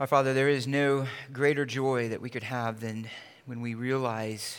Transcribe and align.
Our 0.00 0.06
Father, 0.06 0.32
there 0.32 0.48
is 0.48 0.66
no 0.66 1.06
greater 1.34 1.66
joy 1.66 2.08
that 2.08 2.22
we 2.22 2.30
could 2.30 2.44
have 2.44 2.80
than 2.80 3.08
when 3.44 3.60
we 3.60 3.74
realize 3.74 4.56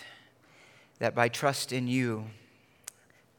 that 1.00 1.16
by 1.16 1.28
trust 1.28 1.74
in 1.74 1.88
you, 1.88 2.28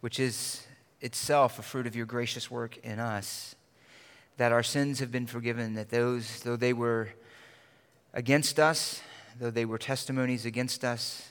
which 0.00 0.18
is 0.18 0.66
itself 1.00 1.58
a 1.60 1.62
fruit 1.62 1.86
of 1.86 1.94
your 1.94 2.04
gracious 2.04 2.50
work 2.50 2.76
in 2.78 2.98
us, 2.98 3.54
that 4.38 4.50
our 4.50 4.64
sins 4.64 4.98
have 4.98 5.12
been 5.12 5.28
forgiven, 5.28 5.74
that 5.74 5.90
those, 5.90 6.40
though 6.40 6.56
they 6.56 6.72
were 6.72 7.10
against 8.12 8.58
us, 8.58 9.00
though 9.38 9.52
they 9.52 9.64
were 9.64 9.78
testimonies 9.78 10.44
against 10.44 10.84
us, 10.84 11.30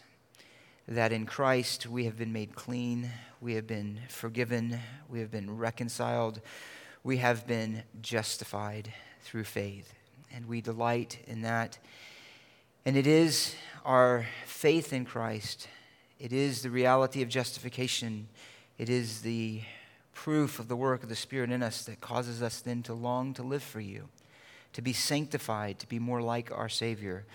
that 0.88 1.12
in 1.12 1.26
Christ 1.26 1.88
we 1.88 2.06
have 2.06 2.18
been 2.18 2.32
made 2.32 2.56
clean, 2.56 3.12
we 3.42 3.56
have 3.56 3.68
been 3.68 4.00
forgiven, 4.08 4.80
we 5.10 5.20
have 5.20 5.30
been 5.30 5.58
reconciled, 5.58 6.40
we 7.04 7.18
have 7.18 7.46
been 7.46 7.84
justified 8.02 8.94
through 9.22 9.44
faith. 9.44 9.94
And 10.34 10.48
we 10.48 10.62
delight 10.62 11.20
in 11.28 11.44
that. 11.44 11.78
And 12.86 12.98
it 12.98 13.08
is 13.08 13.56
our 13.86 14.26
faith 14.46 14.92
in 14.92 15.06
Christ, 15.06 15.68
it 16.20 16.34
is 16.34 16.62
the 16.62 16.70
reality 16.70 17.22
of 17.22 17.30
justification, 17.30 18.28
it 18.78 18.90
is 18.90 19.22
the 19.22 19.62
proof 20.14 20.60
of 20.60 20.68
the 20.68 20.76
work 20.76 21.04
of 21.04 21.10
the 21.10 21.16
Spirit 21.16 21.52
in 21.52 21.62
us 21.64 21.84
that 21.86 22.02
causes 22.02 22.42
us 22.42 22.62
then 22.62 22.84
to 22.84 22.94
long 22.94 23.34
to 23.34 23.44
live 23.44 23.64
for 23.64 23.80
you, 23.80 24.10
to 24.74 24.82
be 24.82 24.94
sanctified, 24.94 25.80
to 25.80 25.88
be 25.88 26.00
more 26.00 26.22
like 26.22 26.52
our 26.52 26.70
Savior 26.70 27.26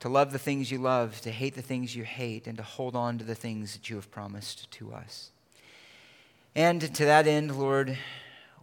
to 0.00 0.08
love 0.08 0.32
the 0.32 0.38
things 0.38 0.70
you 0.70 0.78
love, 0.78 1.20
to 1.20 1.30
hate 1.30 1.54
the 1.54 1.62
things 1.62 1.94
you 1.94 2.04
hate, 2.04 2.46
and 2.46 2.56
to 2.56 2.64
hold 2.64 2.96
on 2.96 3.18
to 3.18 3.24
the 3.24 3.34
things 3.34 3.74
that 3.74 3.90
you 3.90 3.96
have 3.96 4.10
promised 4.10 4.70
to 4.70 4.92
us. 4.92 5.30
And 6.54 6.80
to 6.94 7.04
that 7.04 7.26
end, 7.26 7.56
Lord, 7.56 7.96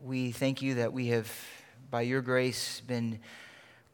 we 0.04 0.31
thank 0.31 0.63
you 0.63 0.76
that 0.76 0.93
we 0.93 1.07
have, 1.07 1.31
by 1.91 2.01
your 2.01 2.21
grace, 2.21 2.81
been 2.81 3.20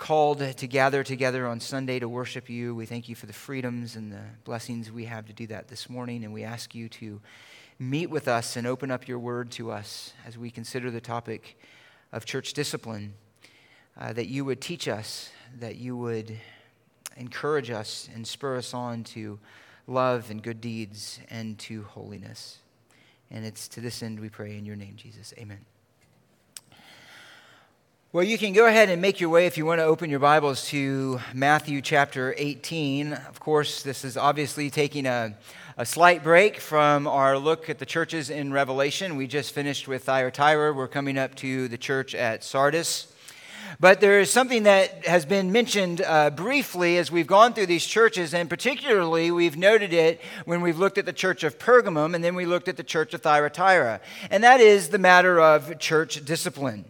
called 0.03 0.39
to 0.57 0.67
gather 0.67 1.02
together 1.02 1.48
on 1.48 1.62
Sunday 1.62 1.98
to 1.98 2.09
worship 2.09 2.49
you. 2.49 2.75
We 2.75 2.85
thank 2.85 3.07
you 3.07 3.16
for 3.16 3.25
the 3.25 3.31
freedoms 3.31 3.96
and 3.96 4.12
the 4.12 4.20
blessings 4.43 4.91
we 4.91 5.05
have 5.05 5.26
to 5.27 5.34
do 5.34 5.48
that 5.48 5.70
this 5.70 5.90
morning, 5.90 6.26
and 6.26 6.34
we 6.34 6.43
ask 6.43 6.76
you 6.76 6.90
to 6.90 7.21
meet 7.79 8.10
with 8.10 8.27
us 8.27 8.57
and 8.57 8.68
open 8.68 8.91
up 8.91 9.07
your 9.07 9.18
word 9.18 9.49
to 9.51 9.71
us 9.71 10.12
as 10.27 10.37
we 10.37 10.51
consider 10.51 10.91
the 10.91 10.99
topic 10.99 11.57
of 12.12 12.26
church 12.26 12.51
discipline. 12.51 13.13
Uh, 13.98 14.12
that 14.12 14.27
you 14.27 14.43
would 14.43 14.60
teach 14.60 14.90
us, 14.90 15.29
that 15.62 15.77
you 15.77 15.95
would 15.95 16.38
encourage 17.15 17.70
us 17.70 18.10
and 18.13 18.27
spur 18.27 18.57
us 18.57 18.73
on 18.73 19.05
to 19.05 19.40
love 19.88 20.29
and 20.29 20.43
good 20.43 20.60
deeds 20.60 21.21
and 21.29 21.57
to 21.60 21.84
holiness. 21.84 22.57
And 23.32 23.45
it's 23.45 23.70
to 23.70 23.79
this 23.79 24.04
end 24.04 24.20
we 24.20 24.27
pray 24.27 24.57
in 24.57 24.65
your 24.65 24.76
name, 24.76 24.95
Jesus. 24.98 25.34
Amen. 25.38 25.63
Well, 28.14 28.24
you 28.24 28.38
can 28.38 28.54
go 28.54 28.68
ahead 28.68 28.90
and 28.90 29.02
make 29.02 29.20
your 29.20 29.32
way 29.32 29.48
if 29.48 29.58
you 29.58 29.66
want 29.66 29.80
to 29.80 29.86
open 29.86 30.12
your 30.12 30.20
Bibles 30.20 30.68
to 30.68 31.20
Matthew 31.34 31.82
chapter 31.82 32.36
18. 32.38 33.12
Of 33.12 33.40
course, 33.40 33.82
this 33.82 34.06
is 34.06 34.18
obviously 34.18 34.70
taking 34.70 35.08
a, 35.08 35.36
a 35.78 35.86
slight 35.88 36.22
break 36.22 36.60
from 36.60 37.08
our 37.08 37.40
look 37.40 37.72
at 37.72 37.80
the 37.80 37.88
churches 37.88 38.30
in 38.30 38.54
Revelation. 38.54 39.16
We 39.16 39.26
just 39.26 39.52
finished 39.52 39.88
with 39.88 40.04
Thyatira. 40.04 40.74
We're 40.74 40.88
coming 40.88 41.18
up 41.18 41.34
to 41.38 41.68
the 41.68 41.78
church 41.80 42.14
at 42.14 42.44
Sardis. 42.44 43.12
But 43.80 44.00
there 44.00 44.20
is 44.20 44.30
something 44.30 44.62
that 44.62 45.08
has 45.08 45.26
been 45.26 45.52
mentioned 45.52 46.04
uh, 46.06 46.30
briefly 46.30 47.00
as 47.00 47.12
we've 47.12 47.26
gone 47.26 47.56
through 47.56 47.66
these 47.66 47.84
churches, 47.84 48.36
and 48.36 48.48
particularly 48.48 49.32
we've 49.32 49.58
noted 49.58 49.91
it 49.91 50.22
when 50.46 50.62
we've 50.62 50.78
looked 50.78 51.00
at 51.00 51.08
the 51.08 51.14
church 51.14 51.44
of 51.44 51.58
Pergamum 51.58 52.14
and 52.14 52.24
then 52.24 52.36
we 52.36 52.46
looked 52.46 52.68
at 52.68 52.78
the 52.78 52.84
church 52.84 53.16
of 53.16 53.24
Thyatira. 53.24 54.02
And 54.30 54.44
that 54.44 54.60
is 54.60 54.90
the 54.90 55.00
matter 55.00 55.41
of 55.41 55.80
church 55.80 56.24
discipline. 56.24 56.86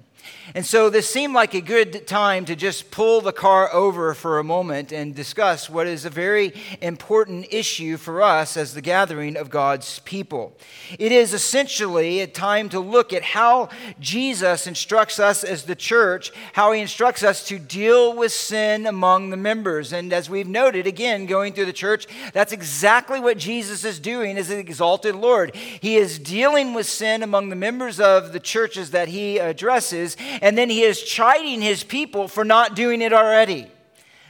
And 0.55 0.65
so 0.65 0.89
this 0.89 1.09
seemed 1.09 1.33
like 1.33 1.53
a 1.53 1.61
good 1.61 2.05
time 2.07 2.45
to 2.45 2.55
just 2.55 2.91
pull 2.91 3.21
the 3.21 3.31
car 3.31 3.73
over 3.73 4.13
for 4.13 4.39
a 4.39 4.43
moment 4.43 4.91
and 4.91 5.15
discuss 5.15 5.69
what 5.69 5.87
is 5.87 6.05
a 6.05 6.09
very 6.09 6.53
important 6.81 7.47
issue 7.51 7.97
for 7.97 8.21
us 8.21 8.57
as 8.57 8.73
the 8.73 8.81
gathering 8.81 9.37
of 9.37 9.49
God's 9.49 9.99
people. 9.99 10.57
It 10.99 11.11
is 11.11 11.33
essentially 11.33 12.19
a 12.19 12.27
time 12.27 12.69
to 12.69 12.79
look 12.79 13.13
at 13.13 13.23
how 13.23 13.69
Jesus 13.99 14.67
instructs 14.67 15.19
us 15.19 15.43
as 15.43 15.63
the 15.63 15.75
church, 15.75 16.31
how 16.53 16.71
he 16.71 16.81
instructs 16.81 17.23
us 17.23 17.47
to 17.47 17.57
deal 17.57 18.15
with 18.15 18.31
sin 18.31 18.85
among 18.85 19.29
the 19.29 19.37
members. 19.37 19.93
And 19.93 20.11
as 20.13 20.29
we've 20.29 20.47
noted 20.47 20.87
again 20.87 21.25
going 21.25 21.53
through 21.53 21.65
the 21.65 21.73
church, 21.73 22.07
that's 22.33 22.51
exactly 22.51 23.19
what 23.19 23.37
Jesus 23.37 23.85
is 23.85 23.99
doing 23.99 24.37
as 24.37 24.49
an 24.49 24.59
exalted 24.59 25.15
Lord. 25.15 25.55
He 25.55 25.95
is 25.95 26.19
dealing 26.19 26.73
with 26.73 26.85
sin 26.85 27.23
among 27.23 27.49
the 27.49 27.55
members 27.55 27.99
of 27.99 28.33
the 28.33 28.39
churches 28.39 28.91
that 28.91 29.07
he 29.07 29.37
addresses 29.37 30.12
and 30.41 30.57
then 30.57 30.69
he 30.69 30.83
is 30.83 31.01
chiding 31.01 31.61
his 31.61 31.83
people 31.83 32.27
for 32.27 32.43
not 32.43 32.75
doing 32.75 33.01
it 33.01 33.13
already, 33.13 33.67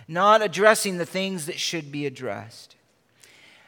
not 0.08 0.42
addressing 0.42 0.98
the 0.98 1.06
things 1.06 1.46
that 1.46 1.60
should 1.60 1.92
be 1.92 2.06
addressed. 2.06 2.76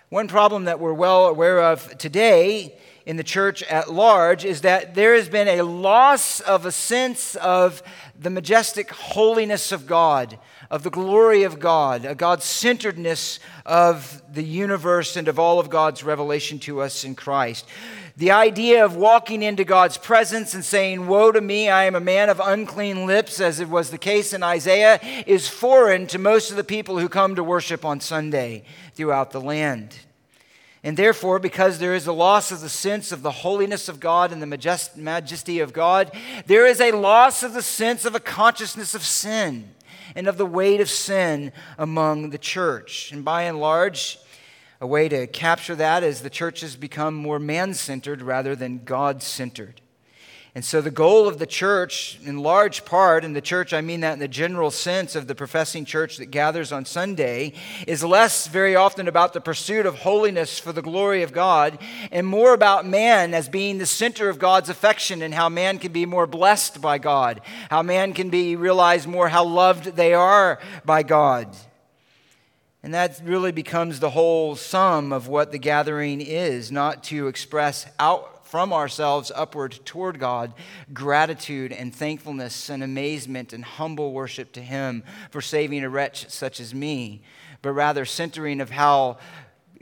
One 0.09 0.27
problem 0.27 0.65
that 0.65 0.79
we're 0.79 0.93
well 0.93 1.27
aware 1.27 1.61
of 1.61 1.97
today 1.97 2.77
in 3.05 3.17
the 3.17 3.23
church 3.23 3.61
at 3.63 3.91
large 3.91 4.45
is 4.45 4.61
that 4.61 4.95
there 4.95 5.15
has 5.15 5.29
been 5.29 5.47
a 5.47 5.61
loss 5.61 6.39
of 6.39 6.65
a 6.65 6.71
sense 6.71 7.35
of 7.35 7.83
the 8.19 8.29
majestic 8.29 8.91
holiness 8.91 9.71
of 9.71 9.85
God, 9.85 10.39
of 10.71 10.83
the 10.83 10.89
glory 10.89 11.43
of 11.43 11.59
God, 11.59 12.05
a 12.05 12.15
God 12.15 12.41
centeredness 12.41 13.39
of 13.65 14.21
the 14.33 14.43
universe 14.43 15.15
and 15.15 15.27
of 15.27 15.37
all 15.37 15.59
of 15.59 15.69
God's 15.69 16.03
revelation 16.03 16.59
to 16.59 16.81
us 16.81 17.03
in 17.03 17.15
Christ. 17.15 17.67
The 18.17 18.31
idea 18.31 18.85
of 18.85 18.95
walking 18.95 19.43
into 19.43 19.65
God's 19.65 19.97
presence 19.97 20.53
and 20.53 20.63
saying, 20.63 21.07
Woe 21.07 21.33
to 21.33 21.41
me, 21.41 21.69
I 21.69 21.83
am 21.83 21.95
a 21.95 21.99
man 21.99 22.29
of 22.29 22.39
unclean 22.39 23.05
lips, 23.05 23.41
as 23.41 23.59
it 23.59 23.67
was 23.67 23.91
the 23.91 23.97
case 23.97 24.31
in 24.31 24.41
Isaiah, 24.41 25.01
is 25.27 25.49
foreign 25.49 26.07
to 26.07 26.17
most 26.17 26.49
of 26.49 26.55
the 26.55 26.63
people 26.63 26.97
who 26.97 27.09
come 27.09 27.35
to 27.35 27.43
worship 27.43 27.83
on 27.83 27.99
Sunday 27.99 28.63
throughout 28.93 29.31
the 29.31 29.41
land. 29.41 29.97
And 30.81 30.95
therefore, 30.95 31.39
because 31.39 31.79
there 31.79 31.93
is 31.93 32.07
a 32.07 32.13
loss 32.13 32.51
of 32.51 32.61
the 32.61 32.69
sense 32.69 33.11
of 33.11 33.21
the 33.21 33.31
holiness 33.31 33.89
of 33.89 33.99
God 33.99 34.31
and 34.31 34.41
the 34.41 34.91
majesty 34.95 35.59
of 35.59 35.73
God, 35.73 36.09
there 36.45 36.65
is 36.65 36.79
a 36.79 36.91
loss 36.91 37.43
of 37.43 37.53
the 37.53 37.61
sense 37.61 38.05
of 38.05 38.15
a 38.15 38.19
consciousness 38.21 38.95
of 38.95 39.03
sin 39.03 39.73
and 40.15 40.27
of 40.27 40.37
the 40.37 40.45
weight 40.45 40.79
of 40.79 40.89
sin 40.89 41.51
among 41.77 42.29
the 42.29 42.37
church. 42.37 43.11
And 43.11 43.25
by 43.25 43.41
and 43.43 43.59
large, 43.59 44.19
a 44.81 44.87
way 44.87 45.07
to 45.09 45.27
capture 45.27 45.75
that 45.75 46.03
is 46.03 46.21
the 46.21 46.29
church 46.29 46.61
has 46.61 46.75
become 46.75 47.13
more 47.13 47.39
man 47.39 47.73
centered 47.73 48.21
rather 48.21 48.55
than 48.55 48.83
God 48.83 49.23
centered. 49.23 49.81
And 50.55 50.63
so, 50.63 50.79
the 50.79 50.89
goal 50.89 51.27
of 51.27 51.37
the 51.37 51.45
church, 51.45 52.17
in 52.23 52.37
large 52.37 52.85
part, 52.85 53.25
and 53.25 53.35
the 53.35 53.41
church, 53.41 53.73
I 53.73 53.81
mean 53.81 53.99
that 53.99 54.13
in 54.13 54.19
the 54.19 54.27
general 54.29 54.71
sense 54.71 55.13
of 55.13 55.27
the 55.27 55.35
professing 55.35 55.83
church 55.83 56.15
that 56.15 56.27
gathers 56.27 56.71
on 56.71 56.85
Sunday, 56.85 57.51
is 57.85 58.05
less 58.05 58.47
very 58.47 58.73
often 58.73 59.09
about 59.09 59.33
the 59.33 59.41
pursuit 59.41 59.85
of 59.85 59.95
holiness 59.95 60.57
for 60.57 60.71
the 60.71 60.81
glory 60.81 61.23
of 61.23 61.33
God 61.33 61.77
and 62.09 62.25
more 62.25 62.53
about 62.53 62.85
man 62.85 63.33
as 63.33 63.49
being 63.49 63.79
the 63.79 63.85
center 63.85 64.29
of 64.29 64.39
God's 64.39 64.69
affection 64.69 65.21
and 65.21 65.33
how 65.33 65.49
man 65.49 65.77
can 65.77 65.91
be 65.91 66.05
more 66.05 66.25
blessed 66.25 66.81
by 66.81 66.99
God, 66.99 67.41
how 67.69 67.83
man 67.83 68.13
can 68.13 68.29
be 68.29 68.55
realized 68.55 69.09
more 69.09 69.27
how 69.27 69.43
loved 69.43 69.97
they 69.97 70.13
are 70.13 70.59
by 70.85 71.03
God. 71.03 71.53
And 72.85 72.93
that 72.93 73.19
really 73.23 73.51
becomes 73.51 73.99
the 73.99 74.11
whole 74.11 74.55
sum 74.55 75.11
of 75.11 75.27
what 75.27 75.51
the 75.51 75.57
gathering 75.57 76.21
is, 76.21 76.71
not 76.71 77.03
to 77.05 77.27
express 77.27 77.87
out 77.99 78.45
from 78.47 78.71
ourselves 78.71 79.31
upward 79.33 79.79
toward 79.85 80.19
God 80.19 80.53
gratitude 80.93 81.71
and 81.71 81.93
thankfulness 81.95 82.69
and 82.69 82.83
amazement 82.83 83.53
and 83.53 83.65
humble 83.65 84.13
worship 84.13 84.51
to 84.51 84.61
Him 84.61 85.03
for 85.31 85.41
saving 85.41 85.83
a 85.83 85.89
wretch 85.89 86.29
such 86.29 86.59
as 86.59 86.75
me, 86.75 87.23
but 87.63 87.71
rather 87.71 88.05
centering 88.05 88.61
of 88.61 88.69
how 88.69 89.17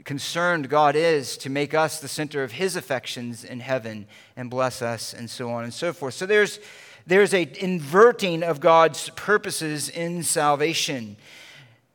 concerned 0.04 0.70
God 0.70 0.96
is 0.96 1.36
to 1.36 1.50
make 1.50 1.74
us 1.74 2.00
the 2.00 2.08
center 2.08 2.42
of 2.42 2.52
His 2.52 2.74
affections 2.74 3.44
in 3.44 3.60
heaven 3.60 4.06
and 4.34 4.48
bless 4.48 4.80
us 4.80 5.12
and 5.12 5.28
so 5.28 5.50
on 5.50 5.64
and 5.64 5.74
so 5.74 5.92
forth. 5.92 6.14
So 6.14 6.24
there's 6.24 6.58
there's 7.06 7.34
a 7.34 7.46
inverting 7.62 8.42
of 8.42 8.60
God's 8.60 9.10
purposes 9.10 9.90
in 9.90 10.22
salvation. 10.22 11.18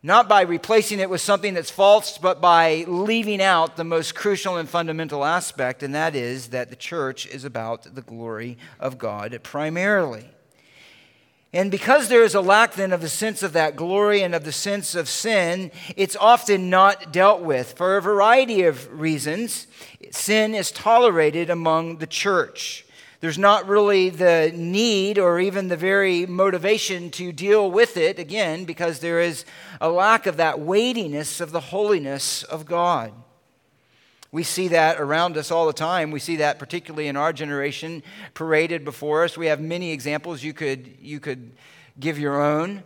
Not 0.01 0.29
by 0.29 0.41
replacing 0.41 0.99
it 0.99 1.09
with 1.09 1.19
something 1.19 1.53
that's 1.53 1.69
false, 1.69 2.17
but 2.17 2.39
by 2.39 2.85
leaving 2.87 3.41
out 3.41 3.75
the 3.75 3.83
most 3.83 4.15
crucial 4.15 4.55
and 4.55 4.69
fundamental 4.69 5.25
aspect, 5.25 5.83
and 5.83 5.93
that 5.93 6.15
is 6.15 6.47
that 6.49 6.69
the 6.69 6.77
church 6.77 7.27
is 7.27 7.43
about 7.43 7.95
the 7.95 8.01
glory 8.01 8.57
of 8.79 8.97
God 8.97 9.37
primarily. 9.43 10.29
And 11.51 11.71
because 11.71 12.07
there 12.07 12.23
is 12.23 12.35
a 12.35 12.41
lack 12.41 12.75
then 12.75 12.93
of 12.93 13.01
the 13.01 13.09
sense 13.09 13.43
of 13.43 13.53
that 13.53 13.75
glory 13.75 14.21
and 14.21 14.35
of 14.35 14.45
the 14.45 14.51
sense 14.51 14.93
of 14.95 15.09
sin, 15.09 15.71
it's 15.97 16.15
often 16.15 16.69
not 16.69 17.11
dealt 17.11 17.41
with. 17.41 17.73
For 17.73 17.97
a 17.97 18.01
variety 18.01 18.63
of 18.63 18.89
reasons, 18.97 19.67
sin 20.11 20.53
is 20.53 20.71
tolerated 20.71 21.49
among 21.49 21.97
the 21.97 22.07
church. 22.07 22.85
There's 23.21 23.38
not 23.38 23.68
really 23.68 24.10
the 24.10 24.51
need 24.56 25.18
or 25.18 25.42
even 25.42 25.68
the 25.68 25.75
very 25.75 26.25
motivation 26.25 27.12
to 27.12 27.33
deal 27.33 27.69
with 27.69 27.98
it, 27.98 28.18
again, 28.18 28.63
because 28.63 29.00
there 29.00 29.19
is 29.19 29.44
a 29.81 29.89
lack 29.89 30.25
of 30.25 30.38
that 30.38 30.62
weightiness 30.62 31.42
of 31.42 31.51
the 31.51 31.60
holiness 31.60 32.44
of 32.44 32.66
God. 32.66 33.12
We 34.31 34.44
see 34.44 34.69
that 34.69 35.01
around 35.01 35.36
us 35.36 35.51
all 35.51 35.68
the 35.68 35.74
time. 35.74 36.12
We 36.12 36.19
see 36.19 36.38
that 36.38 36.60
particularly 36.60 37.07
in 37.07 37.18
our 37.18 37.33
generation 37.33 38.04
paraded 38.36 38.86
before 38.86 39.25
us. 39.25 39.38
We 39.38 39.48
have 39.48 39.60
many 39.60 39.92
examples. 39.92 40.42
You 40.42 40.54
could, 40.54 40.95
you 41.01 41.19
could 41.19 41.51
give 42.00 42.18
your 42.18 42.42
own. 42.42 42.83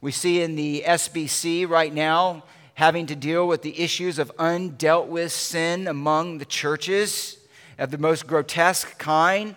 We 0.00 0.12
see 0.12 0.42
in 0.42 0.54
the 0.54 0.84
SBC 0.86 1.68
right 1.68 1.92
now 1.92 2.44
having 2.74 3.06
to 3.06 3.16
deal 3.16 3.48
with 3.48 3.62
the 3.62 3.80
issues 3.80 4.18
of 4.20 4.30
undealt 4.36 5.08
with 5.08 5.32
sin 5.32 5.88
among 5.88 6.38
the 6.38 6.44
churches 6.44 7.35
of 7.78 7.90
the 7.90 7.98
most 7.98 8.26
grotesque 8.26 8.98
kind. 8.98 9.56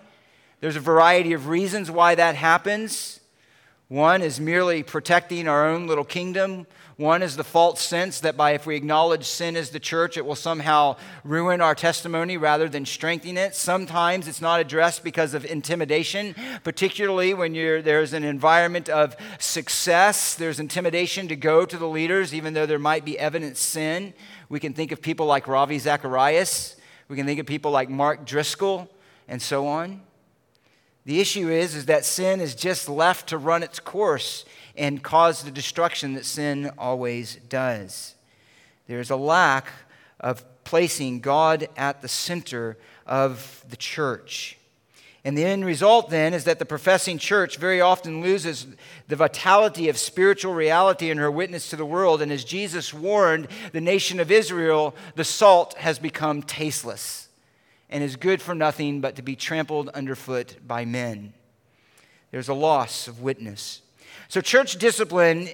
There's 0.62 0.76
a 0.76 0.82
variety 0.82 1.34
of 1.34 1.48
reasons 1.48 1.90
why 1.90 2.16
that 2.16 2.36
happens. 2.36 3.20
One 3.88 4.22
is 4.22 4.40
merely 4.40 4.84
protecting 4.84 5.48
our 5.48 5.68
own 5.68 5.88
little 5.88 6.04
kingdom. 6.04 6.68
One 6.98 7.24
is 7.24 7.38
the 7.38 7.46
false 7.46 7.82
sense 7.82 8.20
that 8.20 8.36
by 8.36 8.52
if 8.52 8.66
we 8.66 8.76
acknowledge 8.76 9.24
sin 9.24 9.56
as 9.56 9.70
the 9.70 9.80
church, 9.80 10.18
it 10.18 10.26
will 10.26 10.36
somehow 10.36 10.98
ruin 11.24 11.62
our 11.62 11.74
testimony 11.74 12.36
rather 12.36 12.68
than 12.68 12.86
strengthen 12.86 13.38
it. 13.38 13.56
Sometimes 13.56 14.28
it's 14.28 14.42
not 14.42 14.60
addressed 14.60 15.02
because 15.02 15.34
of 15.34 15.46
intimidation, 15.46 16.36
particularly 16.66 17.34
when 17.34 17.54
there's 17.54 18.12
an 18.12 18.26
environment 18.26 18.90
of 18.90 19.16
success. 19.40 20.36
There's 20.36 20.60
intimidation 20.60 21.30
to 21.30 21.38
go 21.38 21.66
to 21.66 21.78
the 21.78 21.88
leaders, 21.88 22.34
even 22.34 22.54
though 22.54 22.66
there 22.66 22.78
might 22.78 23.06
be 23.06 23.18
evident 23.18 23.56
sin. 23.56 24.14
We 24.50 24.60
can 24.60 24.74
think 24.74 24.92
of 24.92 25.02
people 25.02 25.26
like 25.26 25.48
Ravi 25.48 25.80
Zacharias. 25.80 26.76
We 27.10 27.16
can 27.16 27.26
think 27.26 27.40
of 27.40 27.48
people 27.48 27.72
like 27.72 27.90
Mark 27.90 28.24
Driscoll 28.24 28.88
and 29.28 29.42
so 29.42 29.66
on. 29.66 30.02
The 31.06 31.20
issue 31.20 31.50
is, 31.50 31.74
is 31.74 31.88
that 31.88 32.06
sin 32.06 32.40
is 32.40 32.54
just 32.54 32.88
left 32.88 33.30
to 33.30 33.38
run 33.40 33.64
its 33.64 33.80
course 33.80 34.46
and 34.78 35.02
cause 35.02 35.42
the 35.42 35.50
destruction 35.50 36.14
that 36.14 36.24
sin 36.24 36.70
always 36.78 37.38
does. 37.50 38.14
There's 38.86 39.10
a 39.10 39.16
lack 39.16 39.70
of 40.20 40.46
placing 40.64 41.22
God 41.22 41.68
at 41.76 42.04
the 42.04 42.08
center 42.08 42.78
of 43.08 43.66
the 43.68 43.76
church. 43.76 44.59
And 45.26 45.38
the 45.38 45.44
end 45.44 45.66
result 45.66 46.10
then 46.10 46.34
is 46.34 46.46
that 46.46 46.60
the 46.60 46.66
professing 46.66 47.18
church 47.18 47.58
very 47.58 47.82
often 47.82 48.22
loses 48.22 48.68
the 49.10 49.18
vitality 49.18 49.90
of 49.90 49.98
spiritual 49.98 50.54
reality 50.54 51.10
in 51.10 51.18
her 51.18 51.30
witness 51.30 51.70
to 51.70 51.76
the 51.76 51.86
world. 51.86 52.22
And 52.22 52.32
as 52.32 52.46
Jesus 52.46 52.94
warned 52.94 53.50
the 53.74 53.82
nation 53.82 54.20
of 54.20 54.32
Israel, 54.32 54.96
the 55.16 55.26
salt 55.26 55.78
has 55.78 56.00
become 56.00 56.42
tasteless 56.42 57.28
and 57.90 58.04
is 58.04 58.16
good 58.16 58.42
for 58.42 58.56
nothing 58.56 59.02
but 59.02 59.16
to 59.18 59.22
be 59.22 59.36
trampled 59.36 59.90
underfoot 59.90 60.56
by 60.66 60.86
men. 60.86 61.34
There's 62.32 62.50
a 62.50 62.54
loss 62.54 63.08
of 63.08 63.22
witness. 63.22 63.82
So, 64.30 64.42
church 64.42 64.78
discipline 64.78 65.50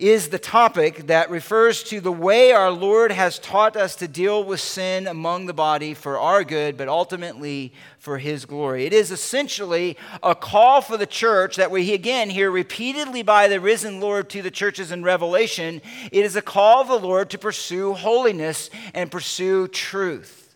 is 0.00 0.28
the 0.28 0.38
topic 0.38 1.08
that 1.08 1.28
refers 1.28 1.82
to 1.82 2.00
the 2.00 2.10
way 2.10 2.52
our 2.52 2.70
Lord 2.70 3.12
has 3.12 3.38
taught 3.38 3.76
us 3.76 3.94
to 3.96 4.08
deal 4.08 4.42
with 4.42 4.60
sin 4.60 5.06
among 5.06 5.44
the 5.44 5.52
body 5.52 5.92
for 5.92 6.18
our 6.18 6.42
good, 6.42 6.78
but 6.78 6.88
ultimately 6.88 7.74
for 7.98 8.16
His 8.16 8.46
glory. 8.46 8.86
It 8.86 8.94
is 8.94 9.10
essentially 9.10 9.98
a 10.22 10.34
call 10.34 10.80
for 10.80 10.96
the 10.96 11.06
church 11.06 11.56
that 11.56 11.70
we 11.70 11.92
again 11.92 12.30
hear 12.30 12.50
repeatedly 12.50 13.22
by 13.22 13.46
the 13.46 13.60
risen 13.60 14.00
Lord 14.00 14.30
to 14.30 14.40
the 14.40 14.50
churches 14.50 14.90
in 14.90 15.02
Revelation. 15.02 15.82
It 16.10 16.24
is 16.24 16.34
a 16.34 16.42
call 16.42 16.80
of 16.80 16.88
the 16.88 16.98
Lord 16.98 17.28
to 17.30 17.38
pursue 17.38 17.92
holiness 17.92 18.70
and 18.94 19.10
pursue 19.10 19.68
truth. 19.68 20.54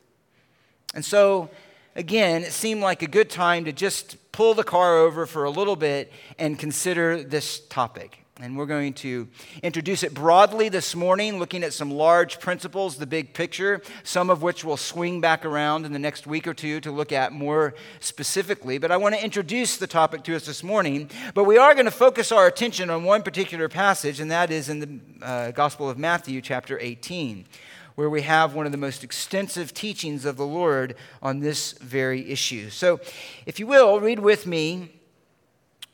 And 0.95 1.05
so, 1.05 1.51
again, 1.95 2.45
it 2.45 2.53
seemed 2.53 2.81
like 2.81 3.03
a 3.03 3.07
good 3.07 3.29
time 3.29 3.67
to 3.67 3.73
just 3.73 4.33
pull 4.33 4.55
the 4.55 4.65
car 4.65 4.97
over 4.97 5.27
for 5.27 5.45
a 5.45 5.51
little 5.51 5.77
bit 5.77 6.11
and 6.39 6.59
consider 6.59 7.23
this 7.23 7.61
topic. 7.61 8.24
And 8.41 8.57
we're 8.57 8.67
going 8.67 8.95
to 8.95 9.29
introduce 9.63 10.03
it 10.03 10.13
broadly 10.13 10.69
this 10.69 10.97
morning, 10.97 11.39
looking 11.39 11.63
at 11.63 11.73
some 11.73 11.93
large 11.93 12.41
principles, 12.41 12.97
the 12.97 13.07
big 13.07 13.33
picture, 13.33 13.81
some 14.03 14.29
of 14.29 14.43
which 14.43 14.65
will 14.65 14.77
swing 14.77 15.21
back 15.21 15.45
around 15.45 15.87
in 15.87 15.93
the 15.93 16.01
next 16.01 16.27
week 16.27 16.49
or 16.49 16.53
two 16.53 16.81
to 16.81 16.91
look 16.91 17.13
at 17.13 17.33
more 17.33 17.75
specifically. 18.01 18.77
But 18.77 18.91
I 18.91 18.97
want 18.97 19.15
to 19.15 19.23
introduce 19.23 19.77
the 19.77 19.87
topic 19.87 20.25
to 20.25 20.35
us 20.35 20.47
this 20.47 20.65
morning. 20.65 21.11
But 21.33 21.45
we 21.45 21.59
are 21.59 21.75
going 21.75 21.85
to 21.85 21.93
focus 21.93 22.33
our 22.33 22.49
attention 22.49 22.91
on 22.91 23.05
one 23.05 23.23
particular 23.23 23.69
passage, 23.69 24.19
and 24.19 24.33
that 24.33 24.51
is 24.51 24.69
in 24.69 24.81
the 24.81 25.25
uh, 25.25 25.51
Gospel 25.53 25.89
of 25.89 25.97
Matthew, 25.97 26.41
chapter 26.41 26.77
18 26.81 27.47
where 27.95 28.11
we 28.11 28.23
have 28.23 28.57
one 28.57 28.67
of 28.67 28.73
the 28.73 28.79
most 28.79 29.05
extensive 29.05 29.73
teachings 29.73 30.25
of 30.25 30.37
the 30.37 30.45
Lord 30.45 30.97
on 31.23 31.39
this 31.39 31.75
very 31.75 32.29
issue. 32.29 32.69
So, 32.69 32.99
if 33.47 33.61
you 33.61 33.69
will, 33.69 34.01
read 34.01 34.19
with 34.19 34.49
me, 34.49 34.94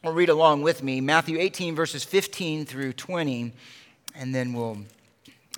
or 0.03 0.13
read 0.13 0.29
along 0.29 0.63
with 0.63 0.83
me, 0.83 1.01
Matthew 1.01 1.39
18, 1.39 1.75
verses 1.75 2.05
15 2.05 2.65
through 2.65 2.95
20, 2.95 3.53
and 4.15 4.35
then 4.35 4.53
we'll 4.53 4.79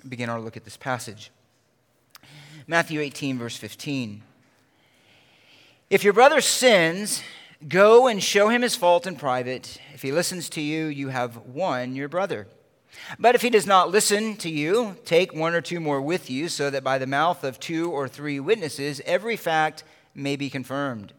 begin 0.07 0.29
our 0.29 0.39
look 0.39 0.57
at 0.57 0.65
this 0.65 0.77
passage. 0.77 1.31
Matthew 2.67 2.99
18, 2.99 3.37
verse 3.37 3.55
15. 3.55 4.21
If 5.89 6.03
your 6.03 6.13
brother 6.13 6.41
sins, 6.41 7.23
go 7.67 8.07
and 8.07 8.21
show 8.21 8.49
him 8.49 8.61
his 8.61 8.75
fault 8.75 9.07
in 9.07 9.15
private. 9.15 9.79
If 9.93 10.01
he 10.01 10.11
listens 10.11 10.49
to 10.49 10.61
you, 10.61 10.85
you 10.85 11.09
have 11.09 11.37
won 11.37 11.95
your 11.95 12.09
brother. 12.09 12.47
But 13.17 13.35
if 13.35 13.41
he 13.41 13.49
does 13.49 13.65
not 13.65 13.91
listen 13.91 14.35
to 14.37 14.49
you, 14.49 14.97
take 15.05 15.33
one 15.33 15.53
or 15.53 15.61
two 15.61 15.79
more 15.79 16.01
with 16.01 16.29
you, 16.29 16.49
so 16.49 16.69
that 16.69 16.83
by 16.83 16.97
the 16.97 17.07
mouth 17.07 17.43
of 17.43 17.59
two 17.59 17.91
or 17.91 18.07
three 18.07 18.39
witnesses 18.39 19.01
every 19.05 19.35
fact 19.35 19.83
may 20.13 20.35
be 20.35 20.49
confirmed. 20.49 21.13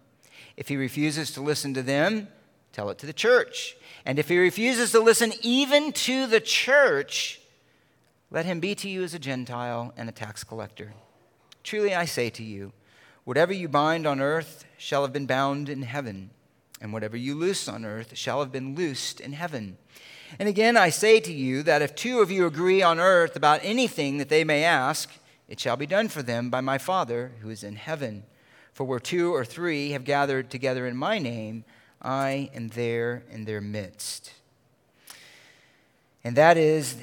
If 0.56 0.68
he 0.68 0.76
refuses 0.76 1.30
to 1.32 1.40
listen 1.40 1.74
to 1.74 1.82
them, 1.82 2.28
tell 2.74 2.90
it 2.90 2.98
to 2.98 3.06
the 3.06 3.12
church. 3.12 3.76
And 4.04 4.18
if 4.18 4.28
he 4.28 4.36
refuses 4.36 4.90
to 4.92 5.00
listen 5.00 5.32
even 5.40 5.92
to 5.92 6.26
the 6.26 6.40
church, 6.40 7.40
let 8.30 8.44
him 8.44 8.60
be 8.60 8.74
to 8.74 8.88
you 8.88 9.04
as 9.04 9.14
a 9.14 9.18
Gentile 9.18 9.94
and 9.96 10.08
a 10.08 10.12
tax 10.12 10.42
collector. 10.42 10.92
Truly 11.62 11.94
I 11.94 12.04
say 12.04 12.28
to 12.30 12.42
you, 12.42 12.72
whatever 13.22 13.52
you 13.52 13.68
bind 13.68 14.06
on 14.06 14.20
earth 14.20 14.64
shall 14.76 15.02
have 15.02 15.12
been 15.12 15.24
bound 15.24 15.68
in 15.68 15.82
heaven, 15.82 16.30
and 16.80 16.92
whatever 16.92 17.16
you 17.16 17.36
loose 17.36 17.68
on 17.68 17.84
earth 17.84 18.18
shall 18.18 18.40
have 18.40 18.50
been 18.50 18.74
loosed 18.74 19.20
in 19.20 19.32
heaven. 19.32 19.78
And 20.38 20.48
again, 20.48 20.76
I 20.76 20.90
say 20.90 21.20
to 21.20 21.32
you 21.32 21.62
that 21.62 21.80
if 21.80 21.94
two 21.94 22.20
of 22.20 22.30
you 22.30 22.44
agree 22.44 22.82
on 22.82 22.98
earth 22.98 23.36
about 23.36 23.60
anything 23.62 24.18
that 24.18 24.28
they 24.28 24.42
may 24.42 24.64
ask, 24.64 25.10
it 25.48 25.60
shall 25.60 25.76
be 25.76 25.86
done 25.86 26.08
for 26.08 26.22
them 26.22 26.50
by 26.50 26.60
my 26.60 26.78
Father 26.78 27.32
who 27.40 27.50
is 27.50 27.62
in 27.62 27.76
heaven. 27.76 28.24
For 28.72 28.82
where 28.82 28.98
two 28.98 29.32
or 29.32 29.44
three 29.44 29.92
have 29.92 30.02
gathered 30.02 30.50
together 30.50 30.88
in 30.88 30.96
my 30.96 31.20
name, 31.20 31.64
I 32.04 32.50
am 32.54 32.68
there 32.68 33.24
in 33.30 33.46
their 33.46 33.60
midst. 33.60 34.32
And 36.22 36.36
that 36.36 36.56
is 36.56 36.96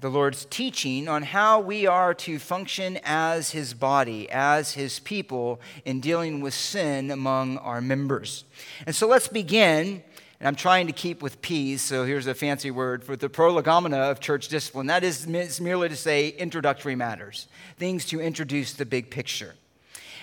the 0.00 0.08
Lord's 0.08 0.44
teaching 0.46 1.08
on 1.08 1.22
how 1.22 1.60
we 1.60 1.86
are 1.86 2.14
to 2.14 2.38
function 2.38 2.98
as 3.04 3.50
His 3.50 3.74
body, 3.74 4.30
as 4.30 4.72
His 4.72 5.00
people, 5.00 5.60
in 5.84 6.00
dealing 6.00 6.40
with 6.40 6.54
sin 6.54 7.10
among 7.10 7.58
our 7.58 7.80
members. 7.80 8.44
And 8.86 8.94
so 8.94 9.06
let's 9.06 9.28
begin 9.28 10.02
and 10.40 10.46
I'm 10.46 10.54
trying 10.54 10.86
to 10.86 10.92
keep 10.92 11.20
with 11.20 11.42
P's, 11.42 11.82
so 11.82 12.04
here's 12.04 12.28
a 12.28 12.34
fancy 12.34 12.70
word 12.70 13.02
for 13.02 13.16
the 13.16 13.28
prolegomena 13.28 13.96
of 13.96 14.20
church 14.20 14.46
discipline. 14.46 14.86
That 14.86 15.02
is 15.02 15.26
merely 15.26 15.88
to 15.88 15.96
say 15.96 16.28
introductory 16.28 16.94
matters, 16.94 17.48
things 17.76 18.04
to 18.06 18.20
introduce 18.20 18.72
the 18.72 18.86
big 18.86 19.10
picture. 19.10 19.56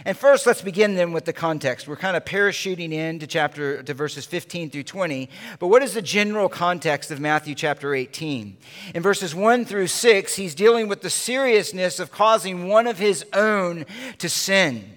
And 0.03 0.17
first, 0.17 0.45
let's 0.45 0.61
begin 0.61 0.95
then 0.95 1.13
with 1.13 1.25
the 1.25 1.33
context. 1.33 1.87
We're 1.87 1.95
kind 1.95 2.17
of 2.17 2.25
parachuting 2.25 2.91
into 2.91 3.27
chapter 3.27 3.81
to 3.83 3.93
verses 3.93 4.25
15 4.25 4.69
through 4.69 4.83
20. 4.83 5.29
But 5.59 5.67
what 5.67 5.83
is 5.83 5.93
the 5.93 6.01
general 6.01 6.49
context 6.49 7.11
of 7.11 7.19
Matthew 7.19 7.55
chapter 7.55 7.95
18? 7.95 8.57
In 8.93 9.01
verses 9.01 9.33
1 9.33 9.65
through 9.65 9.87
6, 9.87 10.35
he's 10.35 10.55
dealing 10.55 10.87
with 10.87 11.01
the 11.01 11.09
seriousness 11.09 11.99
of 11.99 12.11
causing 12.11 12.67
one 12.67 12.87
of 12.87 12.97
his 12.97 13.25
own 13.31 13.85
to 14.17 14.27
sin 14.27 14.95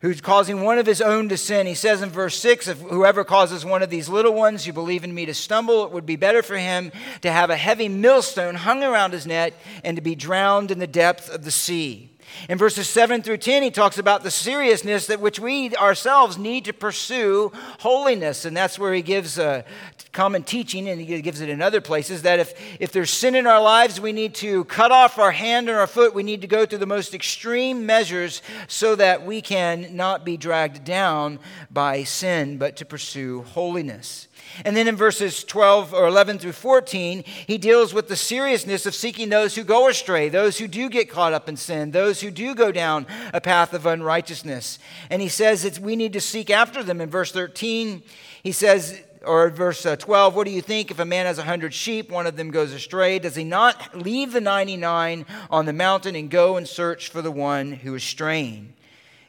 who's 0.00 0.20
causing 0.20 0.62
one 0.62 0.78
of 0.78 0.86
his 0.86 1.00
own 1.00 1.28
to 1.28 1.36
sin. 1.36 1.66
He 1.66 1.74
says 1.74 2.02
in 2.02 2.10
verse 2.10 2.38
6 2.38 2.68
If 2.68 2.80
whoever 2.80 3.24
causes 3.24 3.64
one 3.64 3.82
of 3.82 3.90
these 3.90 4.08
little 4.08 4.32
ones 4.34 4.66
you 4.66 4.72
believe 4.72 5.04
in 5.04 5.14
me 5.14 5.26
to 5.26 5.34
stumble, 5.34 5.84
it 5.84 5.92
would 5.92 6.06
be 6.06 6.16
better 6.16 6.42
for 6.42 6.56
him 6.56 6.92
to 7.22 7.30
have 7.30 7.50
a 7.50 7.56
heavy 7.56 7.88
millstone 7.88 8.54
hung 8.54 8.82
around 8.82 9.12
his 9.12 9.26
neck 9.26 9.54
and 9.84 9.96
to 9.96 10.02
be 10.02 10.14
drowned 10.14 10.70
in 10.70 10.78
the 10.78 10.86
depth 10.86 11.28
of 11.28 11.44
the 11.44 11.50
sea. 11.50 12.10
In 12.48 12.58
verses 12.58 12.88
7 12.88 13.22
through 13.22 13.38
10, 13.38 13.62
he 13.62 13.70
talks 13.70 13.98
about 13.98 14.22
the 14.22 14.30
seriousness 14.30 15.06
that 15.06 15.20
which 15.20 15.40
we 15.40 15.74
ourselves 15.76 16.38
need 16.38 16.64
to 16.66 16.72
pursue 16.72 17.52
holiness. 17.80 18.44
And 18.44 18.56
that's 18.56 18.78
where 18.78 18.94
he 18.94 19.02
gives 19.02 19.38
a 19.38 19.64
common 20.12 20.42
teaching, 20.42 20.88
and 20.88 21.00
he 21.00 21.20
gives 21.22 21.40
it 21.40 21.48
in 21.48 21.60
other 21.60 21.80
places, 21.80 22.22
that 22.22 22.38
if, 22.38 22.54
if 22.80 22.92
there's 22.92 23.10
sin 23.10 23.34
in 23.34 23.46
our 23.46 23.60
lives, 23.60 24.00
we 24.00 24.12
need 24.12 24.34
to 24.36 24.64
cut 24.64 24.92
off 24.92 25.18
our 25.18 25.32
hand 25.32 25.68
and 25.68 25.78
our 25.78 25.86
foot. 25.86 26.14
We 26.14 26.22
need 26.22 26.40
to 26.42 26.46
go 26.46 26.66
through 26.66 26.78
the 26.78 26.86
most 26.86 27.14
extreme 27.14 27.86
measures 27.86 28.42
so 28.66 28.96
that 28.96 29.24
we 29.24 29.40
can 29.42 29.96
not 29.96 30.24
be 30.24 30.36
dragged 30.36 30.84
down 30.84 31.38
by 31.70 32.04
sin, 32.04 32.58
but 32.58 32.76
to 32.76 32.84
pursue 32.84 33.42
holiness. 33.42 34.27
And 34.64 34.76
then 34.76 34.88
in 34.88 34.96
verses 34.96 35.44
12 35.44 35.94
or 35.94 36.06
11 36.06 36.38
through 36.38 36.52
14, 36.52 37.24
he 37.46 37.58
deals 37.58 37.94
with 37.94 38.08
the 38.08 38.16
seriousness 38.16 38.86
of 38.86 38.94
seeking 38.94 39.28
those 39.28 39.54
who 39.54 39.64
go 39.64 39.88
astray, 39.88 40.28
those 40.28 40.58
who 40.58 40.68
do 40.68 40.88
get 40.88 41.10
caught 41.10 41.32
up 41.32 41.48
in 41.48 41.56
sin, 41.56 41.90
those 41.90 42.20
who 42.20 42.30
do 42.30 42.54
go 42.54 42.72
down 42.72 43.06
a 43.32 43.40
path 43.40 43.72
of 43.72 43.86
unrighteousness. 43.86 44.78
And 45.10 45.22
he 45.22 45.28
says 45.28 45.62
that 45.62 45.78
we 45.78 45.96
need 45.96 46.12
to 46.14 46.20
seek 46.20 46.50
after 46.50 46.82
them. 46.82 47.00
In 47.00 47.10
verse 47.10 47.32
13, 47.32 48.02
he 48.42 48.52
says, 48.52 49.02
or 49.24 49.50
verse 49.50 49.84
uh, 49.84 49.96
12, 49.96 50.34
what 50.34 50.46
do 50.46 50.52
you 50.52 50.62
think 50.62 50.90
if 50.90 50.98
a 50.98 51.04
man 51.04 51.26
has 51.26 51.38
a 51.38 51.44
hundred 51.44 51.74
sheep, 51.74 52.10
one 52.10 52.26
of 52.26 52.36
them 52.36 52.50
goes 52.50 52.72
astray? 52.72 53.18
Does 53.18 53.36
he 53.36 53.44
not 53.44 53.96
leave 53.96 54.32
the 54.32 54.40
99 54.40 55.26
on 55.50 55.66
the 55.66 55.72
mountain 55.72 56.14
and 56.14 56.30
go 56.30 56.56
and 56.56 56.66
search 56.66 57.08
for 57.08 57.22
the 57.22 57.30
one 57.30 57.72
who 57.72 57.94
is 57.94 58.04
straying? 58.04 58.74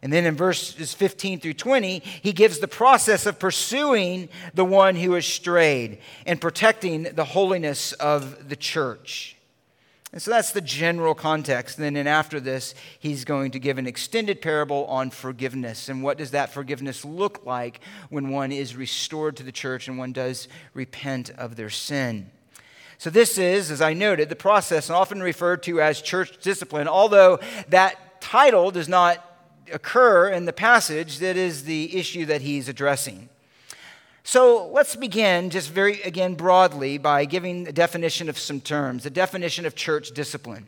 And 0.01 0.13
then 0.13 0.25
in 0.25 0.35
verses 0.35 0.93
15 0.93 1.39
through 1.39 1.55
20, 1.55 1.99
he 1.99 2.31
gives 2.31 2.59
the 2.59 2.67
process 2.67 3.25
of 3.25 3.37
pursuing 3.37 4.29
the 4.53 4.63
one 4.63 4.95
who 4.95 5.13
has 5.13 5.25
strayed 5.25 5.99
and 6.25 6.39
protecting 6.39 7.03
the 7.03 7.25
holiness 7.25 7.91
of 7.93 8.47
the 8.47 8.55
church. 8.55 9.35
And 10.11 10.21
so 10.21 10.31
that's 10.31 10.51
the 10.51 10.61
general 10.61 11.13
context. 11.13 11.77
And 11.77 11.95
then 11.95 12.07
after 12.07 12.39
this, 12.39 12.73
he's 12.97 13.25
going 13.25 13.51
to 13.51 13.59
give 13.59 13.77
an 13.77 13.85
extended 13.85 14.41
parable 14.41 14.85
on 14.85 15.11
forgiveness. 15.11 15.87
And 15.87 16.01
what 16.01 16.17
does 16.17 16.31
that 16.31 16.51
forgiveness 16.51 17.05
look 17.05 17.45
like 17.45 17.79
when 18.09 18.29
one 18.29 18.51
is 18.51 18.75
restored 18.75 19.37
to 19.37 19.43
the 19.43 19.51
church 19.51 19.87
and 19.87 19.99
one 19.99 20.13
does 20.13 20.47
repent 20.73 21.29
of 21.31 21.57
their 21.57 21.69
sin? 21.69 22.31
So, 22.97 23.09
this 23.09 23.37
is, 23.37 23.71
as 23.71 23.81
I 23.81 23.93
noted, 23.93 24.27
the 24.27 24.35
process 24.35 24.89
often 24.89 25.21
referred 25.21 25.63
to 25.63 25.79
as 25.79 26.01
church 26.01 26.41
discipline, 26.41 26.87
although 26.87 27.39
that 27.69 28.19
title 28.19 28.71
does 28.71 28.89
not 28.89 29.23
occur 29.71 30.29
in 30.29 30.45
the 30.45 30.53
passage, 30.53 31.19
that 31.19 31.37
is 31.37 31.63
the 31.63 31.97
issue 31.97 32.25
that 32.25 32.41
he's 32.41 32.69
addressing. 32.69 33.29
So 34.23 34.67
let's 34.67 34.95
begin 34.95 35.49
just 35.49 35.71
very, 35.71 36.01
again, 36.01 36.35
broadly 36.35 36.97
by 36.97 37.25
giving 37.25 37.67
a 37.67 37.71
definition 37.71 38.29
of 38.29 38.37
some 38.37 38.61
terms, 38.61 39.03
the 39.03 39.09
definition 39.09 39.65
of 39.65 39.75
church 39.75 40.11
discipline. 40.11 40.67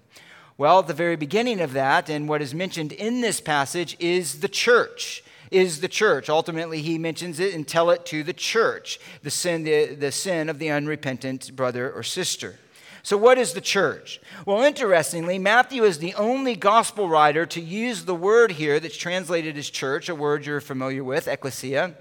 Well, 0.58 0.84
the 0.84 0.93
very 0.93 1.15
beginning 1.15 1.60
of 1.62 1.74
that, 1.74 2.10
and 2.10 2.27
what 2.27 2.41
is 2.41 2.53
mentioned 2.53 2.91
in 2.91 3.22
this 3.22 3.41
passage, 3.41 3.98
is 4.00 4.39
the 4.39 4.48
church. 4.48 5.24
Is 5.51 5.81
the 5.81 5.89
church. 5.89 6.29
Ultimately, 6.29 6.81
he 6.81 6.98
mentions 6.98 7.39
it 7.39 7.53
and 7.53 7.67
tell 7.67 7.89
it 7.89 8.05
to 8.05 8.24
the 8.24 8.31
church, 8.31 9.01
the 9.22 9.29
sin, 9.29 9.63
the, 9.63 9.96
the 9.96 10.12
sin 10.12 10.48
of 10.48 10.60
the 10.60 10.70
unrepentant 10.70 11.53
brother 11.58 11.91
or 11.91 12.03
sister. 12.03 12.58
So, 13.03 13.17
what 13.17 13.38
is 13.38 13.53
the 13.53 13.62
church? 13.62 14.22
Well, 14.46 14.62
interestingly, 14.62 15.39
Matthew 15.39 15.84
is 15.84 15.98
the 15.98 16.13
only 16.15 16.55
gospel 16.55 17.10
writer 17.10 17.46
to 17.48 17.62
use 17.62 18.05
the 18.05 18.15
word 18.15 18.51
here 18.51 18.79
that's 18.79 18.98
translated 18.98 19.58
as 19.58 19.70
church, 19.70 20.08
a 20.08 20.15
word 20.15 20.46
you're 20.46 20.62
familiar 20.62 21.03
with, 21.03 21.27
ecclesia. 21.27 21.96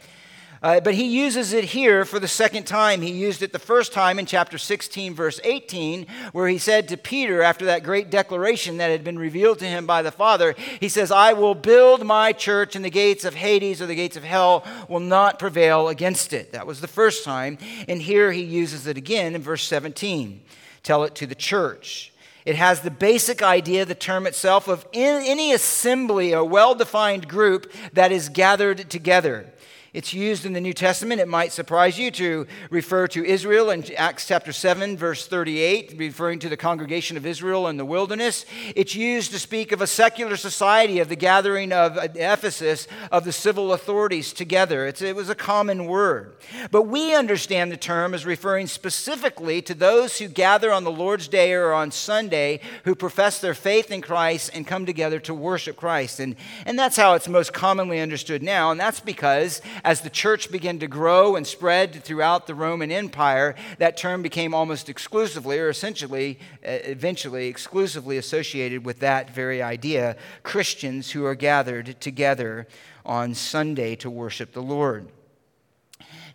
Uh, 0.63 0.79
but 0.79 0.93
he 0.93 1.05
uses 1.05 1.55
it 1.55 1.65
here 1.65 2.05
for 2.05 2.19
the 2.19 2.29
second 2.29 2.67
time. 2.67 3.01
He 3.01 3.13
used 3.13 3.43
it 3.43 3.53
the 3.53 3.59
first 3.59 3.95
time 3.95 4.19
in 4.19 4.27
chapter 4.27 4.59
16, 4.59 5.15
verse 5.15 5.41
18, 5.43 6.07
where 6.33 6.49
he 6.49 6.59
said 6.59 6.87
to 6.89 6.99
Peter, 6.99 7.41
after 7.41 7.65
that 7.65 7.83
great 7.83 8.11
declaration 8.11 8.77
that 8.77 8.91
had 8.91 9.03
been 9.03 9.19
revealed 9.19 9.59
to 9.61 9.67
him 9.67 9.87
by 9.87 10.03
the 10.03 10.11
Father, 10.11 10.55
he 10.79 10.91
says, 10.91 11.11
I 11.11 11.33
will 11.33 11.55
build 11.55 12.05
my 12.05 12.33
church, 12.33 12.77
and 12.77 12.85
the 12.85 12.91
gates 12.91 13.25
of 13.25 13.35
Hades 13.35 13.81
or 13.81 13.87
the 13.87 13.95
gates 13.95 14.19
of 14.19 14.25
hell 14.25 14.67
will 14.87 15.01
not 15.01 15.39
prevail 15.39 15.89
against 15.89 16.35
it. 16.35 16.53
That 16.53 16.67
was 16.67 16.83
the 16.83 16.89
first 16.89 17.25
time. 17.25 17.57
And 17.89 18.03
here 18.03 18.31
he 18.31 18.43
uses 18.43 18.87
it 18.87 18.99
again 18.99 19.35
in 19.35 19.41
verse 19.41 19.65
17. 19.65 20.43
Tell 20.83 21.05
it 21.05 21.15
to 21.17 21.27
the 21.27 21.35
church. 21.35 22.13
It 22.45 22.57
has 22.57 22.81
the 22.81 22.91
basic 22.91 23.43
idea, 23.43 23.85
the 23.85 23.95
term 23.95 24.27
itself, 24.27 24.67
of 24.67 24.87
any 24.95 25.53
assembly, 25.53 26.33
a 26.33 26.43
well 26.43 26.75
defined 26.75 27.29
group 27.29 27.73
that 27.93 28.13
is 28.13 28.29
gathered 28.29 28.89
together. 28.91 29.53
It's 29.93 30.15
used 30.15 30.47
in 30.47 30.53
the 30.53 30.61
New 30.61 30.73
Testament. 30.73 31.21
It 31.21 31.27
might 31.27 31.51
surprise 31.51 31.99
you 31.99 32.13
to 32.13 32.47
refer 32.71 33.09
to 33.09 33.25
Israel 33.25 33.71
in 33.71 33.85
Acts 33.97 34.25
chapter 34.25 34.53
7, 34.53 34.97
verse 34.97 35.27
38, 35.27 35.95
referring 35.97 36.39
to 36.41 36.49
the 36.49 36.57
congregation 36.57 37.17
of 37.17 37.27
Israel 37.27 37.67
in 37.67 37.77
the 37.77 37.85
wilderness. 37.85 38.47
It's 38.77 38.95
used 38.95 39.33
to 39.33 39.41
speak 39.41 39.73
of 39.73 39.81
a 39.81 39.89
secular 39.89 40.37
society, 40.37 41.01
of 41.01 41.09
the 41.09 41.17
gathering 41.17 41.73
of 41.73 41.99
uh, 41.99 42.07
Ephesus, 42.15 42.87
of 43.11 43.25
the 43.25 43.33
civil 43.33 43.73
authorities 43.73 44.33
together. 44.33 44.87
It's, 44.87 45.03
it 45.03 45.17
was 45.17 45.29
a 45.29 45.35
common 45.35 45.87
word. 45.87 46.37
But 46.71 46.83
we 46.83 47.13
understand 47.13 47.73
the 47.73 47.77
term 47.77 48.15
as 48.15 48.25
referring 48.25 48.69
specifically 48.69 49.61
to 49.63 49.75
those 49.75 50.19
who 50.19 50.29
gather 50.29 50.71
on 50.71 50.85
the 50.85 50.93
Lord's 50.93 51.27
Day 51.27 51.53
or 51.53 51.73
on 51.73 51.91
Sunday 51.91 52.61
who 52.85 52.95
profess 52.95 53.41
their 53.41 53.55
faith 53.55 53.91
in 53.91 54.03
Christ 54.03 54.51
and 54.55 54.65
come 54.65 54.87
together 54.87 55.19
to 55.19 55.35
worship 55.35 55.75
Christ. 55.75 56.21
And, 56.21 56.37
and 56.65 56.79
that's 56.79 56.97
how 56.97 57.15
it's 57.15 57.27
most 57.27 57.53
commonly 57.53 57.99
understood 57.99 58.41
now. 58.41 58.71
And 58.71 58.79
that's 58.79 59.01
because 59.01 59.61
as 59.85 60.01
the 60.01 60.11
church 60.11 60.51
began 60.51 60.79
to 60.79 60.87
grow 60.87 61.37
and 61.37 61.47
spread 61.47 62.03
throughout 62.05 62.47
the 62.47 62.55
Roman 62.55 62.91
Empire, 62.91 63.55
that 63.79 63.97
term 63.97 64.23
became 64.23 64.55
almost 64.55 64.89
exclusively, 64.89 65.59
or 65.59 65.69
essentially, 65.69 66.39
uh, 66.67 66.79
eventually, 66.85 67.49
exclusively 67.49 68.19
associated 68.19 68.85
with 68.85 69.01
that 69.01 69.31
very 69.31 69.63
idea 69.63 70.17
Christians 70.43 71.11
who 71.11 71.25
are 71.25 71.35
gathered 71.35 72.01
together 72.01 72.67
on 73.05 73.35
Sunday 73.35 73.97
to 73.97 74.11
worship 74.11 74.53
the 74.53 74.63
Lord. 74.63 75.09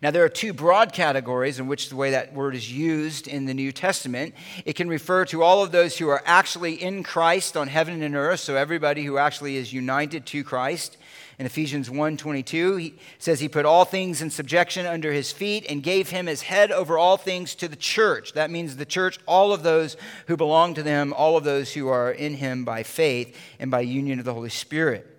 Now, 0.02 0.12
there 0.12 0.26
are 0.26 0.30
two 0.30 0.54
broad 0.54 0.92
categories 0.92 1.60
in 1.60 1.68
which 1.68 1.90
the 1.90 1.96
way 1.96 2.12
that 2.12 2.34
word 2.34 2.54
is 2.54 2.72
used 2.72 3.28
in 3.28 3.46
the 3.46 3.54
New 3.54 3.72
Testament. 3.72 4.36
It 4.66 4.74
can 4.74 4.90
refer 4.90 5.26
to 5.26 5.42
all 5.42 5.64
of 5.64 5.72
those 5.72 5.98
who 5.98 6.10
are 6.10 6.22
actually 6.26 6.74
in 6.74 7.02
Christ 7.02 7.56
on 7.56 7.70
heaven 7.70 8.04
and 8.04 8.16
earth, 8.16 8.42
so 8.42 8.56
everybody 8.56 9.04
who 9.04 9.18
actually 9.18 9.56
is 9.56 9.72
united 9.72 10.26
to 10.28 10.44
Christ. 10.44 10.98
In 11.38 11.46
Ephesians 11.46 11.90
1:22, 11.90 12.78
he 12.78 12.94
says 13.20 13.40
he 13.40 13.50
put 13.50 13.66
all 13.66 13.84
things 13.84 14.22
in 14.22 14.30
subjection 14.30 14.86
under 14.86 15.12
his 15.12 15.32
feet 15.32 15.66
and 15.68 15.84
gave 15.84 16.10
him 16.10 16.28
his 16.28 16.44
head 16.44 16.72
over 16.72 16.98
all 16.98 17.18
things 17.18 17.56
to 17.56 17.68
the 17.68 17.76
church. 17.76 18.34
That 18.34 18.52
means 18.52 18.78
the 18.78 18.86
church, 18.86 19.20
all 19.26 19.52
of 19.52 19.64
those 19.64 19.98
who 20.28 20.38
belong 20.38 20.74
to 20.76 20.84
them, 20.84 21.14
all 21.14 21.36
of 21.36 21.44
those 21.44 21.74
who 21.74 21.90
are 21.90 22.12
in 22.12 22.36
him 22.36 22.64
by 22.64 22.84
faith 22.84 23.36
and 23.60 23.70
by 23.70 23.82
union 23.82 24.20
of 24.20 24.26
the 24.26 24.34
Holy 24.34 24.50
Spirit. 24.50 25.12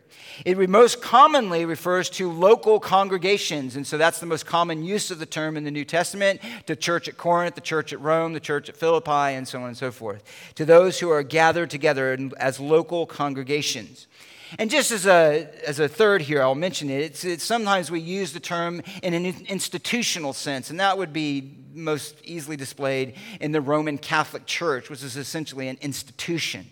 It 0.44 0.58
most 0.68 1.00
commonly 1.00 1.64
refers 1.64 2.10
to 2.10 2.30
local 2.30 2.78
congregations, 2.78 3.76
and 3.76 3.86
so 3.86 3.96
that's 3.96 4.18
the 4.18 4.26
most 4.26 4.44
common 4.44 4.84
use 4.84 5.10
of 5.10 5.18
the 5.18 5.26
term 5.26 5.56
in 5.56 5.64
the 5.64 5.70
New 5.70 5.84
Testament 5.84 6.40
the 6.66 6.76
church 6.76 7.08
at 7.08 7.16
Corinth, 7.16 7.54
the 7.54 7.60
church 7.60 7.92
at 7.92 8.00
Rome, 8.00 8.32
the 8.32 8.40
church 8.40 8.68
at 8.68 8.76
Philippi, 8.76 9.10
and 9.10 9.48
so 9.48 9.60
on 9.60 9.68
and 9.68 9.76
so 9.76 9.90
forth. 9.90 10.22
To 10.56 10.64
those 10.64 11.00
who 11.00 11.10
are 11.10 11.22
gathered 11.22 11.70
together 11.70 12.18
as 12.38 12.60
local 12.60 13.06
congregations. 13.06 14.06
And 14.58 14.70
just 14.70 14.90
as 14.90 15.06
a, 15.06 15.48
as 15.66 15.80
a 15.80 15.88
third 15.88 16.22
here, 16.22 16.42
I'll 16.42 16.54
mention 16.54 16.88
it. 16.88 17.02
It's, 17.02 17.24
it's, 17.24 17.44
sometimes 17.44 17.90
we 17.90 18.00
use 18.00 18.32
the 18.32 18.40
term 18.40 18.82
in 19.02 19.14
an 19.14 19.26
institutional 19.48 20.32
sense, 20.32 20.70
and 20.70 20.78
that 20.80 20.96
would 20.98 21.12
be 21.12 21.58
most 21.74 22.16
easily 22.24 22.56
displayed 22.56 23.14
in 23.40 23.52
the 23.52 23.60
Roman 23.60 23.98
Catholic 23.98 24.46
Church, 24.46 24.88
which 24.88 25.02
is 25.02 25.16
essentially 25.16 25.68
an 25.68 25.78
institution. 25.80 26.66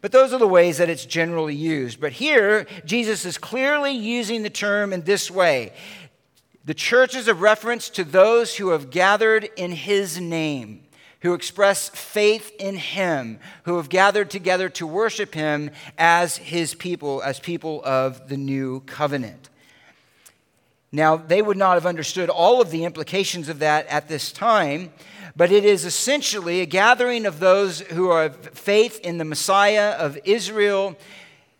But 0.00 0.10
those 0.10 0.32
are 0.32 0.38
the 0.38 0.48
ways 0.48 0.78
that 0.78 0.88
it's 0.88 1.06
generally 1.06 1.54
used. 1.54 2.00
But 2.00 2.12
here, 2.12 2.66
Jesus 2.84 3.24
is 3.24 3.38
clearly 3.38 3.92
using 3.92 4.42
the 4.42 4.50
term 4.50 4.92
in 4.92 5.02
this 5.02 5.30
way 5.30 5.72
the 6.64 6.74
church 6.74 7.16
is 7.16 7.26
a 7.26 7.34
reference 7.34 7.88
to 7.90 8.04
those 8.04 8.56
who 8.56 8.68
have 8.68 8.90
gathered 8.90 9.50
in 9.56 9.72
his 9.72 10.20
name 10.20 10.84
who 11.22 11.34
express 11.34 11.88
faith 11.88 12.52
in 12.58 12.76
him, 12.76 13.38
who 13.62 13.76
have 13.76 13.88
gathered 13.88 14.28
together 14.28 14.68
to 14.68 14.86
worship 14.86 15.34
him 15.34 15.70
as 15.96 16.36
his 16.36 16.74
people, 16.74 17.22
as 17.22 17.38
people 17.40 17.80
of 17.84 18.28
the 18.28 18.36
new 18.36 18.80
covenant. 18.80 19.48
Now, 20.90 21.16
they 21.16 21.40
would 21.40 21.56
not 21.56 21.74
have 21.74 21.86
understood 21.86 22.28
all 22.28 22.60
of 22.60 22.70
the 22.70 22.84
implications 22.84 23.48
of 23.48 23.60
that 23.60 23.86
at 23.86 24.08
this 24.08 24.30
time, 24.30 24.92
but 25.34 25.50
it 25.50 25.64
is 25.64 25.84
essentially 25.84 26.60
a 26.60 26.66
gathering 26.66 27.24
of 27.24 27.38
those 27.38 27.80
who 27.80 28.10
have 28.10 28.36
faith 28.50 29.00
in 29.00 29.18
the 29.18 29.24
Messiah 29.24 29.92
of 29.92 30.18
Israel 30.24 30.96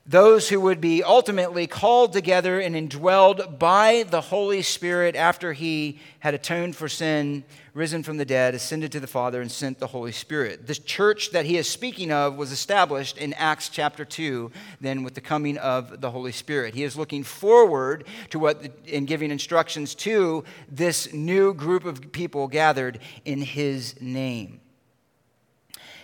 those 0.04 0.48
who 0.48 0.60
would 0.60 0.80
be 0.80 1.02
ultimately 1.04 1.66
called 1.66 2.12
together 2.12 2.58
and 2.58 2.74
indwelled 2.74 3.58
by 3.58 4.04
the 4.10 4.20
Holy 4.20 4.62
Spirit 4.62 5.14
after 5.14 5.52
he 5.52 6.00
had 6.18 6.34
atoned 6.34 6.74
for 6.74 6.88
sin, 6.88 7.44
risen 7.74 8.02
from 8.02 8.18
the 8.18 8.24
dead, 8.24 8.54
ascended 8.54 8.92
to 8.92 9.00
the 9.00 9.06
Father, 9.06 9.40
and 9.40 9.50
sent 9.50 9.78
the 9.78 9.86
Holy 9.86 10.12
Spirit. 10.12 10.66
The 10.66 10.74
church 10.74 11.30
that 11.30 11.46
he 11.46 11.56
is 11.56 11.68
speaking 11.68 12.12
of 12.12 12.36
was 12.36 12.52
established 12.52 13.16
in 13.16 13.32
Acts 13.34 13.70
chapter 13.70 14.04
2, 14.04 14.50
then 14.80 15.02
with 15.02 15.14
the 15.14 15.20
coming 15.20 15.56
of 15.58 16.00
the 16.00 16.10
Holy 16.10 16.32
Spirit. 16.32 16.74
He 16.74 16.84
is 16.84 16.96
looking 16.96 17.22
forward 17.22 18.04
to 18.30 18.38
what, 18.38 18.62
in 18.84 19.06
giving 19.06 19.30
instructions 19.30 19.94
to 19.96 20.44
this 20.70 21.12
new 21.14 21.54
group 21.54 21.84
of 21.84 22.12
people 22.12 22.46
gathered 22.46 22.98
in 23.24 23.40
his 23.40 24.00
name. 24.00 24.60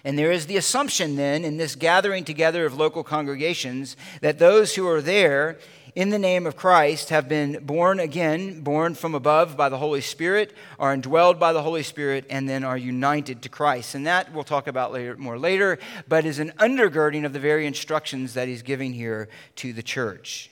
And 0.04 0.18
there 0.18 0.32
is 0.32 0.46
the 0.46 0.56
assumption 0.56 1.16
then 1.16 1.44
in 1.44 1.58
this 1.58 1.74
gathering 1.74 2.24
together 2.24 2.64
of 2.64 2.76
local 2.76 3.04
congregations 3.04 3.96
that 4.22 4.38
those 4.38 4.74
who 4.74 4.88
are 4.88 5.02
there 5.02 5.58
in 5.94 6.10
the 6.10 6.18
name 6.18 6.46
of 6.46 6.56
Christ 6.56 7.10
have 7.10 7.28
been 7.28 7.64
born 7.64 8.00
again, 8.00 8.60
born 8.60 8.94
from 8.94 9.14
above 9.14 9.56
by 9.56 9.68
the 9.68 9.78
Holy 9.78 10.00
Spirit, 10.00 10.54
are 10.78 10.96
indwelled 10.96 11.38
by 11.38 11.52
the 11.52 11.62
Holy 11.62 11.82
Spirit, 11.82 12.24
and 12.28 12.48
then 12.48 12.64
are 12.64 12.76
united 12.76 13.42
to 13.42 13.48
Christ. 13.48 13.94
And 13.94 14.06
that 14.06 14.32
we'll 14.32 14.44
talk 14.44 14.66
about 14.66 14.92
later, 14.92 15.16
more 15.16 15.38
later, 15.38 15.78
but 16.08 16.24
is 16.24 16.38
an 16.38 16.52
undergirding 16.58 17.24
of 17.24 17.32
the 17.32 17.40
very 17.40 17.66
instructions 17.66 18.34
that 18.34 18.48
he's 18.48 18.62
giving 18.62 18.92
here 18.92 19.28
to 19.56 19.72
the 19.72 19.82
church. 19.82 20.50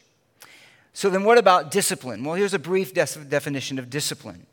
So 0.92 1.10
then, 1.10 1.24
what 1.24 1.38
about 1.38 1.70
discipline? 1.70 2.24
Well, 2.24 2.36
here's 2.36 2.54
a 2.54 2.58
brief 2.58 2.94
definition 2.94 3.78
of 3.78 3.90
discipline. 3.90 4.46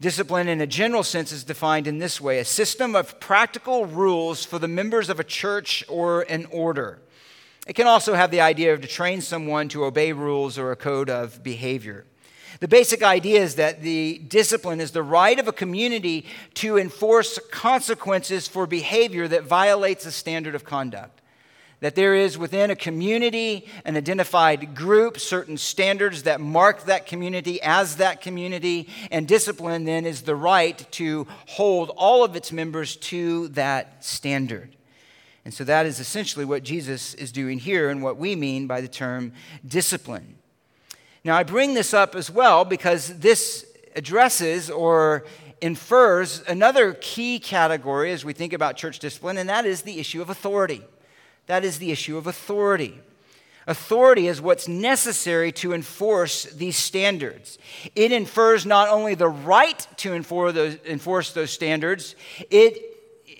Discipline, 0.00 0.48
in 0.48 0.60
a 0.60 0.66
general 0.66 1.02
sense, 1.02 1.32
is 1.32 1.44
defined 1.44 1.86
in 1.86 1.98
this 1.98 2.20
way 2.20 2.38
a 2.38 2.44
system 2.44 2.96
of 2.96 3.20
practical 3.20 3.86
rules 3.86 4.44
for 4.44 4.58
the 4.58 4.68
members 4.68 5.08
of 5.08 5.20
a 5.20 5.24
church 5.24 5.84
or 5.88 6.22
an 6.22 6.46
order. 6.50 7.00
It 7.66 7.74
can 7.74 7.86
also 7.86 8.14
have 8.14 8.30
the 8.30 8.40
idea 8.40 8.74
of 8.74 8.80
to 8.80 8.88
train 8.88 9.20
someone 9.20 9.68
to 9.68 9.84
obey 9.84 10.12
rules 10.12 10.58
or 10.58 10.72
a 10.72 10.76
code 10.76 11.08
of 11.08 11.42
behavior. 11.42 12.04
The 12.58 12.68
basic 12.68 13.02
idea 13.02 13.40
is 13.40 13.54
that 13.54 13.82
the 13.82 14.18
discipline 14.18 14.80
is 14.80 14.90
the 14.90 15.02
right 15.02 15.38
of 15.38 15.48
a 15.48 15.52
community 15.52 16.26
to 16.54 16.76
enforce 16.76 17.38
consequences 17.50 18.46
for 18.46 18.66
behavior 18.66 19.26
that 19.28 19.44
violates 19.44 20.06
a 20.06 20.12
standard 20.12 20.54
of 20.54 20.64
conduct. 20.64 21.22
that 21.82 21.96
there 21.96 22.14
is 22.14 22.38
within 22.38 22.70
a 22.70 22.76
community 22.76 23.66
an 23.84 23.96
identified 23.96 24.72
group, 24.72 25.18
certain 25.18 25.58
standards 25.58 26.22
that 26.22 26.40
mark 26.40 26.84
that 26.84 27.06
community 27.06 27.60
as 27.60 27.96
that 27.96 28.20
community, 28.20 28.88
and 29.10 29.26
discipline 29.26 29.84
then 29.84 30.06
is 30.06 30.22
the 30.22 30.36
right 30.36 30.86
to 30.92 31.26
hold 31.46 31.90
all 31.96 32.22
of 32.22 32.36
its 32.36 32.52
members 32.52 32.94
to 32.94 33.48
that 33.48 34.04
standard. 34.04 34.76
And 35.44 35.52
so 35.52 35.64
that 35.64 35.86
is 35.86 35.98
essentially 35.98 36.44
what 36.44 36.62
Jesus 36.62 37.14
is 37.14 37.32
doing 37.32 37.58
here 37.58 37.90
and 37.90 38.02
what 38.02 38.16
we 38.16 38.36
mean 38.36 38.66
by 38.66 38.80
the 38.80 38.88
term 38.88 39.32
discipline. 39.66 40.36
Now, 41.24 41.36
I 41.36 41.42
bring 41.42 41.74
this 41.74 41.94
up 41.94 42.14
as 42.14 42.30
well 42.30 42.64
because 42.64 43.18
this 43.18 43.66
addresses 43.94 44.70
or 44.70 45.24
infers 45.60 46.42
another 46.48 46.94
key 46.94 47.38
category 47.38 48.10
as 48.10 48.24
we 48.24 48.32
think 48.32 48.52
about 48.52 48.76
church 48.76 48.98
discipline, 48.98 49.38
and 49.38 49.48
that 49.48 49.64
is 49.64 49.82
the 49.82 50.00
issue 50.00 50.20
of 50.20 50.30
authority. 50.30 50.82
That 51.46 51.64
is 51.64 51.78
the 51.78 51.92
issue 51.92 52.16
of 52.16 52.26
authority. 52.26 53.00
Authority 53.66 54.26
is 54.26 54.40
what's 54.40 54.66
necessary 54.66 55.52
to 55.52 55.72
enforce 55.72 56.44
these 56.44 56.76
standards. 56.76 57.58
It 57.94 58.10
infers 58.10 58.66
not 58.66 58.88
only 58.88 59.14
the 59.14 59.28
right 59.28 59.86
to 59.98 60.14
enforce 60.14 61.32
those, 61.32 61.50
standards, 61.50 62.16
it 62.50 62.91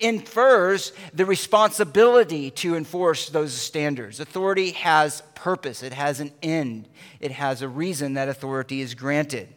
infers 0.03 0.91
the 1.13 1.25
responsibility 1.25 2.51
to 2.51 2.75
enforce 2.75 3.29
those 3.29 3.53
standards. 3.53 4.19
Authority 4.19 4.71
has 4.71 5.23
purpose, 5.35 5.81
it 5.81 5.93
has 5.93 6.19
an 6.19 6.31
end, 6.41 6.87
it 7.19 7.31
has 7.31 7.61
a 7.61 7.67
reason 7.67 8.13
that 8.13 8.29
authority 8.29 8.81
is 8.81 8.93
granted. 8.93 9.47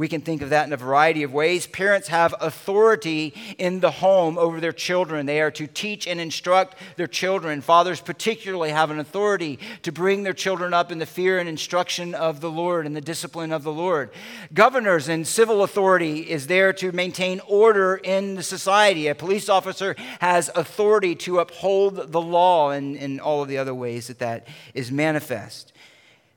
We 0.00 0.08
can 0.08 0.22
think 0.22 0.40
of 0.40 0.48
that 0.48 0.66
in 0.66 0.72
a 0.72 0.78
variety 0.78 1.24
of 1.24 1.34
ways. 1.34 1.66
Parents 1.66 2.08
have 2.08 2.34
authority 2.40 3.34
in 3.58 3.80
the 3.80 3.90
home 3.90 4.38
over 4.38 4.58
their 4.58 4.72
children. 4.72 5.26
They 5.26 5.42
are 5.42 5.50
to 5.50 5.66
teach 5.66 6.06
and 6.06 6.18
instruct 6.18 6.78
their 6.96 7.06
children. 7.06 7.60
Fathers, 7.60 8.00
particularly, 8.00 8.70
have 8.70 8.90
an 8.90 8.98
authority 8.98 9.58
to 9.82 9.92
bring 9.92 10.22
their 10.22 10.32
children 10.32 10.72
up 10.72 10.90
in 10.90 11.00
the 11.00 11.04
fear 11.04 11.38
and 11.38 11.50
instruction 11.50 12.14
of 12.14 12.40
the 12.40 12.50
Lord 12.50 12.86
and 12.86 12.96
the 12.96 13.02
discipline 13.02 13.52
of 13.52 13.62
the 13.62 13.74
Lord. 13.74 14.08
Governors 14.54 15.06
and 15.10 15.28
civil 15.28 15.62
authority 15.62 16.20
is 16.20 16.46
there 16.46 16.72
to 16.72 16.92
maintain 16.92 17.42
order 17.46 17.96
in 17.96 18.36
the 18.36 18.42
society. 18.42 19.08
A 19.08 19.14
police 19.14 19.50
officer 19.50 19.94
has 20.20 20.48
authority 20.54 21.14
to 21.16 21.40
uphold 21.40 22.10
the 22.10 22.22
law 22.22 22.70
and, 22.70 22.96
and 22.96 23.20
all 23.20 23.42
of 23.42 23.48
the 23.48 23.58
other 23.58 23.74
ways 23.74 24.06
that 24.06 24.20
that 24.20 24.48
is 24.72 24.90
manifest. 24.90 25.74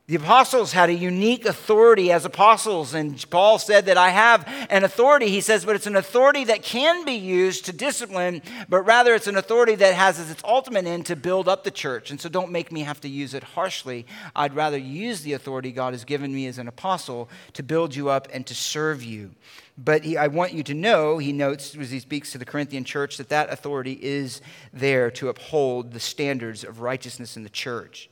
The 0.06 0.16
apostles 0.16 0.72
had 0.72 0.90
a 0.90 0.94
unique 0.94 1.46
authority 1.46 2.12
as 2.12 2.26
apostles, 2.26 2.92
and 2.92 3.24
Paul 3.30 3.58
said 3.58 3.86
that 3.86 3.96
I 3.96 4.10
have 4.10 4.46
an 4.68 4.84
authority, 4.84 5.28
he 5.28 5.40
says, 5.40 5.64
but 5.64 5.76
it's 5.76 5.86
an 5.86 5.96
authority 5.96 6.44
that 6.44 6.62
can 6.62 7.06
be 7.06 7.14
used 7.14 7.64
to 7.64 7.72
discipline, 7.72 8.42
but 8.68 8.82
rather 8.82 9.14
it's 9.14 9.28
an 9.28 9.38
authority 9.38 9.76
that 9.76 9.94
has 9.94 10.20
as 10.20 10.30
its 10.30 10.42
ultimate 10.44 10.84
end 10.84 11.06
to 11.06 11.16
build 11.16 11.48
up 11.48 11.64
the 11.64 11.70
church. 11.70 12.10
And 12.10 12.20
so 12.20 12.28
don't 12.28 12.52
make 12.52 12.70
me 12.70 12.80
have 12.82 13.00
to 13.00 13.08
use 13.08 13.32
it 13.32 13.42
harshly. 13.42 14.04
I'd 14.36 14.54
rather 14.54 14.76
use 14.76 15.22
the 15.22 15.32
authority 15.32 15.72
God 15.72 15.94
has 15.94 16.04
given 16.04 16.34
me 16.34 16.48
as 16.48 16.58
an 16.58 16.68
apostle 16.68 17.30
to 17.54 17.62
build 17.62 17.96
you 17.96 18.10
up 18.10 18.28
and 18.30 18.46
to 18.46 18.54
serve 18.54 19.02
you. 19.02 19.30
But 19.78 20.04
he, 20.04 20.18
I 20.18 20.26
want 20.26 20.52
you 20.52 20.62
to 20.64 20.74
know, 20.74 21.16
he 21.16 21.32
notes 21.32 21.74
as 21.74 21.90
he 21.90 21.98
speaks 21.98 22.30
to 22.32 22.38
the 22.38 22.44
Corinthian 22.44 22.84
church, 22.84 23.16
that 23.16 23.30
that 23.30 23.50
authority 23.50 23.98
is 24.02 24.42
there 24.70 25.10
to 25.12 25.30
uphold 25.30 25.92
the 25.92 26.00
standards 26.00 26.62
of 26.62 26.80
righteousness 26.80 27.38
in 27.38 27.42
the 27.42 27.48
church. 27.48 28.10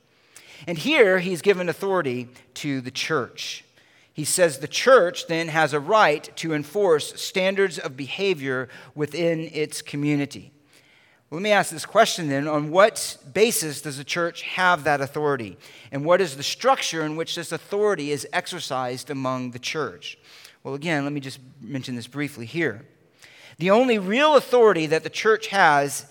And 0.66 0.78
here 0.78 1.18
he's 1.18 1.42
given 1.42 1.68
authority 1.68 2.28
to 2.54 2.80
the 2.80 2.90
church. 2.90 3.64
He 4.12 4.24
says 4.24 4.58
the 4.58 4.68
church 4.68 5.26
then 5.26 5.48
has 5.48 5.72
a 5.72 5.80
right 5.80 6.30
to 6.36 6.52
enforce 6.52 7.20
standards 7.20 7.78
of 7.78 7.96
behavior 7.96 8.68
within 8.94 9.48
its 9.52 9.80
community. 9.80 10.52
Let 11.30 11.40
me 11.40 11.50
ask 11.50 11.70
this 11.70 11.86
question 11.86 12.28
then 12.28 12.46
on 12.46 12.70
what 12.70 13.16
basis 13.32 13.80
does 13.80 13.96
the 13.96 14.04
church 14.04 14.42
have 14.42 14.84
that 14.84 15.00
authority? 15.00 15.56
And 15.90 16.04
what 16.04 16.20
is 16.20 16.36
the 16.36 16.42
structure 16.42 17.02
in 17.06 17.16
which 17.16 17.36
this 17.36 17.52
authority 17.52 18.10
is 18.10 18.28
exercised 18.34 19.08
among 19.08 19.52
the 19.52 19.58
church? 19.58 20.18
Well, 20.62 20.74
again, 20.74 21.04
let 21.04 21.12
me 21.14 21.20
just 21.20 21.40
mention 21.58 21.96
this 21.96 22.06
briefly 22.06 22.44
here. 22.44 22.84
The 23.56 23.70
only 23.70 23.98
real 23.98 24.36
authority 24.36 24.86
that 24.86 25.04
the 25.04 25.10
church 25.10 25.46
has 25.46 26.06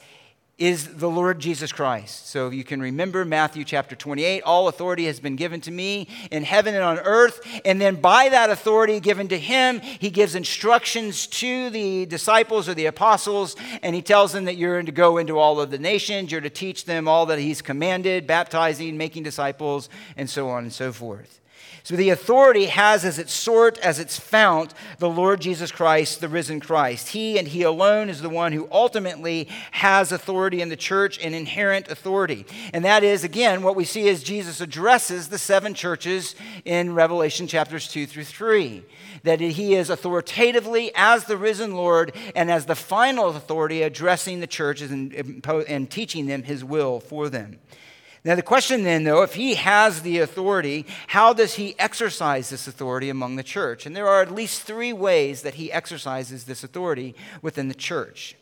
is 0.57 0.97
the 0.97 1.09
Lord 1.09 1.39
Jesus 1.39 1.71
Christ. 1.71 2.27
So 2.29 2.49
you 2.49 2.63
can 2.63 2.79
remember 2.81 3.25
Matthew 3.25 3.63
chapter 3.63 3.95
28 3.95 4.43
all 4.43 4.67
authority 4.67 5.05
has 5.05 5.19
been 5.19 5.35
given 5.35 5.59
to 5.61 5.71
me 5.71 6.07
in 6.29 6.43
heaven 6.43 6.75
and 6.75 6.83
on 6.83 6.99
earth. 6.99 7.41
And 7.65 7.81
then 7.81 7.95
by 7.95 8.29
that 8.29 8.49
authority 8.49 8.99
given 8.99 9.27
to 9.29 9.39
him, 9.39 9.79
he 9.79 10.09
gives 10.09 10.35
instructions 10.35 11.25
to 11.27 11.69
the 11.71 12.05
disciples 12.05 12.69
or 12.69 12.75
the 12.75 12.85
apostles, 12.85 13.55
and 13.81 13.95
he 13.95 14.01
tells 14.01 14.33
them 14.33 14.45
that 14.45 14.57
you're 14.57 14.81
to 14.81 14.91
go 14.91 15.17
into 15.17 15.39
all 15.39 15.59
of 15.59 15.71
the 15.71 15.79
nations, 15.79 16.31
you're 16.31 16.41
to 16.41 16.49
teach 16.49 16.85
them 16.85 17.07
all 17.07 17.25
that 17.25 17.39
he's 17.39 17.61
commanded, 17.61 18.27
baptizing, 18.27 18.97
making 18.97 19.23
disciples, 19.23 19.89
and 20.15 20.29
so 20.29 20.49
on 20.49 20.63
and 20.63 20.73
so 20.73 20.93
forth. 20.93 21.40
So 21.83 21.95
the 21.95 22.11
authority 22.11 22.67
has 22.67 23.03
as 23.03 23.17
its 23.17 23.33
sort, 23.33 23.79
as 23.79 23.97
its 23.97 24.19
fount, 24.19 24.73
the 24.99 25.09
Lord 25.09 25.41
Jesus 25.41 25.71
Christ, 25.71 26.21
the 26.21 26.29
risen 26.29 26.59
Christ. 26.59 27.09
He 27.09 27.39
and 27.39 27.47
He 27.47 27.63
alone 27.63 28.07
is 28.07 28.21
the 28.21 28.29
one 28.29 28.51
who 28.51 28.67
ultimately 28.71 29.47
has 29.71 30.11
authority 30.11 30.61
in 30.61 30.69
the 30.69 30.75
church, 30.75 31.23
an 31.23 31.33
inherent 31.33 31.89
authority. 31.89 32.45
And 32.71 32.85
that 32.85 33.03
is, 33.03 33.23
again, 33.23 33.63
what 33.63 33.75
we 33.75 33.85
see 33.85 34.09
as 34.09 34.21
Jesus 34.21 34.61
addresses 34.61 35.29
the 35.29 35.39
seven 35.39 35.73
churches 35.73 36.35
in 36.65 36.93
Revelation 36.93 37.47
chapters 37.47 37.87
2 37.87 38.05
through 38.05 38.25
3. 38.25 38.83
That 39.23 39.39
He 39.39 39.73
is 39.73 39.89
authoritatively, 39.89 40.91
as 40.95 41.25
the 41.25 41.37
risen 41.37 41.73
Lord, 41.73 42.15
and 42.35 42.51
as 42.51 42.67
the 42.67 42.75
final 42.75 43.29
authority, 43.29 43.81
addressing 43.81 44.39
the 44.39 44.47
churches 44.47 44.91
and, 44.91 45.43
and 45.67 45.89
teaching 45.89 46.27
them 46.27 46.43
His 46.43 46.63
will 46.63 46.99
for 46.99 47.27
them. 47.27 47.57
Now, 48.23 48.35
the 48.35 48.43
question 48.43 48.83
then, 48.83 49.03
though, 49.03 49.23
if 49.23 49.33
he 49.33 49.55
has 49.55 50.03
the 50.03 50.19
authority, 50.19 50.85
how 51.07 51.33
does 51.33 51.55
he 51.55 51.75
exercise 51.79 52.49
this 52.51 52.67
authority 52.67 53.09
among 53.09 53.35
the 53.35 53.43
church? 53.43 53.85
And 53.85 53.95
there 53.95 54.07
are 54.07 54.21
at 54.21 54.33
least 54.33 54.61
three 54.61 54.93
ways 54.93 55.41
that 55.41 55.55
he 55.55 55.71
exercises 55.71 56.43
this 56.43 56.63
authority 56.63 57.15
within 57.41 57.67
the 57.67 57.73
church. 57.73 58.35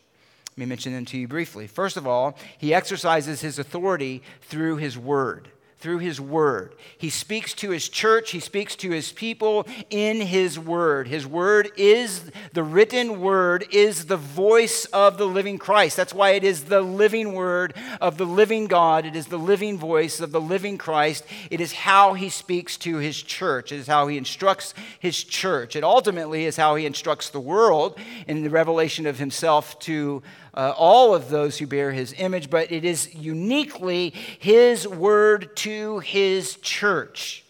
Let 0.50 0.58
me 0.58 0.66
mention 0.66 0.92
them 0.92 1.06
to 1.06 1.18
you 1.18 1.26
briefly. 1.26 1.66
First 1.66 1.96
of 1.96 2.06
all, 2.06 2.36
he 2.58 2.74
exercises 2.74 3.40
his 3.40 3.58
authority 3.58 4.22
through 4.42 4.76
his 4.76 4.98
word 4.98 5.48
through 5.80 5.98
his 5.98 6.20
word. 6.20 6.74
He 6.98 7.08
speaks 7.08 7.54
to 7.54 7.70
his 7.70 7.88
church, 7.88 8.32
he 8.32 8.40
speaks 8.40 8.76
to 8.76 8.90
his 8.90 9.12
people 9.12 9.66
in 9.88 10.20
his 10.20 10.58
word. 10.58 11.08
His 11.08 11.26
word 11.26 11.70
is 11.76 12.30
the 12.52 12.62
written 12.62 13.20
word, 13.20 13.66
is 13.72 14.04
the 14.04 14.18
voice 14.18 14.84
of 14.86 15.16
the 15.16 15.26
living 15.26 15.56
Christ. 15.56 15.96
That's 15.96 16.12
why 16.12 16.32
it 16.32 16.44
is 16.44 16.64
the 16.64 16.82
living 16.82 17.32
word 17.32 17.74
of 17.98 18.18
the 18.18 18.26
living 18.26 18.66
God. 18.66 19.06
It 19.06 19.16
is 19.16 19.28
the 19.28 19.38
living 19.38 19.78
voice 19.78 20.20
of 20.20 20.32
the 20.32 20.40
living 20.40 20.76
Christ. 20.76 21.24
It 21.50 21.62
is 21.62 21.72
how 21.72 22.12
he 22.12 22.28
speaks 22.28 22.76
to 22.78 22.98
his 22.98 23.20
church, 23.22 23.72
it 23.72 23.80
is 23.80 23.86
how 23.86 24.08
he 24.08 24.18
instructs 24.18 24.74
his 24.98 25.24
church. 25.24 25.76
It 25.76 25.84
ultimately 25.84 26.44
is 26.44 26.56
how 26.56 26.74
he 26.74 26.84
instructs 26.84 27.30
the 27.30 27.40
world 27.40 27.98
in 28.28 28.42
the 28.42 28.50
revelation 28.50 29.06
of 29.06 29.18
himself 29.18 29.78
to 29.80 30.22
uh, 30.54 30.72
all 30.76 31.14
of 31.14 31.28
those 31.28 31.58
who 31.58 31.66
bear 31.66 31.92
his 31.92 32.14
image, 32.18 32.50
but 32.50 32.70
it 32.72 32.84
is 32.84 33.14
uniquely 33.14 34.10
his 34.38 34.86
word 34.86 35.56
to 35.56 36.00
his 36.00 36.56
church. 36.56 37.44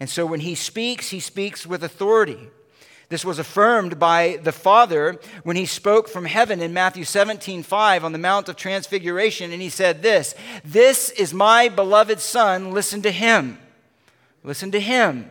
And 0.00 0.10
so 0.10 0.26
when 0.26 0.40
he 0.40 0.54
speaks, 0.54 1.10
he 1.10 1.20
speaks 1.20 1.66
with 1.66 1.82
authority. 1.82 2.50
This 3.08 3.24
was 3.24 3.38
affirmed 3.38 3.98
by 3.98 4.38
the 4.42 4.52
Father 4.52 5.20
when 5.44 5.56
he 5.56 5.66
spoke 5.66 6.08
from 6.08 6.24
heaven 6.24 6.60
in 6.60 6.72
Matthew 6.72 7.04
17, 7.04 7.62
5 7.62 8.04
on 8.04 8.12
the 8.12 8.18
Mount 8.18 8.48
of 8.48 8.56
Transfiguration, 8.56 9.52
and 9.52 9.62
he 9.62 9.68
said 9.68 10.02
this 10.02 10.34
This 10.64 11.10
is 11.10 11.32
my 11.32 11.68
beloved 11.68 12.20
Son, 12.20 12.72
listen 12.72 13.02
to 13.02 13.12
him. 13.12 13.58
Listen 14.42 14.70
to 14.72 14.80
him. 14.80 15.30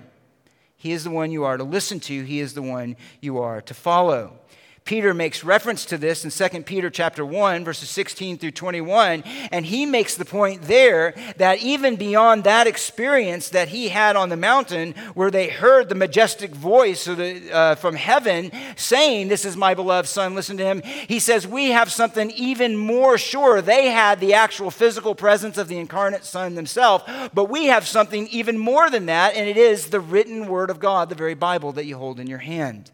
He 0.75 0.91
is 0.91 1.03
the 1.03 1.11
one 1.11 1.31
you 1.31 1.43
are 1.43 1.57
to 1.57 1.63
listen 1.63 1.99
to, 2.01 2.23
he 2.23 2.39
is 2.39 2.53
the 2.53 2.61
one 2.61 2.95
you 3.21 3.39
are 3.39 3.61
to 3.61 3.73
follow. 3.73 4.39
Peter 4.85 5.13
makes 5.13 5.45
reference 5.45 5.85
to 5.85 5.97
this 5.97 6.25
in 6.25 6.49
2 6.49 6.63
Peter 6.63 6.89
chapter 6.89 7.25
1 7.25 7.63
verses 7.63 7.89
16 7.89 8.37
through 8.37 8.51
21 8.51 9.23
and 9.51 9.65
he 9.65 9.85
makes 9.85 10.15
the 10.15 10.25
point 10.25 10.61
there 10.63 11.13
that 11.37 11.59
even 11.59 11.95
beyond 11.95 12.43
that 12.43 12.67
experience 12.67 13.49
that 13.49 13.69
he 13.69 13.89
had 13.89 14.15
on 14.15 14.29
the 14.29 14.35
mountain 14.35 14.93
where 15.13 15.31
they 15.31 15.47
heard 15.47 15.87
the 15.87 15.95
majestic 15.95 16.51
voice 16.51 17.05
the, 17.05 17.51
uh, 17.51 17.75
from 17.75 17.95
heaven 17.95 18.51
saying 18.75 19.29
this 19.29 19.45
is 19.45 19.55
my 19.55 19.73
beloved 19.73 20.07
son 20.07 20.35
listen 20.35 20.57
to 20.57 20.65
him 20.65 20.81
he 21.07 21.19
says 21.19 21.47
we 21.47 21.69
have 21.69 21.91
something 21.91 22.31
even 22.31 22.75
more 22.75 23.17
sure. 23.17 23.61
They 23.61 23.89
had 23.89 24.19
the 24.19 24.33
actual 24.33 24.71
physical 24.71 25.15
presence 25.15 25.57
of 25.57 25.67
the 25.67 25.77
incarnate 25.77 26.25
son 26.25 26.55
themselves 26.55 27.05
but 27.33 27.49
we 27.49 27.67
have 27.67 27.87
something 27.87 28.27
even 28.27 28.57
more 28.57 28.89
than 28.89 29.05
that 29.05 29.35
and 29.35 29.47
it 29.47 29.57
is 29.57 29.87
the 29.87 29.99
written 30.01 30.47
word 30.47 30.69
of 30.69 30.79
God 30.79 31.07
the 31.07 31.15
very 31.15 31.35
bible 31.35 31.71
that 31.73 31.85
you 31.85 31.97
hold 31.97 32.19
in 32.19 32.27
your 32.27 32.39
hand 32.39 32.91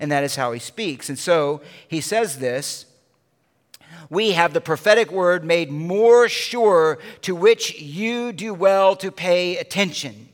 and 0.00 0.10
that 0.10 0.24
is 0.24 0.36
how 0.36 0.52
he 0.52 0.58
speaks. 0.58 1.08
And 1.08 1.18
so 1.18 1.60
he 1.88 2.00
says 2.00 2.38
this 2.38 2.86
we 4.08 4.32
have 4.32 4.52
the 4.52 4.60
prophetic 4.60 5.10
word 5.10 5.44
made 5.44 5.70
more 5.70 6.28
sure, 6.28 6.98
to 7.22 7.34
which 7.34 7.80
you 7.80 8.32
do 8.32 8.54
well 8.54 8.94
to 8.96 9.10
pay 9.10 9.56
attention. 9.56 10.28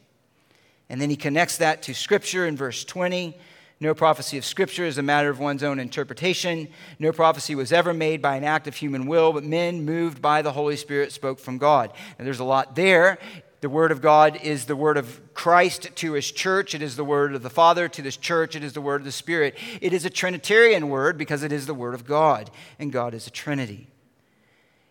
And 0.89 1.01
then 1.01 1.09
he 1.09 1.17
connects 1.17 1.57
that 1.59 1.83
to 1.85 1.95
scripture 1.95 2.47
in 2.47 2.57
verse 2.57 2.85
20. 2.85 3.35
No 3.83 3.95
prophecy 3.95 4.39
of 4.39 4.45
Scripture 4.45 4.85
is 4.85 4.97
a 4.97 5.03
matter 5.03 5.29
of 5.29 5.41
one's 5.41 5.65
own 5.65 5.81
interpretation. 5.81 6.69
No 7.01 7.11
prophecy 7.11 7.57
was 7.57 7.73
ever 7.73 7.93
made 7.93 8.23
by 8.23 8.37
an 8.37 8.45
act 8.45 8.69
of 8.69 8.77
human 8.77 9.07
will, 9.07 9.33
but 9.33 9.43
men 9.43 9.85
moved 9.85 10.23
by 10.23 10.41
the 10.41 10.53
Holy 10.53 10.77
Spirit 10.77 11.11
spoke 11.11 11.41
from 11.41 11.59
God. 11.59 11.93
And 12.17 12.25
there's 12.25 12.39
a 12.39 12.45
lot 12.45 12.77
there. 12.77 13.19
The 13.63 13.71
Word 13.71 13.93
of 13.93 14.03
God 14.03 14.41
is 14.43 14.65
the 14.65 14.75
Word 14.75 14.97
of 14.97 15.21
Christ 15.35 15.95
to 15.95 16.13
His 16.15 16.33
church. 16.33 16.75
It 16.75 16.83
is 16.83 16.97
the 16.97 17.05
Word 17.05 17.33
of 17.33 17.45
the 17.45 17.49
Father 17.49 17.89
to 17.89 18.03
this 18.03 18.17
church. 18.17 18.57
It 18.57 18.65
is 18.65 18.73
the 18.73 18.81
Word 18.81 19.01
of 19.01 19.05
the 19.05 19.13
Spirit. 19.13 19.57
It 19.81 19.93
is 19.93 20.05
a 20.05 20.11
Trinitarian 20.11 20.89
Word 20.89 21.17
because 21.17 21.45
it 21.45 21.53
is 21.53 21.67
the 21.67 21.73
Word 21.73 21.95
of 21.95 22.05
God, 22.05 22.51
and 22.81 22.93
God 22.93 23.15
is 23.15 23.29
a 23.29 23.31
Trinity. 23.31 23.87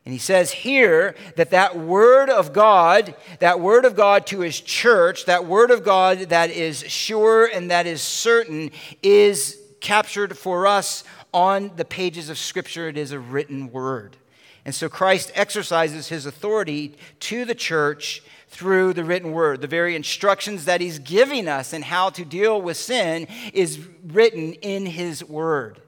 And 0.05 0.13
he 0.13 0.19
says 0.19 0.51
here 0.51 1.15
that 1.35 1.51
that 1.51 1.77
word 1.77 2.29
of 2.29 2.53
God, 2.53 3.13
that 3.39 3.59
word 3.59 3.83
of 3.83 3.95
God 3.95 4.25
to 4.27 4.39
his 4.39 4.59
church, 4.59 5.25
that 5.25 5.45
word 5.45 5.69
of 5.69 5.83
God 5.83 6.19
that 6.29 6.49
is 6.49 6.79
sure 6.89 7.45
and 7.45 7.69
that 7.69 7.85
is 7.85 8.01
certain, 8.01 8.71
is 9.03 9.59
captured 9.79 10.37
for 10.37 10.65
us 10.65 11.03
on 11.33 11.71
the 11.75 11.85
pages 11.85 12.29
of 12.29 12.37
Scripture. 12.37 12.87
It 12.87 12.97
is 12.97 13.11
a 13.11 13.19
written 13.19 13.71
word. 13.71 14.17
And 14.63 14.73
so 14.73 14.89
Christ 14.89 15.31
exercises 15.35 16.07
his 16.07 16.25
authority 16.25 16.95
to 17.21 17.45
the 17.45 17.55
church 17.55 18.23
through 18.51 18.93
the 18.93 19.03
written 19.03 19.31
word. 19.31 19.61
The 19.61 19.67
very 19.67 19.95
instructions 19.95 20.65
that 20.65 20.81
he's 20.81 20.99
giving 20.99 21.47
us 21.47 21.73
in 21.73 21.81
how 21.81 22.09
to 22.11 22.23
deal 22.23 22.61
with 22.61 22.77
sin 22.77 23.27
is 23.53 23.87
written 24.05 24.53
in 24.53 24.85
his 24.85 25.23
word 25.23 25.81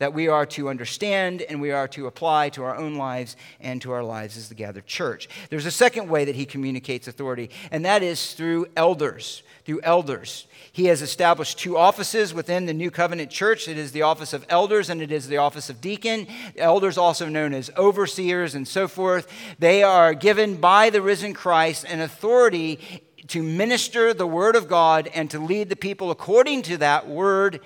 that 0.00 0.14
we 0.14 0.28
are 0.28 0.46
to 0.46 0.68
understand 0.70 1.42
and 1.42 1.60
we 1.60 1.70
are 1.70 1.86
to 1.86 2.06
apply 2.06 2.48
to 2.48 2.64
our 2.64 2.74
own 2.74 2.94
lives 2.94 3.36
and 3.60 3.80
to 3.82 3.92
our 3.92 4.02
lives 4.02 4.36
as 4.36 4.48
the 4.48 4.54
gathered 4.54 4.86
church. 4.86 5.28
There's 5.50 5.66
a 5.66 5.70
second 5.70 6.08
way 6.08 6.24
that 6.24 6.34
he 6.34 6.46
communicates 6.46 7.06
authority, 7.06 7.50
and 7.70 7.84
that 7.84 8.02
is 8.02 8.32
through 8.32 8.66
elders. 8.76 9.42
Through 9.70 9.82
elders. 9.84 10.48
He 10.72 10.86
has 10.86 11.00
established 11.00 11.56
two 11.56 11.76
offices 11.76 12.34
within 12.34 12.66
the 12.66 12.74
New 12.74 12.90
Covenant 12.90 13.30
Church. 13.30 13.68
It 13.68 13.78
is 13.78 13.92
the 13.92 14.02
office 14.02 14.32
of 14.32 14.44
elders 14.48 14.90
and 14.90 15.00
it 15.00 15.12
is 15.12 15.28
the 15.28 15.36
office 15.36 15.70
of 15.70 15.80
deacon. 15.80 16.26
Elders, 16.56 16.98
also 16.98 17.28
known 17.28 17.54
as 17.54 17.70
overseers 17.76 18.56
and 18.56 18.66
so 18.66 18.88
forth, 18.88 19.32
they 19.60 19.84
are 19.84 20.12
given 20.12 20.56
by 20.56 20.90
the 20.90 21.00
risen 21.00 21.34
Christ 21.34 21.84
an 21.88 22.00
authority 22.00 22.80
to 23.28 23.44
minister 23.44 24.12
the 24.12 24.26
word 24.26 24.56
of 24.56 24.66
God 24.66 25.08
and 25.14 25.30
to 25.30 25.38
lead 25.38 25.68
the 25.68 25.76
people 25.76 26.10
according 26.10 26.62
to 26.62 26.76
that 26.78 27.06
word. 27.06 27.60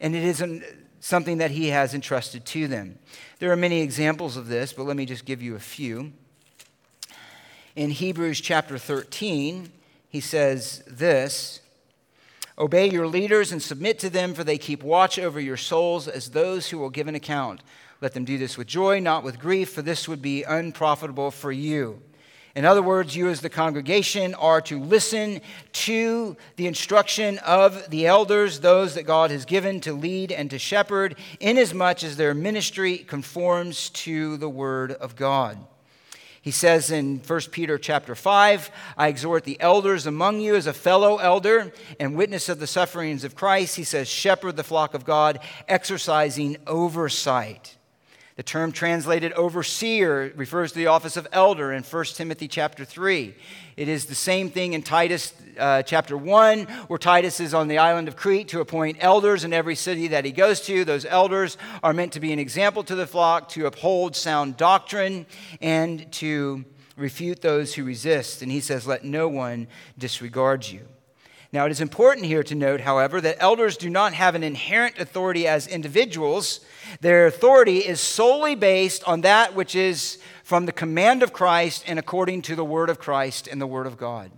And 0.00 0.16
it 0.16 0.24
is 0.24 0.40
an 0.40 0.64
something 0.98 1.38
that 1.38 1.52
he 1.52 1.68
has 1.68 1.94
entrusted 1.94 2.44
to 2.46 2.66
them. 2.66 2.98
There 3.38 3.52
are 3.52 3.56
many 3.56 3.82
examples 3.82 4.36
of 4.36 4.48
this, 4.48 4.72
but 4.72 4.82
let 4.82 4.96
me 4.96 5.06
just 5.06 5.24
give 5.24 5.40
you 5.40 5.54
a 5.54 5.60
few. 5.60 6.12
In 7.76 7.90
Hebrews 7.90 8.40
chapter 8.40 8.78
13, 8.78 9.70
he 10.10 10.20
says 10.20 10.82
this 10.86 11.60
Obey 12.58 12.90
your 12.90 13.06
leaders 13.06 13.52
and 13.52 13.62
submit 13.62 13.98
to 14.00 14.10
them, 14.10 14.34
for 14.34 14.44
they 14.44 14.58
keep 14.58 14.82
watch 14.82 15.18
over 15.18 15.40
your 15.40 15.56
souls 15.56 16.06
as 16.06 16.30
those 16.30 16.68
who 16.68 16.76
will 16.76 16.90
give 16.90 17.08
an 17.08 17.14
account. 17.14 17.62
Let 18.02 18.12
them 18.12 18.26
do 18.26 18.36
this 18.36 18.58
with 18.58 18.66
joy, 18.66 19.00
not 19.00 19.24
with 19.24 19.38
grief, 19.38 19.70
for 19.70 19.80
this 19.80 20.06
would 20.06 20.20
be 20.20 20.42
unprofitable 20.42 21.30
for 21.30 21.52
you. 21.52 22.02
In 22.54 22.64
other 22.64 22.82
words, 22.82 23.14
you 23.14 23.28
as 23.28 23.40
the 23.40 23.48
congregation 23.48 24.34
are 24.34 24.60
to 24.62 24.80
listen 24.80 25.40
to 25.72 26.36
the 26.56 26.66
instruction 26.66 27.38
of 27.38 27.88
the 27.90 28.06
elders, 28.06 28.60
those 28.60 28.94
that 28.94 29.04
God 29.04 29.30
has 29.30 29.44
given 29.44 29.80
to 29.82 29.92
lead 29.92 30.32
and 30.32 30.50
to 30.50 30.58
shepherd, 30.58 31.16
inasmuch 31.38 32.02
as 32.02 32.16
their 32.16 32.34
ministry 32.34 32.98
conforms 32.98 33.90
to 33.90 34.36
the 34.38 34.48
word 34.48 34.92
of 34.92 35.14
God. 35.14 35.58
He 36.42 36.50
says 36.50 36.90
in 36.90 37.18
1 37.18 37.40
Peter 37.50 37.76
chapter 37.76 38.14
5, 38.14 38.70
I 38.96 39.08
exhort 39.08 39.44
the 39.44 39.60
elders 39.60 40.06
among 40.06 40.40
you 40.40 40.54
as 40.56 40.66
a 40.66 40.72
fellow 40.72 41.18
elder 41.18 41.72
and 41.98 42.16
witness 42.16 42.48
of 42.48 42.58
the 42.58 42.66
sufferings 42.66 43.24
of 43.24 43.34
Christ. 43.34 43.76
He 43.76 43.84
says, 43.84 44.08
shepherd 44.08 44.56
the 44.56 44.64
flock 44.64 44.94
of 44.94 45.04
God, 45.04 45.40
exercising 45.68 46.56
oversight. 46.66 47.76
The 48.40 48.44
term 48.44 48.72
translated 48.72 49.34
overseer 49.34 50.32
refers 50.34 50.72
to 50.72 50.78
the 50.78 50.86
office 50.86 51.18
of 51.18 51.28
elder 51.30 51.74
in 51.74 51.82
1 51.82 52.04
Timothy 52.06 52.48
chapter 52.48 52.86
3. 52.86 53.34
It 53.76 53.86
is 53.86 54.06
the 54.06 54.14
same 54.14 54.48
thing 54.48 54.72
in 54.72 54.80
Titus 54.80 55.34
uh, 55.58 55.82
chapter 55.82 56.16
1, 56.16 56.60
where 56.88 56.98
Titus 56.98 57.38
is 57.38 57.52
on 57.52 57.68
the 57.68 57.76
island 57.76 58.08
of 58.08 58.16
Crete 58.16 58.48
to 58.48 58.60
appoint 58.60 58.96
elders 59.00 59.44
in 59.44 59.52
every 59.52 59.74
city 59.74 60.08
that 60.08 60.24
he 60.24 60.32
goes 60.32 60.62
to. 60.62 60.86
Those 60.86 61.04
elders 61.04 61.58
are 61.82 61.92
meant 61.92 62.14
to 62.14 62.20
be 62.20 62.32
an 62.32 62.38
example 62.38 62.82
to 62.84 62.94
the 62.94 63.06
flock, 63.06 63.50
to 63.50 63.66
uphold 63.66 64.16
sound 64.16 64.56
doctrine, 64.56 65.26
and 65.60 66.10
to 66.12 66.64
refute 66.96 67.42
those 67.42 67.74
who 67.74 67.84
resist. 67.84 68.40
And 68.40 68.50
he 68.50 68.60
says, 68.60 68.86
Let 68.86 69.04
no 69.04 69.28
one 69.28 69.68
disregard 69.98 70.66
you. 70.66 70.88
Now, 71.52 71.66
it 71.66 71.72
is 71.72 71.80
important 71.80 72.26
here 72.26 72.44
to 72.44 72.54
note, 72.54 72.80
however, 72.80 73.20
that 73.20 73.38
elders 73.40 73.76
do 73.76 73.90
not 73.90 74.14
have 74.14 74.36
an 74.36 74.44
inherent 74.44 75.00
authority 75.00 75.48
as 75.48 75.66
individuals. 75.66 76.60
Their 77.00 77.26
authority 77.26 77.78
is 77.78 78.00
solely 78.00 78.54
based 78.54 79.02
on 79.08 79.22
that 79.22 79.54
which 79.56 79.74
is 79.74 80.18
from 80.44 80.66
the 80.66 80.72
command 80.72 81.24
of 81.24 81.32
Christ 81.32 81.84
and 81.88 81.98
according 81.98 82.42
to 82.42 82.54
the 82.54 82.64
word 82.64 82.88
of 82.88 83.00
Christ 83.00 83.48
and 83.48 83.60
the 83.60 83.66
word 83.66 83.88
of 83.88 83.96
God. 83.96 84.30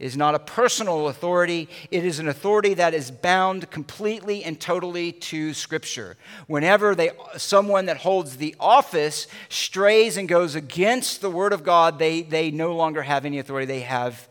It 0.00 0.06
is 0.06 0.16
not 0.16 0.34
a 0.34 0.40
personal 0.40 1.06
authority, 1.06 1.68
it 1.92 2.04
is 2.04 2.18
an 2.18 2.26
authority 2.26 2.74
that 2.74 2.92
is 2.92 3.12
bound 3.12 3.70
completely 3.70 4.42
and 4.42 4.60
totally 4.60 5.12
to 5.12 5.54
Scripture. 5.54 6.16
Whenever 6.48 6.96
they, 6.96 7.12
someone 7.36 7.86
that 7.86 7.98
holds 7.98 8.36
the 8.36 8.56
office 8.58 9.28
strays 9.48 10.16
and 10.16 10.28
goes 10.28 10.56
against 10.56 11.20
the 11.20 11.30
word 11.30 11.52
of 11.52 11.62
God, 11.62 12.00
they, 12.00 12.22
they 12.22 12.50
no 12.50 12.74
longer 12.74 13.02
have 13.02 13.24
any 13.24 13.38
authority. 13.38 13.66
They 13.66 13.82
have, 13.82 14.26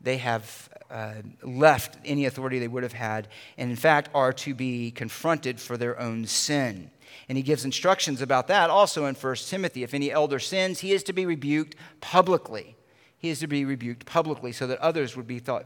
they 0.00 0.16
have 0.16 0.68
uh, 0.92 1.14
left 1.42 1.96
any 2.04 2.26
authority 2.26 2.58
they 2.58 2.68
would 2.68 2.82
have 2.82 2.92
had, 2.92 3.28
and 3.56 3.70
in 3.70 3.76
fact 3.76 4.10
are 4.14 4.32
to 4.32 4.54
be 4.54 4.90
confronted 4.90 5.58
for 5.58 5.76
their 5.76 5.98
own 5.98 6.26
sin. 6.26 6.90
And 7.28 7.38
he 7.38 7.42
gives 7.42 7.64
instructions 7.64 8.20
about 8.20 8.48
that 8.48 8.70
also 8.70 9.06
in 9.06 9.14
1 9.14 9.34
Timothy. 9.36 9.82
If 9.82 9.94
any 9.94 10.10
elder 10.10 10.38
sins, 10.38 10.80
he 10.80 10.92
is 10.92 11.02
to 11.04 11.12
be 11.12 11.26
rebuked 11.26 11.76
publicly. 12.00 12.76
He 13.16 13.30
is 13.30 13.40
to 13.40 13.46
be 13.46 13.64
rebuked 13.64 14.04
publicly 14.04 14.52
so 14.52 14.66
that 14.66 14.78
others 14.80 15.16
would 15.16 15.26
be 15.26 15.40
to, 15.40 15.64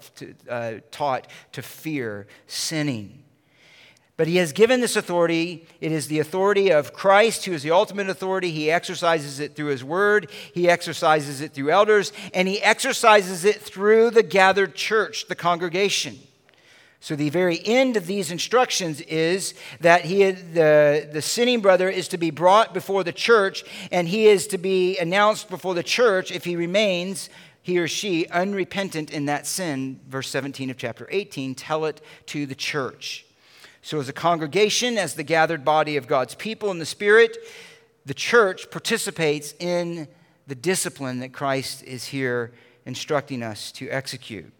uh, 0.49 0.75
taught 0.91 1.27
to 1.53 1.63
fear 1.63 2.27
sinning. 2.47 3.25
But 4.17 4.29
he 4.29 4.37
has 4.37 4.53
given 4.53 4.81
this 4.81 4.97
authority. 4.97 5.67
It 5.81 5.93
is 5.93 6.09
the 6.09 6.21
authority 6.21 6.71
of 6.71 6.95
Christ, 6.95 7.45
who 7.45 7.53
is 7.53 7.63
the 7.63 7.71
ultimate 7.71 8.09
authority. 8.09 8.51
He 8.51 8.71
exercises 8.71 9.41
it 9.41 9.55
through 9.55 9.67
his 9.67 9.85
word, 9.85 10.31
he 10.55 10.71
exercises 10.71 11.41
it 11.43 11.53
through 11.53 11.71
elders, 11.71 12.13
and 12.33 12.49
he 12.49 12.63
exercises 12.63 13.45
it 13.45 13.61
through 13.61 14.11
the 14.11 14.23
gathered 14.23 14.75
church, 14.75 15.29
the 15.29 15.35
congregation. 15.35 16.19
So, 16.99 17.15
the 17.15 17.29
very 17.29 17.61
end 17.65 17.99
of 17.99 18.07
these 18.07 18.31
instructions 18.31 19.03
is 19.03 19.53
that 19.81 20.07
he, 20.07 20.31
the, 20.31 21.09
the 21.13 21.23
sinning 21.23 21.61
brother 21.61 21.91
is 21.91 22.09
to 22.09 22.19
be 22.19 22.31
brought 22.31 22.73
before 22.73 23.05
the 23.05 23.13
church, 23.13 23.65
and 23.93 24.09
he 24.09 24.27
is 24.27 24.47
to 24.49 24.59
be 24.59 24.97
announced 24.99 25.51
before 25.51 25.75
the 25.75 25.83
church 25.83 26.33
if 26.33 26.45
he 26.45 26.57
remains, 26.57 27.29
he 27.61 27.79
or 27.79 27.87
she, 27.87 28.27
unrepentant 28.29 29.11
in 29.11 29.27
that 29.27 29.47
sin. 29.47 30.01
Verse 30.09 30.29
17 30.31 30.71
of 30.71 30.79
chapter 30.79 31.07
18 31.11 31.55
tell 31.55 31.85
it 31.85 32.01
to 32.27 32.47
the 32.47 32.55
church. 32.55 33.26
So, 33.83 34.01
as 34.01 34.09
a 34.09 34.13
congregation, 34.13 34.99
as 34.99 35.15
the 35.15 35.23
gathered 35.23 35.65
body 35.65 35.97
of 35.97 36.07
God's 36.07 36.35
people 36.35 36.71
in 36.71 36.79
the 36.79 36.87
Spirit, 36.87 37.37
the 38.05 38.15
church 38.15 38.71
participates 38.71 39.55
in 39.59 40.09
the 40.47 40.55
discipline 40.55 41.21
that 41.21 41.33
Christ 41.33 41.83
is 41.85 42.07
here 42.07 42.53
instructing 42.85 43.43
us 43.43 43.73
to 43.73 43.89
execute. 43.89 44.53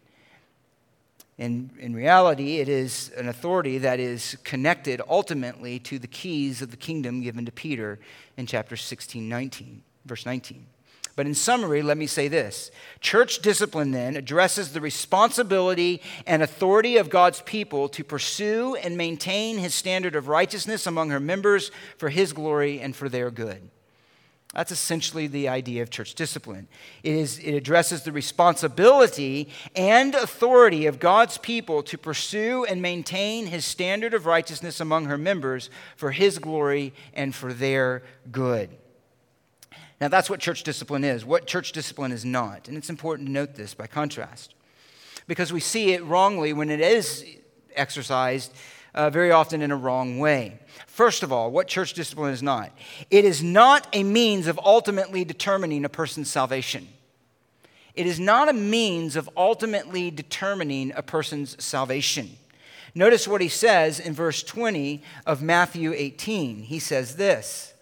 In, 1.37 1.69
in 1.79 1.93
reality, 1.93 2.57
it 2.57 2.67
is 2.67 3.11
an 3.15 3.29
authority 3.29 3.77
that 3.77 3.99
is 3.99 4.37
connected 4.43 5.01
ultimately 5.07 5.79
to 5.79 5.99
the 5.99 6.07
keys 6.07 6.61
of 6.61 6.71
the 6.71 6.77
kingdom 6.77 7.21
given 7.21 7.45
to 7.45 7.51
Peter 7.51 7.99
in 8.37 8.47
chapter 8.47 8.75
16, 8.75 9.29
19, 9.29 9.83
verse 10.05 10.25
19. 10.25 10.65
But 11.17 11.25
in 11.25 11.33
summary, 11.33 11.81
let 11.81 11.97
me 11.97 12.05
say 12.05 12.27
this 12.27 12.69
Church 13.01 13.41
discipline 13.41 13.89
then 13.89 14.15
addresses 14.15 14.71
the 14.71 14.79
responsibility 14.79 15.99
and 16.27 16.43
authority 16.43 16.97
of 16.97 17.09
God's 17.09 17.41
people 17.41 17.89
to 17.89 18.03
pursue 18.03 18.75
and 18.75 18.95
maintain 18.95 19.57
his 19.57 19.73
standard 19.73 20.15
of 20.15 20.27
righteousness 20.27 20.85
among 20.85 21.09
her 21.09 21.19
members 21.19 21.71
for 21.97 22.09
his 22.09 22.33
glory 22.33 22.79
and 22.79 22.95
for 22.95 23.09
their 23.09 23.31
good. 23.31 23.71
That's 24.53 24.71
essentially 24.71 25.25
the 25.25 25.49
idea 25.49 25.81
of 25.81 25.89
church 25.89 26.13
discipline. 26.13 26.67
It, 27.01 27.15
is, 27.15 27.39
it 27.39 27.53
addresses 27.53 28.03
the 28.03 28.11
responsibility 28.11 29.49
and 29.75 30.13
authority 30.13 30.85
of 30.85 30.99
God's 30.99 31.39
people 31.39 31.81
to 31.83 31.97
pursue 31.97 32.63
and 32.65 32.79
maintain 32.79 33.47
his 33.47 33.65
standard 33.65 34.13
of 34.13 34.27
righteousness 34.27 34.79
among 34.79 35.05
her 35.05 35.17
members 35.17 35.71
for 35.95 36.11
his 36.11 36.37
glory 36.37 36.93
and 37.15 37.33
for 37.33 37.53
their 37.53 38.03
good. 38.31 38.69
Now, 39.99 40.07
that's 40.07 40.29
what 40.29 40.39
church 40.39 40.63
discipline 40.63 41.03
is. 41.03 41.25
What 41.25 41.47
church 41.47 41.71
discipline 41.71 42.11
is 42.11 42.23
not. 42.23 42.67
And 42.67 42.77
it's 42.77 42.89
important 42.89 43.27
to 43.27 43.31
note 43.31 43.55
this 43.55 43.73
by 43.73 43.87
contrast, 43.87 44.53
because 45.27 45.51
we 45.51 45.59
see 45.59 45.93
it 45.93 46.03
wrongly 46.03 46.53
when 46.53 46.69
it 46.69 46.79
is 46.79 47.25
exercised 47.75 48.53
uh, 48.93 49.09
very 49.09 49.31
often 49.31 49.61
in 49.61 49.71
a 49.71 49.75
wrong 49.75 50.17
way. 50.17 50.59
First 50.87 51.21
of 51.21 51.31
all, 51.31 51.51
what 51.51 51.67
church 51.67 51.93
discipline 51.93 52.33
is 52.33 52.41
not 52.41 52.71
it 53.11 53.25
is 53.25 53.43
not 53.43 53.87
a 53.93 54.03
means 54.03 54.47
of 54.47 54.59
ultimately 54.63 55.23
determining 55.23 55.85
a 55.85 55.89
person's 55.89 56.29
salvation. 56.29 56.87
It 57.93 58.05
is 58.05 58.19
not 58.19 58.49
a 58.49 58.53
means 58.53 59.15
of 59.15 59.29
ultimately 59.35 60.11
determining 60.11 60.91
a 60.95 61.01
person's 61.01 61.63
salvation. 61.63 62.37
Notice 62.93 63.27
what 63.27 63.41
he 63.41 63.49
says 63.49 63.99
in 63.99 64.13
verse 64.13 64.41
20 64.43 65.03
of 65.25 65.41
Matthew 65.41 65.93
18. 65.93 66.63
He 66.63 66.79
says 66.79 67.15
this 67.15 67.73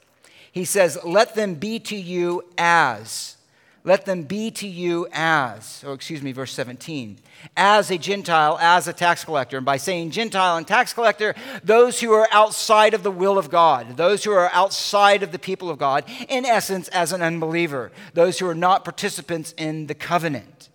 He 0.55 0.63
says, 0.63 0.97
Let 1.03 1.35
them 1.35 1.55
be 1.55 1.79
to 1.79 1.97
you 1.97 2.45
as. 2.57 3.35
Let 3.83 4.05
them 4.05 4.23
be 4.23 4.49
to 4.51 4.67
you 4.67 5.07
as, 5.11 5.83
or 5.85 5.93
excuse 5.93 6.23
me, 6.23 6.31
verse 6.31 6.53
17, 6.53 7.19
as 7.55 7.91
a 7.91 7.99
Gentile, 7.99 8.57
as 8.59 8.87
a 8.87 8.93
tax 8.93 9.23
collector. 9.23 9.57
And 9.57 9.65
by 9.65 9.77
saying 9.77 10.09
Gentile 10.09 10.57
and 10.57 10.65
tax 10.65 10.91
collector, 10.91 11.35
those 11.63 11.99
who 11.99 12.11
are 12.13 12.27
outside 12.31 12.95
of 12.95 13.03
the 13.03 13.11
will 13.11 13.37
of 13.37 13.51
God, 13.51 13.95
those 13.95 14.23
who 14.23 14.31
are 14.31 14.49
outside 14.53 15.21
of 15.21 15.31
the 15.31 15.37
people 15.37 15.69
of 15.69 15.77
God, 15.77 16.05
in 16.29 16.45
essence, 16.45 16.87
as 16.87 17.11
an 17.11 17.21
unbeliever, 17.21 17.91
those 18.13 18.39
who 18.39 18.47
are 18.47 18.55
not 18.55 18.85
participants 18.85 19.53
in 19.57 19.85
the 19.85 19.93
covenant. 19.93 20.69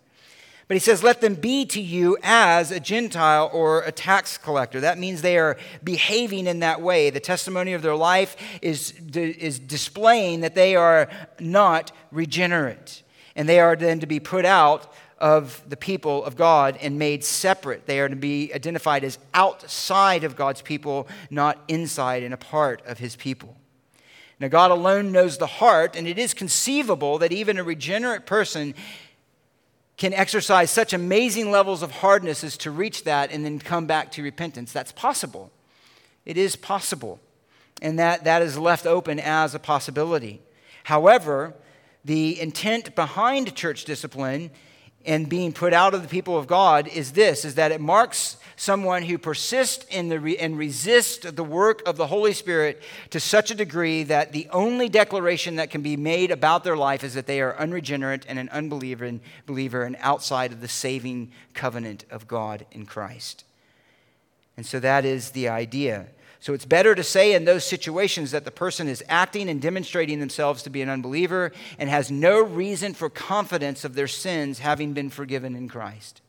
But 0.70 0.76
he 0.76 0.78
says, 0.78 1.02
let 1.02 1.20
them 1.20 1.35
be 1.35 1.66
to 1.66 1.80
you 1.80 2.16
as 2.22 2.70
a 2.70 2.78
Gentile 2.78 3.50
or 3.52 3.80
a 3.80 3.90
tax 3.90 4.38
collector. 4.38 4.78
That 4.78 4.98
means 4.98 5.20
they 5.20 5.37
are 5.37 5.56
behaving 5.83 6.46
in 6.46 6.61
that 6.61 6.80
way. 6.80 7.11
The 7.11 7.18
testimony 7.18 7.72
of 7.72 7.83
their 7.83 7.96
life 7.96 8.37
is, 8.62 8.92
is 9.12 9.59
displaying 9.59 10.42
that 10.42 10.54
they 10.54 10.76
are 10.76 11.09
not 11.40 11.90
regenerate. 12.12 13.02
And 13.35 13.48
they 13.48 13.59
are 13.59 13.74
then 13.74 13.98
to 13.98 14.06
be 14.06 14.20
put 14.20 14.44
out 14.44 14.94
of 15.18 15.61
the 15.68 15.76
people 15.76 16.24
of 16.24 16.37
God 16.37 16.78
and 16.80 17.00
made 17.00 17.24
separate. 17.24 17.87
They 17.87 17.98
are 17.98 18.09
to 18.09 18.14
be 18.14 18.54
identified 18.54 19.02
as 19.02 19.18
outside 19.35 20.22
of 20.22 20.37
God's 20.37 20.62
people, 20.62 21.09
not 21.30 21.59
inside 21.66 22.22
and 22.22 22.33
a 22.33 22.37
part 22.37 22.80
of 22.87 22.98
his 22.98 23.16
people. 23.16 23.56
Now, 24.38 24.46
God 24.46 24.70
alone 24.70 25.11
knows 25.11 25.37
the 25.37 25.48
heart, 25.48 25.96
and 25.96 26.06
it 26.06 26.16
is 26.16 26.33
conceivable 26.33 27.18
that 27.18 27.33
even 27.33 27.59
a 27.59 27.64
regenerate 27.64 28.24
person 28.24 28.74
can 30.01 30.15
exercise 30.15 30.71
such 30.71 30.95
amazing 30.95 31.51
levels 31.51 31.83
of 31.83 31.91
hardness 31.91 32.43
as 32.43 32.57
to 32.57 32.71
reach 32.71 33.05
that 33.05 33.31
and 33.31 33.45
then 33.45 33.59
come 33.59 33.85
back 33.87 34.11
to 34.11 34.23
repentance. 34.23 34.73
That's 34.73 34.93
possible. 34.93 35.53
It 36.25 36.39
is 36.39 36.57
possible. 36.57 37.21
And 37.83 37.99
that, 37.99 38.25
that 38.25 38.41
is 38.41 38.57
left 38.57 38.87
open 38.87 39.21
as 39.21 39.55
a 39.55 39.59
possibility. 39.59 40.41
However, 40.85 41.53
the 42.03 42.41
intent 42.41 42.95
behind 42.95 43.55
church 43.55 43.85
discipline 43.85 44.51
and 45.07 45.29
being 45.29 45.53
put 45.53 45.73
out 45.73 45.95
of 45.95 46.03
the 46.03 46.09
people 46.09 46.37
of 46.37 46.47
God 46.47 46.89
is 46.89 47.13
this 47.13 47.45
is 47.45 47.55
that 47.55 47.73
it 47.73 47.81
marks 47.81 48.37
someone 48.57 49.03
who 49.03 49.17
persists 49.17 49.87
in 49.87 50.11
the 50.11 50.21
re- 50.21 50.37
and 50.37 50.59
resists 50.59 51.31
the 51.31 51.43
work 51.43 51.83
of 51.87 51.97
the 51.97 52.07
Holy 52.07 52.35
Spirit 52.35 52.83
to 53.09 53.19
such 53.19 53.51
a 53.51 53.55
degree 53.55 54.03
that 54.03 54.33
the 54.33 54.47
only 54.51 54.87
declaration 54.87 55.57
that 55.57 55.71
can 55.71 55.81
be 55.81 55.97
made 55.97 56.31
about 56.31 56.63
their 56.63 56.77
life 56.77 57.03
is 57.03 57.15
that 57.15 57.27
they 57.27 57.41
are 57.41 57.57
unregenerate 57.57 58.27
and 58.29 58.39
an 58.39 58.51
unbeliever 58.51 59.07
and, 59.07 59.21
believer 59.47 59.85
and 59.85 59.97
outside 60.01 60.53
of 60.53 60.61
the 60.61 60.69
saving 60.69 61.31
covenant 61.55 62.05
of 62.11 62.29
God 62.29 62.67
in 62.71 62.85
Christ. 62.85 63.45
And 64.59 64.67
so 64.67 64.79
that 64.81 65.07
is 65.07 65.31
the 65.31 65.49
idea. 65.49 66.09
So 66.40 66.55
it's 66.55 66.64
better 66.64 66.94
to 66.94 67.05
say 67.05 67.35
in 67.35 67.44
those 67.44 67.64
situations 67.64 68.31
that 68.31 68.46
the 68.46 68.50
person 68.50 68.88
is 68.88 69.05
acting 69.09 69.50
and 69.50 69.61
demonstrating 69.61 70.20
themselves 70.20 70.62
to 70.62 70.70
be 70.70 70.81
an 70.81 70.88
unbeliever 70.88 71.53
and 71.79 71.90
has 71.90 72.11
no 72.11 72.42
reason 72.42 72.94
for 72.94 73.11
confidence 73.11 73.85
of 73.85 73.94
their 73.94 74.09
sins 74.09 74.59
having 74.59 74.94
been 74.94 75.11
forgiven 75.11 75.55
in 75.55 75.68
Christ. 75.68 76.22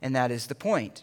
And 0.00 0.14
that 0.14 0.30
is 0.30 0.46
the 0.46 0.54
point. 0.54 1.02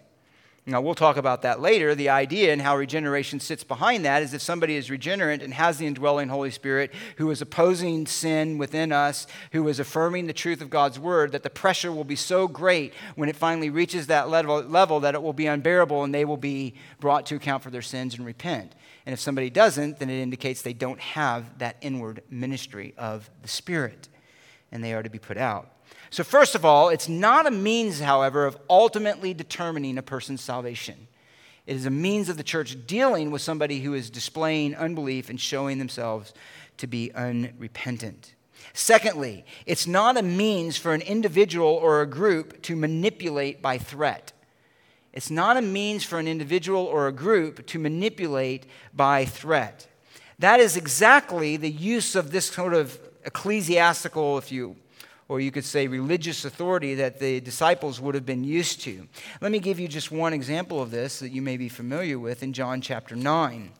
Now, 0.69 0.81
we'll 0.81 0.93
talk 0.93 1.17
about 1.17 1.41
that 1.41 1.59
later. 1.59 1.95
The 1.95 2.09
idea 2.09 2.53
and 2.53 2.61
how 2.61 2.77
regeneration 2.77 3.39
sits 3.39 3.63
behind 3.63 4.05
that 4.05 4.21
is 4.21 4.35
if 4.35 4.41
somebody 4.41 4.75
is 4.75 4.91
regenerate 4.91 5.41
and 5.41 5.53
has 5.53 5.79
the 5.79 5.87
indwelling 5.87 6.29
Holy 6.29 6.51
Spirit 6.51 6.93
who 7.17 7.31
is 7.31 7.41
opposing 7.41 8.05
sin 8.05 8.59
within 8.59 8.91
us, 8.91 9.25
who 9.51 9.67
is 9.67 9.79
affirming 9.79 10.27
the 10.27 10.33
truth 10.33 10.61
of 10.61 10.69
God's 10.69 10.99
word, 10.99 11.31
that 11.31 11.41
the 11.41 11.49
pressure 11.49 11.91
will 11.91 12.03
be 12.03 12.15
so 12.15 12.47
great 12.47 12.93
when 13.15 13.29
it 13.29 13.35
finally 13.35 13.71
reaches 13.71 14.07
that 14.07 14.29
level, 14.29 14.61
level 14.61 14.99
that 14.99 15.15
it 15.15 15.23
will 15.23 15.33
be 15.33 15.47
unbearable 15.47 16.03
and 16.03 16.13
they 16.13 16.25
will 16.25 16.37
be 16.37 16.75
brought 16.99 17.25
to 17.25 17.35
account 17.35 17.63
for 17.63 17.71
their 17.71 17.81
sins 17.81 18.15
and 18.15 18.25
repent. 18.25 18.75
And 19.07 19.13
if 19.13 19.19
somebody 19.19 19.49
doesn't, 19.49 19.97
then 19.97 20.11
it 20.11 20.21
indicates 20.21 20.61
they 20.61 20.73
don't 20.73 20.99
have 20.99 21.57
that 21.57 21.77
inward 21.81 22.21
ministry 22.29 22.93
of 22.95 23.27
the 23.41 23.47
Spirit 23.47 24.07
and 24.71 24.83
they 24.83 24.93
are 24.93 25.01
to 25.01 25.09
be 25.09 25.19
put 25.19 25.37
out. 25.37 25.71
So, 26.11 26.23
first 26.23 26.55
of 26.55 26.65
all, 26.65 26.89
it's 26.89 27.07
not 27.07 27.45
a 27.45 27.51
means, 27.51 27.99
however, 27.99 28.45
of 28.45 28.57
ultimately 28.69 29.33
determining 29.33 29.97
a 29.97 30.01
person's 30.01 30.41
salvation. 30.41 31.07
It 31.67 31.75
is 31.75 31.85
a 31.85 31.91
means 31.91 32.29
of 32.29 32.37
the 32.37 32.43
church 32.43 32.75
dealing 32.87 33.29
with 33.29 33.43
somebody 33.43 33.81
who 33.81 33.93
is 33.93 34.09
displaying 34.09 34.75
unbelief 34.75 35.29
and 35.29 35.39
showing 35.39 35.77
themselves 35.77 36.33
to 36.77 36.87
be 36.87 37.11
unrepentant. 37.13 38.33
Secondly, 38.73 39.45
it's 39.67 39.85
not 39.85 40.17
a 40.17 40.23
means 40.23 40.77
for 40.77 40.93
an 40.93 41.01
individual 41.01 41.67
or 41.67 42.01
a 42.01 42.07
group 42.07 42.61
to 42.63 42.75
manipulate 42.75 43.61
by 43.61 43.77
threat. 43.77 44.31
It's 45.13 45.29
not 45.29 45.57
a 45.57 45.61
means 45.61 46.03
for 46.03 46.19
an 46.19 46.27
individual 46.27 46.85
or 46.85 47.07
a 47.07 47.11
group 47.11 47.65
to 47.67 47.79
manipulate 47.79 48.65
by 48.93 49.25
threat. 49.25 49.87
That 50.39 50.59
is 50.59 50.77
exactly 50.77 51.57
the 51.57 51.69
use 51.69 52.15
of 52.15 52.31
this 52.31 52.45
sort 52.45 52.73
of 52.73 52.99
ecclesiastical, 53.25 54.37
if 54.37 54.51
you 54.51 54.75
or 55.29 55.39
you 55.39 55.51
could 55.51 55.63
say 55.63 55.87
religious 55.87 56.43
authority 56.43 56.95
that 56.95 57.19
the 57.19 57.39
disciples 57.39 58.01
would 58.01 58.15
have 58.15 58.25
been 58.25 58.43
used 58.43 58.81
to. 58.81 59.07
Let 59.39 59.51
me 59.51 59.59
give 59.59 59.79
you 59.79 59.87
just 59.87 60.11
one 60.11 60.33
example 60.33 60.81
of 60.81 60.89
this 60.89 61.19
that 61.19 61.29
you 61.29 61.43
may 61.43 61.55
be 61.55 61.69
familiar 61.69 62.17
with 62.17 62.41
in 62.41 62.51
John 62.51 62.81
chapter 62.81 63.15
9. 63.15 63.71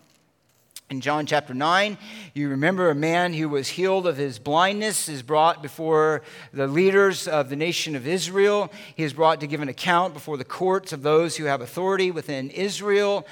In 0.92 1.02
John 1.02 1.26
chapter 1.26 1.54
9, 1.54 1.98
you 2.34 2.50
remember 2.50 2.90
a 2.90 2.96
man 2.96 3.34
who 3.34 3.50
was 3.50 3.68
healed 3.68 4.08
of 4.08 4.18
his 4.18 4.40
blindness 4.40 5.10
is 5.10 5.22
brought 5.22 5.62
before 5.62 6.24
the 6.54 6.68
leaders 6.68 7.28
of 7.28 7.50
the 7.50 7.56
nation 7.56 7.96
of 7.96 8.08
Israel. 8.08 8.72
He 8.96 9.04
is 9.04 9.14
brought 9.14 9.40
to 9.42 9.48
give 9.48 9.62
an 9.62 9.70
account 9.70 10.14
before 10.14 10.38
the 10.38 10.44
courts 10.44 10.94
of 10.94 11.04
those 11.04 11.36
who 11.36 11.46
have 11.46 11.62
authority 11.62 12.10
within 12.10 12.50
Israel. 12.52 13.28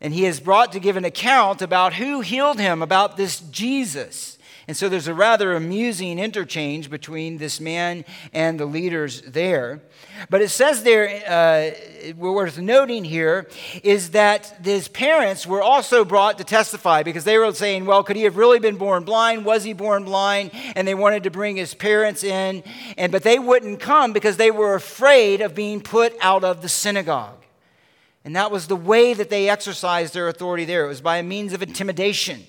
And 0.00 0.14
he 0.14 0.24
is 0.24 0.40
brought 0.40 0.72
to 0.72 0.80
give 0.80 0.96
an 0.96 1.04
account 1.04 1.60
about 1.60 1.94
who 1.94 2.20
healed 2.20 2.58
him, 2.58 2.82
about 2.82 3.16
this 3.16 3.40
Jesus. 3.40 4.37
And 4.68 4.76
so 4.76 4.90
there's 4.90 5.08
a 5.08 5.14
rather 5.14 5.54
amusing 5.54 6.18
interchange 6.18 6.90
between 6.90 7.38
this 7.38 7.58
man 7.58 8.04
and 8.34 8.60
the 8.60 8.66
leaders 8.66 9.22
there. 9.22 9.80
But 10.28 10.42
it 10.42 10.50
says 10.50 10.82
there, 10.82 11.08
uh, 11.26 12.12
worth 12.14 12.58
noting 12.58 13.02
here, 13.02 13.48
is 13.82 14.10
that 14.10 14.58
his 14.62 14.86
parents 14.86 15.46
were 15.46 15.62
also 15.62 16.04
brought 16.04 16.36
to 16.36 16.44
testify 16.44 17.02
because 17.02 17.24
they 17.24 17.38
were 17.38 17.50
saying, 17.54 17.86
well, 17.86 18.02
could 18.04 18.16
he 18.16 18.24
have 18.24 18.36
really 18.36 18.58
been 18.58 18.76
born 18.76 19.04
blind? 19.04 19.46
Was 19.46 19.64
he 19.64 19.72
born 19.72 20.04
blind? 20.04 20.50
And 20.76 20.86
they 20.86 20.94
wanted 20.94 21.22
to 21.22 21.30
bring 21.30 21.56
his 21.56 21.72
parents 21.72 22.22
in, 22.22 22.62
and, 22.98 23.10
but 23.10 23.22
they 23.22 23.38
wouldn't 23.38 23.80
come 23.80 24.12
because 24.12 24.36
they 24.36 24.50
were 24.50 24.74
afraid 24.74 25.40
of 25.40 25.54
being 25.54 25.80
put 25.80 26.14
out 26.20 26.44
of 26.44 26.60
the 26.60 26.68
synagogue. 26.68 27.42
And 28.22 28.36
that 28.36 28.50
was 28.50 28.66
the 28.66 28.76
way 28.76 29.14
that 29.14 29.30
they 29.30 29.48
exercised 29.48 30.12
their 30.12 30.28
authority 30.28 30.66
there. 30.66 30.84
It 30.84 30.88
was 30.88 31.00
by 31.00 31.22
means 31.22 31.54
of 31.54 31.62
intimidation. 31.62 32.42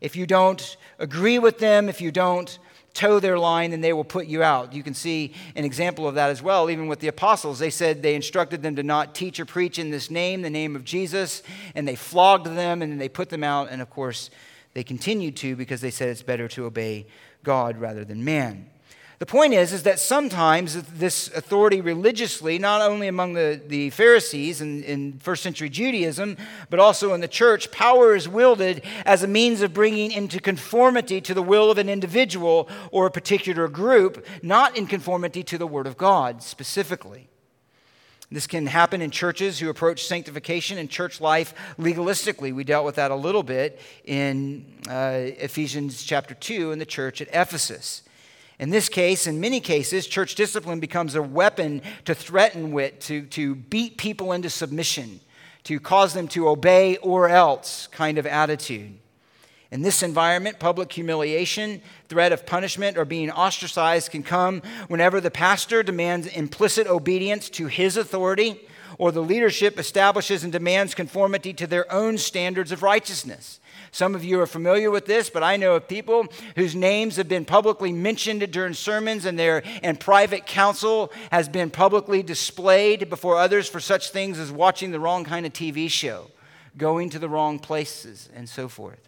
If 0.00 0.14
you 0.14 0.26
don't 0.26 0.76
agree 0.98 1.38
with 1.38 1.58
them, 1.58 1.88
if 1.88 2.00
you 2.00 2.12
don't 2.12 2.58
toe 2.96 3.20
their 3.20 3.38
line, 3.38 3.70
then 3.72 3.82
they 3.82 3.92
will 3.92 4.04
put 4.04 4.26
you 4.26 4.42
out. 4.42 4.72
You 4.72 4.82
can 4.82 4.94
see 4.94 5.34
an 5.54 5.64
example 5.64 6.08
of 6.08 6.14
that 6.14 6.30
as 6.30 6.42
well, 6.42 6.70
even 6.70 6.88
with 6.88 7.00
the 7.00 7.08
apostles. 7.08 7.58
They 7.58 7.70
said 7.70 8.02
they 8.02 8.14
instructed 8.14 8.62
them 8.62 8.76
to 8.76 8.82
not 8.82 9.14
teach 9.14 9.38
or 9.38 9.44
preach 9.44 9.78
in 9.78 9.90
this 9.90 10.10
name, 10.10 10.42
the 10.42 10.50
name 10.50 10.74
of 10.74 10.82
Jesus, 10.82 11.42
and 11.74 11.86
they 11.86 11.94
flogged 11.94 12.46
them 12.46 12.80
and 12.80 13.00
they 13.00 13.08
put 13.08 13.28
them 13.28 13.44
out. 13.44 13.68
And 13.70 13.82
of 13.82 13.90
course, 13.90 14.30
they 14.72 14.82
continued 14.82 15.36
to 15.36 15.56
because 15.56 15.80
they 15.80 15.90
said 15.90 16.08
it's 16.08 16.22
better 16.22 16.48
to 16.48 16.64
obey 16.64 17.06
God 17.44 17.76
rather 17.76 18.04
than 18.04 18.24
man. 18.24 18.70
The 19.18 19.26
point 19.26 19.54
is, 19.54 19.72
is 19.72 19.84
that 19.84 19.98
sometimes 19.98 20.74
this 20.74 21.28
authority 21.34 21.80
religiously, 21.80 22.58
not 22.58 22.82
only 22.82 23.08
among 23.08 23.32
the, 23.32 23.58
the 23.66 23.88
Pharisees 23.88 24.60
in, 24.60 24.82
in 24.82 25.18
first 25.20 25.42
century 25.42 25.70
Judaism, 25.70 26.36
but 26.68 26.80
also 26.80 27.14
in 27.14 27.22
the 27.22 27.28
church, 27.28 27.70
power 27.70 28.14
is 28.14 28.28
wielded 28.28 28.82
as 29.06 29.22
a 29.22 29.26
means 29.26 29.62
of 29.62 29.72
bringing 29.72 30.12
into 30.12 30.38
conformity 30.38 31.22
to 31.22 31.32
the 31.32 31.42
will 31.42 31.70
of 31.70 31.78
an 31.78 31.88
individual 31.88 32.68
or 32.92 33.06
a 33.06 33.10
particular 33.10 33.68
group, 33.68 34.26
not 34.42 34.76
in 34.76 34.86
conformity 34.86 35.42
to 35.44 35.56
the 35.56 35.66
Word 35.66 35.86
of 35.86 35.96
God 35.96 36.42
specifically. 36.42 37.28
This 38.30 38.46
can 38.46 38.66
happen 38.66 39.00
in 39.00 39.10
churches 39.10 39.60
who 39.60 39.70
approach 39.70 40.04
sanctification 40.04 40.76
and 40.76 40.90
church 40.90 41.22
life 41.22 41.54
legalistically. 41.78 42.52
We 42.52 42.64
dealt 42.64 42.84
with 42.84 42.96
that 42.96 43.12
a 43.12 43.16
little 43.16 43.44
bit 43.44 43.80
in 44.04 44.66
uh, 44.90 45.30
Ephesians 45.38 46.02
chapter 46.02 46.34
2 46.34 46.72
in 46.72 46.78
the 46.78 46.84
church 46.84 47.22
at 47.22 47.28
Ephesus. 47.28 48.02
In 48.58 48.70
this 48.70 48.88
case, 48.88 49.26
in 49.26 49.40
many 49.40 49.60
cases, 49.60 50.06
church 50.06 50.34
discipline 50.34 50.80
becomes 50.80 51.14
a 51.14 51.22
weapon 51.22 51.82
to 52.06 52.14
threaten 52.14 52.72
with, 52.72 52.98
to, 53.00 53.22
to 53.26 53.54
beat 53.54 53.98
people 53.98 54.32
into 54.32 54.48
submission, 54.48 55.20
to 55.64 55.78
cause 55.78 56.14
them 56.14 56.26
to 56.28 56.48
obey 56.48 56.96
or 56.98 57.28
else 57.28 57.86
kind 57.88 58.16
of 58.16 58.26
attitude. 58.26 58.98
In 59.70 59.82
this 59.82 60.02
environment, 60.02 60.58
public 60.58 60.92
humiliation, 60.92 61.82
threat 62.08 62.32
of 62.32 62.46
punishment, 62.46 62.96
or 62.96 63.04
being 63.04 63.30
ostracized 63.30 64.10
can 64.10 64.22
come 64.22 64.62
whenever 64.88 65.20
the 65.20 65.30
pastor 65.30 65.82
demands 65.82 66.26
implicit 66.28 66.86
obedience 66.86 67.50
to 67.50 67.66
his 67.66 67.96
authority 67.96 68.60
or 68.98 69.12
the 69.12 69.22
leadership 69.22 69.78
establishes 69.78 70.44
and 70.44 70.52
demands 70.52 70.94
conformity 70.94 71.52
to 71.52 71.66
their 71.66 71.92
own 71.92 72.16
standards 72.16 72.72
of 72.72 72.82
righteousness. 72.82 73.60
Some 73.96 74.14
of 74.14 74.22
you 74.22 74.38
are 74.42 74.46
familiar 74.46 74.90
with 74.90 75.06
this, 75.06 75.30
but 75.30 75.42
I 75.42 75.56
know 75.56 75.74
of 75.74 75.88
people 75.88 76.26
whose 76.54 76.74
names 76.74 77.16
have 77.16 77.28
been 77.28 77.46
publicly 77.46 77.92
mentioned 77.92 78.52
during 78.52 78.74
sermons 78.74 79.24
and 79.24 79.38
their 79.38 79.62
and 79.82 79.98
private 79.98 80.44
counsel 80.44 81.10
has 81.32 81.48
been 81.48 81.70
publicly 81.70 82.22
displayed 82.22 83.08
before 83.08 83.38
others 83.38 83.70
for 83.70 83.80
such 83.80 84.10
things 84.10 84.38
as 84.38 84.52
watching 84.52 84.90
the 84.90 85.00
wrong 85.00 85.24
kind 85.24 85.46
of 85.46 85.54
TV 85.54 85.90
show, 85.90 86.30
going 86.76 87.08
to 87.08 87.18
the 87.18 87.26
wrong 87.26 87.58
places, 87.58 88.28
and 88.34 88.46
so 88.46 88.68
forth. 88.68 89.00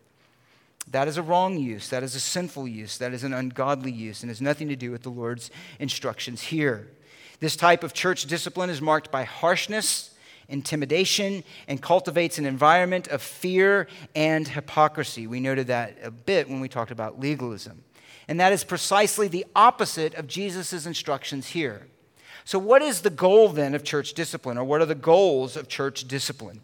That 0.90 1.07
is 1.07 1.18
a 1.18 1.22
wrong 1.22 1.59
use. 1.59 1.90
That 1.90 2.03
is 2.03 2.14
a 2.14 2.20
sinful 2.20 2.66
use. 2.66 2.96
That 2.96 3.12
is 3.12 3.24
an 3.24 3.35
ungodly 3.35 3.92
use 3.92 4.22
and 4.22 4.31
has 4.31 4.40
nothing 4.40 4.68
to 4.68 4.77
do 4.77 4.90
with 4.90 5.03
the 5.03 5.11
Lord's 5.11 5.51
instructions 5.79 6.40
here. 6.40 6.88
This 7.40 7.57
type 7.57 7.85
of 7.85 7.92
church 7.92 8.24
discipline 8.24 8.70
is 8.70 8.81
marked 8.81 9.11
by 9.11 9.24
harshness 9.24 10.14
intimidation, 10.48 11.44
and 11.66 11.80
cultivates 11.82 12.38
an 12.38 12.46
environment 12.46 13.08
of 13.08 13.22
fear 13.22 13.87
and 14.14 14.48
hypocrisy. 14.48 15.26
We 15.26 15.40
noted 15.40 15.66
that 15.66 15.98
a 16.02 16.11
bit 16.11 16.48
when 16.48 16.61
we 16.61 16.68
talked 16.68 16.90
about 16.90 17.20
legalism. 17.20 17.84
And 18.28 18.40
that 18.40 18.52
is 18.52 18.64
precisely 18.64 19.28
the 19.28 19.46
opposite 19.56 20.14
of 20.14 20.26
Jesus' 20.26 20.87
instructions 20.87 21.48
here. 21.48 21.87
So, 22.44 22.58
what 22.58 22.80
is 22.80 23.02
the 23.02 23.11
goal 23.11 23.48
then 23.50 23.74
of 23.74 23.84
church 23.84 24.14
discipline, 24.14 24.56
or 24.56 24.64
what 24.64 24.80
are 24.80 24.87
the 24.87 24.94
goals 24.94 25.56
of 25.56 25.68
church 25.68 26.08
discipline? 26.08 26.62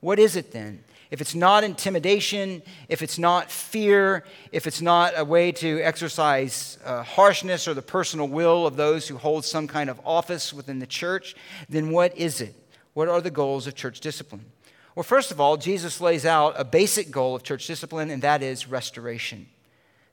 What 0.00 0.18
is 0.18 0.34
it 0.36 0.50
then? 0.52 0.82
If 1.10 1.20
it's 1.20 1.34
not 1.34 1.62
intimidation, 1.62 2.62
if 2.88 3.00
it's 3.00 3.18
not 3.18 3.48
fear, 3.50 4.24
if 4.50 4.66
it's 4.66 4.80
not 4.80 5.12
a 5.16 5.24
way 5.24 5.52
to 5.52 5.80
exercise 5.82 6.78
uh, 6.84 7.04
harshness 7.04 7.68
or 7.68 7.74
the 7.74 7.82
personal 7.82 8.26
will 8.26 8.66
of 8.66 8.74
those 8.74 9.06
who 9.06 9.16
hold 9.16 9.44
some 9.44 9.68
kind 9.68 9.88
of 9.88 10.00
office 10.04 10.52
within 10.52 10.80
the 10.80 10.86
church, 10.86 11.36
then 11.68 11.90
what 11.90 12.16
is 12.16 12.40
it? 12.40 12.56
What 12.94 13.08
are 13.08 13.20
the 13.20 13.30
goals 13.30 13.66
of 13.66 13.74
church 13.74 14.00
discipline? 14.00 14.44
Well, 14.94 15.02
first 15.02 15.32
of 15.32 15.40
all, 15.40 15.56
Jesus 15.56 16.00
lays 16.00 16.24
out 16.24 16.54
a 16.56 16.64
basic 16.64 17.10
goal 17.10 17.34
of 17.34 17.42
church 17.42 17.66
discipline, 17.66 18.10
and 18.10 18.22
that 18.22 18.42
is 18.42 18.68
restoration. 18.68 19.46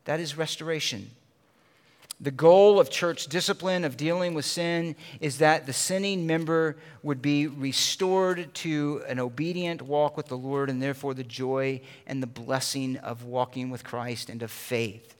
That 0.06 0.20
is 0.20 0.36
restoration. 0.36 1.12
The 2.20 2.32
goal 2.32 2.80
of 2.80 2.92
church 2.92 3.28
discipline, 3.28 3.84
of 3.84 3.98
dealing 3.98 4.36
with 4.36 4.46
sin, 4.46 4.96
is 5.20 5.40
that 5.40 5.66
the 5.66 5.74
sinning 5.74 6.28
member 6.28 6.78
would 7.02 7.22
be 7.22 7.48
restored 7.48 8.54
to 8.56 9.04
an 9.08 9.20
obedient 9.20 9.82
walk 9.82 10.18
with 10.18 10.28
the 10.28 10.38
Lord 10.38 10.70
and 10.70 10.82
therefore 10.82 11.16
the 11.16 11.24
joy 11.24 11.82
and 12.06 12.22
the 12.22 12.28
blessing 12.28 12.98
of 12.98 13.24
walking 13.24 13.72
with 13.72 13.84
Christ 13.84 14.30
and 14.30 14.44
of 14.44 14.52
faith. 14.52 15.16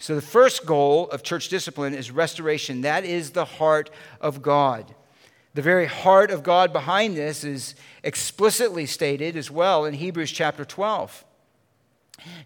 So, 0.00 0.16
the 0.16 0.20
first 0.20 0.66
goal 0.66 1.08
of 1.10 1.22
church 1.22 1.48
discipline 1.48 1.94
is 1.94 2.10
restoration. 2.10 2.80
That 2.80 3.04
is 3.04 3.30
the 3.30 3.44
heart 3.44 3.90
of 4.20 4.42
God. 4.42 4.92
The 5.54 5.62
very 5.62 5.86
heart 5.86 6.30
of 6.30 6.42
God 6.42 6.72
behind 6.72 7.16
this 7.16 7.44
is 7.44 7.74
explicitly 8.02 8.86
stated 8.86 9.36
as 9.36 9.50
well 9.50 9.84
in 9.84 9.94
Hebrews 9.94 10.32
chapter 10.32 10.64
12. 10.64 11.24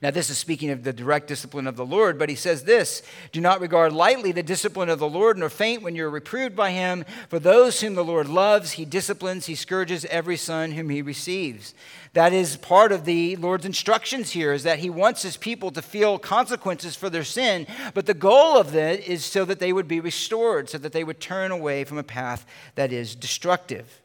Now, 0.02 0.10
this 0.10 0.30
is 0.30 0.38
speaking 0.38 0.70
of 0.70 0.84
the 0.84 0.92
direct 0.92 1.28
discipline 1.28 1.66
of 1.66 1.76
the 1.76 1.86
Lord, 1.86 2.18
but 2.18 2.28
he 2.28 2.34
says 2.34 2.64
this 2.64 3.02
Do 3.32 3.40
not 3.40 3.60
regard 3.60 3.92
lightly 3.92 4.32
the 4.32 4.42
discipline 4.42 4.88
of 4.88 4.98
the 4.98 5.08
Lord, 5.08 5.38
nor 5.38 5.48
faint 5.48 5.82
when 5.82 5.94
you're 5.94 6.10
reproved 6.10 6.54
by 6.54 6.70
him. 6.70 7.04
For 7.28 7.38
those 7.38 7.80
whom 7.80 7.94
the 7.94 8.04
Lord 8.04 8.28
loves, 8.28 8.72
he 8.72 8.84
disciplines, 8.84 9.46
he 9.46 9.54
scourges 9.54 10.04
every 10.06 10.36
son 10.36 10.72
whom 10.72 10.90
he 10.90 11.02
receives. 11.02 11.74
That 12.12 12.32
is 12.32 12.56
part 12.56 12.92
of 12.92 13.04
the 13.04 13.36
Lord's 13.36 13.66
instructions 13.66 14.30
here, 14.30 14.52
is 14.52 14.62
that 14.62 14.78
he 14.78 14.90
wants 14.90 15.22
his 15.22 15.36
people 15.36 15.70
to 15.72 15.82
feel 15.82 16.18
consequences 16.18 16.96
for 16.96 17.10
their 17.10 17.24
sin, 17.24 17.66
but 17.92 18.06
the 18.06 18.14
goal 18.14 18.58
of 18.58 18.72
that 18.72 19.00
is 19.00 19.24
so 19.24 19.44
that 19.44 19.58
they 19.58 19.72
would 19.72 19.88
be 19.88 20.00
restored, 20.00 20.70
so 20.70 20.78
that 20.78 20.92
they 20.92 21.04
would 21.04 21.20
turn 21.20 21.50
away 21.50 21.84
from 21.84 21.98
a 21.98 22.02
path 22.02 22.46
that 22.74 22.92
is 22.92 23.14
destructive. 23.14 24.00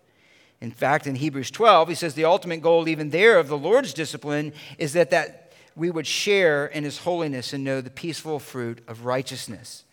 In 0.62 0.70
fact, 0.70 1.08
in 1.08 1.16
Hebrews 1.16 1.50
12, 1.50 1.90
he 1.90 1.96
says 1.96 2.14
the 2.14 2.26
ultimate 2.26 2.62
goal, 2.62 2.88
even 2.88 3.10
there, 3.10 3.40
of 3.40 3.48
the 3.48 3.58
Lord's 3.58 3.94
discipline 3.94 4.54
is 4.78 4.94
that 4.94 5.10
that 5.10 5.41
we 5.76 5.90
would 5.90 6.08
share 6.08 6.66
in 6.66 6.84
his 6.84 7.00
holiness 7.00 7.54
and 7.54 7.64
know 7.64 7.82
the 7.82 7.90
peaceful 7.90 8.40
fruit 8.40 8.84
of 8.88 9.06
righteousness. 9.06 9.84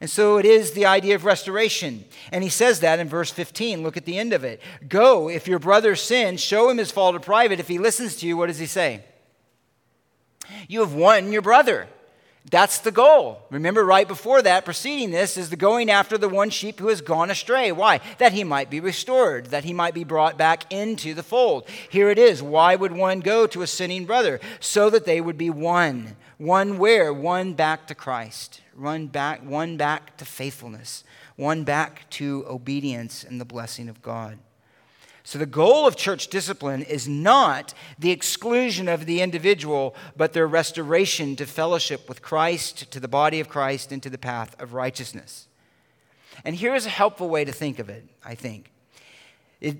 And 0.00 0.08
so 0.08 0.38
it 0.38 0.46
is 0.46 0.72
the 0.72 0.86
idea 0.86 1.14
of 1.14 1.24
restoration. 1.24 2.04
And 2.32 2.42
he 2.42 2.48
says 2.48 2.80
that 2.80 2.98
in 2.98 3.08
verse 3.08 3.30
15. 3.30 3.82
Look 3.82 3.96
at 3.96 4.06
the 4.06 4.18
end 4.18 4.32
of 4.32 4.44
it. 4.44 4.62
Go, 4.88 5.28
if 5.28 5.46
your 5.46 5.58
brother 5.58 5.94
sins, 5.94 6.40
show 6.40 6.70
him 6.70 6.78
his 6.78 6.90
fault 6.90 7.14
in 7.14 7.20
private. 7.20 7.60
If 7.60 7.68
he 7.68 7.78
listens 7.78 8.16
to 8.16 8.26
you, 8.26 8.36
what 8.36 8.46
does 8.46 8.58
he 8.58 8.66
say? 8.66 9.04
You 10.68 10.80
have 10.80 10.94
won 10.94 11.32
your 11.32 11.42
brother. 11.42 11.86
That's 12.48 12.78
the 12.78 12.90
goal. 12.90 13.42
Remember, 13.50 13.84
right 13.84 14.08
before 14.08 14.40
that, 14.42 14.64
preceding 14.64 15.10
this, 15.10 15.36
is 15.36 15.50
the 15.50 15.56
going 15.56 15.90
after 15.90 16.16
the 16.16 16.28
one 16.28 16.48
sheep 16.48 16.80
who 16.80 16.88
has 16.88 17.02
gone 17.02 17.30
astray. 17.30 17.70
Why? 17.70 18.00
That 18.18 18.32
he 18.32 18.44
might 18.44 18.70
be 18.70 18.80
restored, 18.80 19.46
that 19.46 19.64
he 19.64 19.74
might 19.74 19.92
be 19.94 20.04
brought 20.04 20.38
back 20.38 20.72
into 20.72 21.12
the 21.12 21.22
fold. 21.22 21.68
Here 21.90 22.08
it 22.08 22.18
is. 22.18 22.42
Why 22.42 22.76
would 22.76 22.92
one 22.92 23.20
go 23.20 23.46
to 23.48 23.62
a 23.62 23.66
sinning 23.66 24.06
brother? 24.06 24.40
So 24.58 24.88
that 24.90 25.04
they 25.04 25.20
would 25.20 25.36
be 25.36 25.50
won. 25.50 26.16
Won 26.38 26.78
where? 26.78 27.12
Won 27.12 27.52
back 27.52 27.86
to 27.88 27.94
Christ. 27.94 28.62
Won 28.76 29.08
back, 29.08 29.42
won 29.44 29.76
back 29.76 30.16
to 30.16 30.24
faithfulness. 30.24 31.04
Won 31.36 31.64
back 31.64 32.08
to 32.10 32.46
obedience 32.48 33.22
and 33.22 33.38
the 33.38 33.44
blessing 33.44 33.90
of 33.90 34.00
God. 34.00 34.38
So, 35.30 35.38
the 35.38 35.46
goal 35.46 35.86
of 35.86 35.94
church 35.94 36.26
discipline 36.26 36.82
is 36.82 37.06
not 37.06 37.72
the 37.96 38.10
exclusion 38.10 38.88
of 38.88 39.06
the 39.06 39.20
individual, 39.20 39.94
but 40.16 40.32
their 40.32 40.48
restoration 40.48 41.36
to 41.36 41.46
fellowship 41.46 42.08
with 42.08 42.20
Christ, 42.20 42.90
to 42.90 42.98
the 42.98 43.06
body 43.06 43.38
of 43.38 43.48
Christ, 43.48 43.92
and 43.92 44.02
to 44.02 44.10
the 44.10 44.18
path 44.18 44.60
of 44.60 44.72
righteousness. 44.72 45.46
And 46.44 46.56
here 46.56 46.74
is 46.74 46.84
a 46.84 46.88
helpful 46.88 47.28
way 47.28 47.44
to 47.44 47.52
think 47.52 47.78
of 47.78 47.88
it, 47.88 48.04
I 48.24 48.34
think. 48.34 48.72
It, 49.60 49.76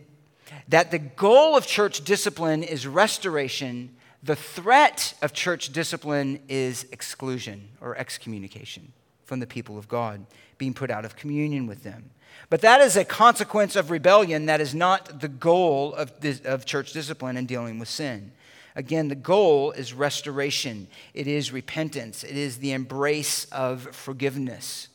that 0.68 0.92
the 0.92 1.00
goal 1.00 1.56
of 1.56 1.66
church 1.66 2.04
discipline 2.04 2.62
is 2.62 2.86
restoration, 2.86 3.96
the 4.22 4.36
threat 4.36 5.14
of 5.20 5.32
church 5.32 5.72
discipline 5.72 6.38
is 6.48 6.86
exclusion 6.92 7.70
or 7.80 7.96
excommunication 7.96 8.92
from 9.24 9.40
the 9.40 9.48
people 9.48 9.78
of 9.78 9.88
God, 9.88 10.26
being 10.58 10.74
put 10.74 10.92
out 10.92 11.04
of 11.04 11.16
communion 11.16 11.66
with 11.66 11.82
them. 11.82 12.10
But 12.48 12.60
that 12.62 12.80
is 12.80 12.96
a 12.96 13.04
consequence 13.04 13.76
of 13.76 13.90
rebellion. 13.90 14.46
That 14.46 14.60
is 14.60 14.74
not 14.74 15.20
the 15.20 15.28
goal 15.28 15.94
of, 15.94 16.12
of 16.44 16.64
church 16.64 16.92
discipline 16.92 17.36
and 17.36 17.46
dealing 17.46 17.78
with 17.78 17.88
sin. 17.88 18.32
Again, 18.76 19.08
the 19.08 19.14
goal 19.14 19.72
is 19.72 19.92
restoration, 19.92 20.86
it 21.12 21.26
is 21.26 21.52
repentance, 21.52 22.22
it 22.22 22.36
is 22.36 22.58
the 22.58 22.72
embrace 22.72 23.44
of 23.46 23.82
forgiveness. 23.94 24.88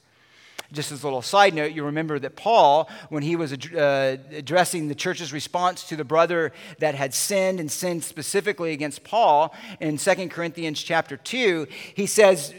Just 0.71 0.91
as 0.91 1.03
a 1.03 1.05
little 1.05 1.21
side 1.21 1.53
note, 1.53 1.73
you 1.73 1.83
remember 1.83 2.17
that 2.17 2.35
Paul, 2.35 2.89
when 3.09 3.21
he 3.21 3.35
was 3.35 3.53
uh, 3.53 4.17
addressing 4.31 4.87
the 4.87 4.95
church's 4.95 5.31
response 5.31 5.83
to 5.89 5.95
the 5.95 6.03
brother 6.03 6.53
that 6.79 6.95
had 6.95 7.13
sinned 7.13 7.59
and 7.59 7.71
sinned 7.71 8.03
specifically 8.03 8.73
against 8.73 9.03
Paul 9.03 9.53
in 9.79 9.97
2 9.97 10.29
Corinthians 10.29 10.81
chapter 10.81 11.17
2, 11.17 11.67
he 11.93 12.07
says, 12.07 12.53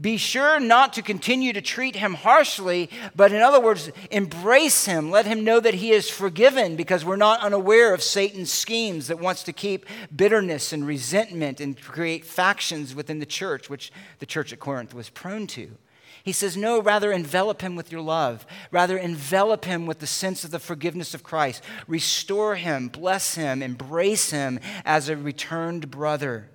be 0.00 0.16
sure 0.16 0.58
not 0.58 0.94
to 0.94 1.02
continue 1.02 1.52
to 1.52 1.60
treat 1.60 1.96
him 1.96 2.14
harshly, 2.14 2.88
but 3.14 3.32
in 3.32 3.42
other 3.42 3.60
words, 3.60 3.90
embrace 4.10 4.86
him. 4.86 5.10
Let 5.10 5.26
him 5.26 5.44
know 5.44 5.60
that 5.60 5.74
he 5.74 5.90
is 5.90 6.08
forgiven 6.08 6.76
because 6.76 7.04
we're 7.04 7.16
not 7.16 7.40
unaware 7.40 7.92
of 7.92 8.02
Satan's 8.02 8.50
schemes 8.50 9.08
that 9.08 9.20
wants 9.20 9.42
to 9.42 9.52
keep 9.52 9.84
bitterness 10.14 10.72
and 10.72 10.86
resentment 10.86 11.60
and 11.60 11.80
create 11.80 12.24
factions 12.24 12.94
within 12.94 13.18
the 13.18 13.26
church, 13.26 13.68
which 13.68 13.92
the 14.20 14.26
church 14.26 14.52
at 14.52 14.60
Corinth 14.60 14.94
was 14.94 15.10
prone 15.10 15.46
to. 15.48 15.76
He 16.22 16.32
says, 16.32 16.56
No, 16.56 16.80
rather 16.80 17.12
envelop 17.12 17.62
him 17.62 17.76
with 17.76 17.92
your 17.92 18.00
love. 18.00 18.46
Rather 18.70 18.96
envelop 18.96 19.64
him 19.64 19.86
with 19.86 19.98
the 19.98 20.06
sense 20.06 20.44
of 20.44 20.50
the 20.50 20.58
forgiveness 20.58 21.14
of 21.14 21.22
Christ. 21.22 21.62
Restore 21.86 22.56
him, 22.56 22.88
bless 22.88 23.34
him, 23.34 23.62
embrace 23.62 24.30
him 24.30 24.60
as 24.84 25.08
a 25.08 25.16
returned 25.16 25.90
brother. 25.90 26.50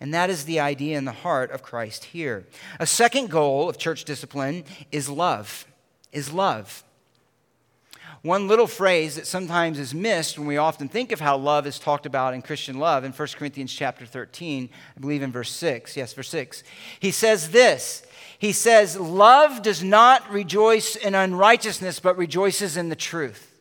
And 0.00 0.12
that 0.12 0.30
is 0.30 0.44
the 0.44 0.60
idea 0.60 0.98
in 0.98 1.04
the 1.04 1.12
heart 1.12 1.50
of 1.50 1.62
Christ 1.62 2.04
here. 2.04 2.44
A 2.78 2.86
second 2.86 3.30
goal 3.30 3.68
of 3.68 3.78
church 3.78 4.04
discipline 4.04 4.64
is 4.90 5.08
love. 5.08 5.66
Is 6.12 6.32
love. 6.32 6.84
One 8.24 8.48
little 8.48 8.66
phrase 8.66 9.16
that 9.16 9.26
sometimes 9.26 9.78
is 9.78 9.92
missed 9.92 10.38
when 10.38 10.48
we 10.48 10.56
often 10.56 10.88
think 10.88 11.12
of 11.12 11.20
how 11.20 11.36
love 11.36 11.66
is 11.66 11.78
talked 11.78 12.06
about 12.06 12.32
in 12.32 12.40
Christian 12.40 12.78
love 12.78 13.04
in 13.04 13.12
1 13.12 13.28
Corinthians 13.36 13.70
chapter 13.70 14.06
13, 14.06 14.70
I 14.96 15.00
believe 15.00 15.20
in 15.20 15.30
verse 15.30 15.50
6. 15.50 15.94
Yes, 15.94 16.14
verse 16.14 16.30
6. 16.30 16.64
He 17.00 17.10
says 17.10 17.50
this. 17.50 18.02
He 18.38 18.52
says, 18.52 18.98
Love 18.98 19.60
does 19.60 19.82
not 19.82 20.30
rejoice 20.30 20.96
in 20.96 21.14
unrighteousness, 21.14 22.00
but 22.00 22.16
rejoices 22.16 22.78
in 22.78 22.88
the 22.88 22.96
truth. 22.96 23.53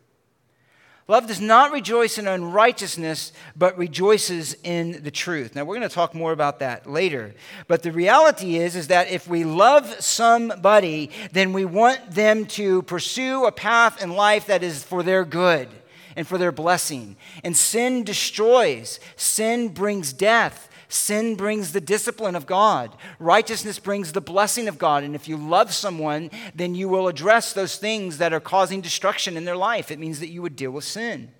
Love 1.07 1.27
does 1.27 1.41
not 1.41 1.73
rejoice 1.73 2.17
in 2.17 2.27
unrighteousness, 2.27 3.33
but 3.57 3.77
rejoices 3.77 4.55
in 4.63 5.03
the 5.03 5.11
truth. 5.11 5.53
Now, 5.53 5.65
we're 5.65 5.75
going 5.75 5.89
to 5.89 5.93
talk 5.93 6.15
more 6.15 6.31
about 6.31 6.59
that 6.59 6.89
later. 6.89 7.33
But 7.67 7.83
the 7.83 7.91
reality 7.91 8.55
is, 8.55 8.77
is 8.77 8.87
that 8.87 9.11
if 9.11 9.27
we 9.27 9.43
love 9.43 9.85
somebody, 9.99 11.11
then 11.33 11.51
we 11.51 11.65
want 11.65 12.11
them 12.11 12.45
to 12.45 12.83
pursue 12.83 13.45
a 13.45 13.51
path 13.51 14.01
in 14.01 14.11
life 14.11 14.45
that 14.45 14.63
is 14.63 14.81
for 14.81 15.03
their 15.03 15.25
good 15.25 15.67
and 16.15 16.25
for 16.25 16.37
their 16.37 16.53
blessing. 16.53 17.17
And 17.43 17.57
sin 17.57 18.05
destroys, 18.05 19.01
sin 19.17 19.69
brings 19.69 20.13
death, 20.13 20.69
Sin 20.93 21.33
brings 21.33 21.71
the 21.71 21.81
discipline 21.81 22.35
of 22.35 22.45
God, 22.45 22.95
righteousness 23.17 23.79
brings 23.79 24.11
the 24.11 24.21
blessing 24.21 24.67
of 24.67 24.77
God. 24.77 25.03
And 25.03 25.15
if 25.15 25.27
you 25.27 25.37
love 25.37 25.73
someone, 25.73 26.29
then 26.53 26.75
you 26.75 26.87
will 26.87 27.07
address 27.07 27.51
those 27.51 27.77
things 27.77 28.19
that 28.19 28.31
are 28.31 28.39
causing 28.39 28.79
destruction 28.79 29.35
in 29.35 29.43
their 29.43 29.55
life. 29.55 29.89
It 29.89 29.97
means 29.97 30.19
that 30.19 30.29
you 30.29 30.43
would 30.43 30.55
deal 30.55 30.69
with 30.69 30.83
sin. 30.83 31.31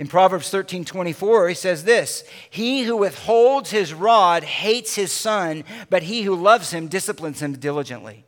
In 0.00 0.08
Proverbs 0.08 0.50
13 0.50 0.84
24, 0.84 1.48
he 1.50 1.54
says 1.54 1.84
this 1.84 2.24
He 2.50 2.82
who 2.82 2.96
withholds 2.96 3.70
his 3.70 3.94
rod 3.94 4.42
hates 4.42 4.96
his 4.96 5.12
son, 5.12 5.62
but 5.88 6.02
he 6.02 6.22
who 6.22 6.34
loves 6.34 6.72
him 6.72 6.88
disciplines 6.88 7.40
him 7.40 7.52
diligently 7.52 8.24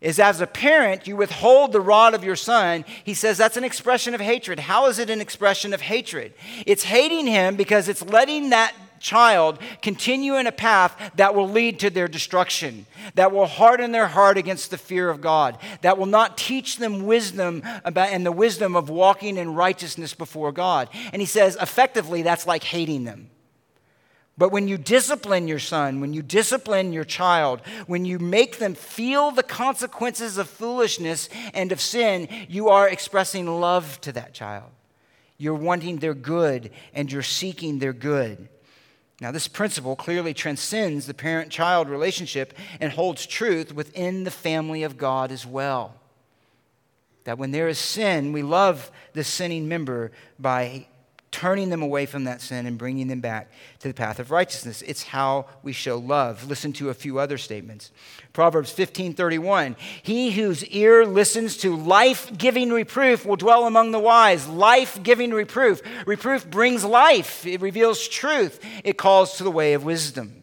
is 0.00 0.18
as 0.18 0.40
a 0.40 0.46
parent, 0.46 1.06
you 1.06 1.16
withhold 1.16 1.72
the 1.72 1.80
rod 1.80 2.14
of 2.14 2.24
your 2.24 2.36
son. 2.36 2.84
He 3.04 3.14
says 3.14 3.36
that's 3.36 3.56
an 3.56 3.64
expression 3.64 4.14
of 4.14 4.20
hatred. 4.20 4.58
How 4.58 4.86
is 4.86 4.98
it 4.98 5.10
an 5.10 5.20
expression 5.20 5.74
of 5.74 5.82
hatred? 5.82 6.32
It's 6.66 6.84
hating 6.84 7.26
him 7.26 7.56
because 7.56 7.88
it's 7.88 8.02
letting 8.02 8.50
that 8.50 8.74
child 8.98 9.58
continue 9.82 10.36
in 10.36 10.46
a 10.46 10.52
path 10.52 11.12
that 11.16 11.34
will 11.34 11.48
lead 11.48 11.80
to 11.80 11.90
their 11.90 12.06
destruction, 12.06 12.86
that 13.14 13.32
will 13.32 13.46
harden 13.46 13.92
their 13.92 14.06
heart 14.06 14.38
against 14.38 14.70
the 14.70 14.78
fear 14.78 15.10
of 15.10 15.20
God, 15.20 15.58
that 15.80 15.98
will 15.98 16.06
not 16.06 16.38
teach 16.38 16.76
them 16.76 17.06
wisdom 17.06 17.62
about 17.84 18.10
and 18.10 18.24
the 18.24 18.32
wisdom 18.32 18.76
of 18.76 18.90
walking 18.90 19.36
in 19.36 19.54
righteousness 19.54 20.14
before 20.14 20.52
God. 20.52 20.88
And 21.12 21.20
he 21.20 21.26
says 21.26 21.56
effectively 21.60 22.22
that's 22.22 22.46
like 22.46 22.62
hating 22.62 23.04
them. 23.04 23.30
But 24.38 24.52
when 24.52 24.68
you 24.68 24.78
discipline 24.78 25.48
your 25.48 25.58
son, 25.58 26.00
when 26.00 26.14
you 26.14 26.22
discipline 26.22 26.92
your 26.92 27.04
child, 27.04 27.60
when 27.86 28.04
you 28.04 28.18
make 28.18 28.58
them 28.58 28.74
feel 28.74 29.30
the 29.30 29.42
consequences 29.42 30.38
of 30.38 30.48
foolishness 30.48 31.28
and 31.52 31.72
of 31.72 31.80
sin, 31.80 32.28
you 32.48 32.68
are 32.68 32.88
expressing 32.88 33.46
love 33.46 34.00
to 34.02 34.12
that 34.12 34.32
child. 34.32 34.70
You're 35.36 35.54
wanting 35.54 35.98
their 35.98 36.14
good 36.14 36.70
and 36.94 37.10
you're 37.10 37.22
seeking 37.22 37.78
their 37.78 37.92
good. 37.92 38.48
Now, 39.20 39.30
this 39.30 39.48
principle 39.48 39.96
clearly 39.96 40.32
transcends 40.32 41.06
the 41.06 41.12
parent 41.12 41.50
child 41.50 41.90
relationship 41.90 42.54
and 42.80 42.92
holds 42.92 43.26
truth 43.26 43.74
within 43.74 44.24
the 44.24 44.30
family 44.30 44.82
of 44.82 44.96
God 44.96 45.30
as 45.30 45.44
well. 45.44 45.94
That 47.24 47.36
when 47.36 47.50
there 47.50 47.68
is 47.68 47.78
sin, 47.78 48.32
we 48.32 48.42
love 48.42 48.90
the 49.12 49.24
sinning 49.24 49.68
member 49.68 50.10
by 50.38 50.86
turning 51.30 51.70
them 51.70 51.82
away 51.82 52.06
from 52.06 52.24
that 52.24 52.40
sin 52.40 52.66
and 52.66 52.76
bringing 52.76 53.06
them 53.08 53.20
back 53.20 53.50
to 53.78 53.88
the 53.88 53.94
path 53.94 54.18
of 54.18 54.30
righteousness. 54.30 54.82
It's 54.82 55.04
how 55.04 55.46
we 55.62 55.72
show 55.72 55.96
love. 55.96 56.48
Listen 56.48 56.72
to 56.74 56.90
a 56.90 56.94
few 56.94 57.18
other 57.18 57.38
statements. 57.38 57.92
Proverbs 58.32 58.72
15:31. 58.72 59.76
He 60.02 60.32
whose 60.32 60.64
ear 60.66 61.06
listens 61.06 61.56
to 61.58 61.76
life-giving 61.76 62.70
reproof 62.70 63.24
will 63.24 63.36
dwell 63.36 63.66
among 63.66 63.92
the 63.92 63.98
wise. 63.98 64.48
Life-giving 64.48 65.32
reproof. 65.32 65.82
Reproof 66.06 66.50
brings 66.50 66.84
life. 66.84 67.46
It 67.46 67.60
reveals 67.60 68.08
truth. 68.08 68.60
It 68.82 68.98
calls 68.98 69.36
to 69.36 69.44
the 69.44 69.50
way 69.50 69.72
of 69.72 69.84
wisdom. 69.84 70.39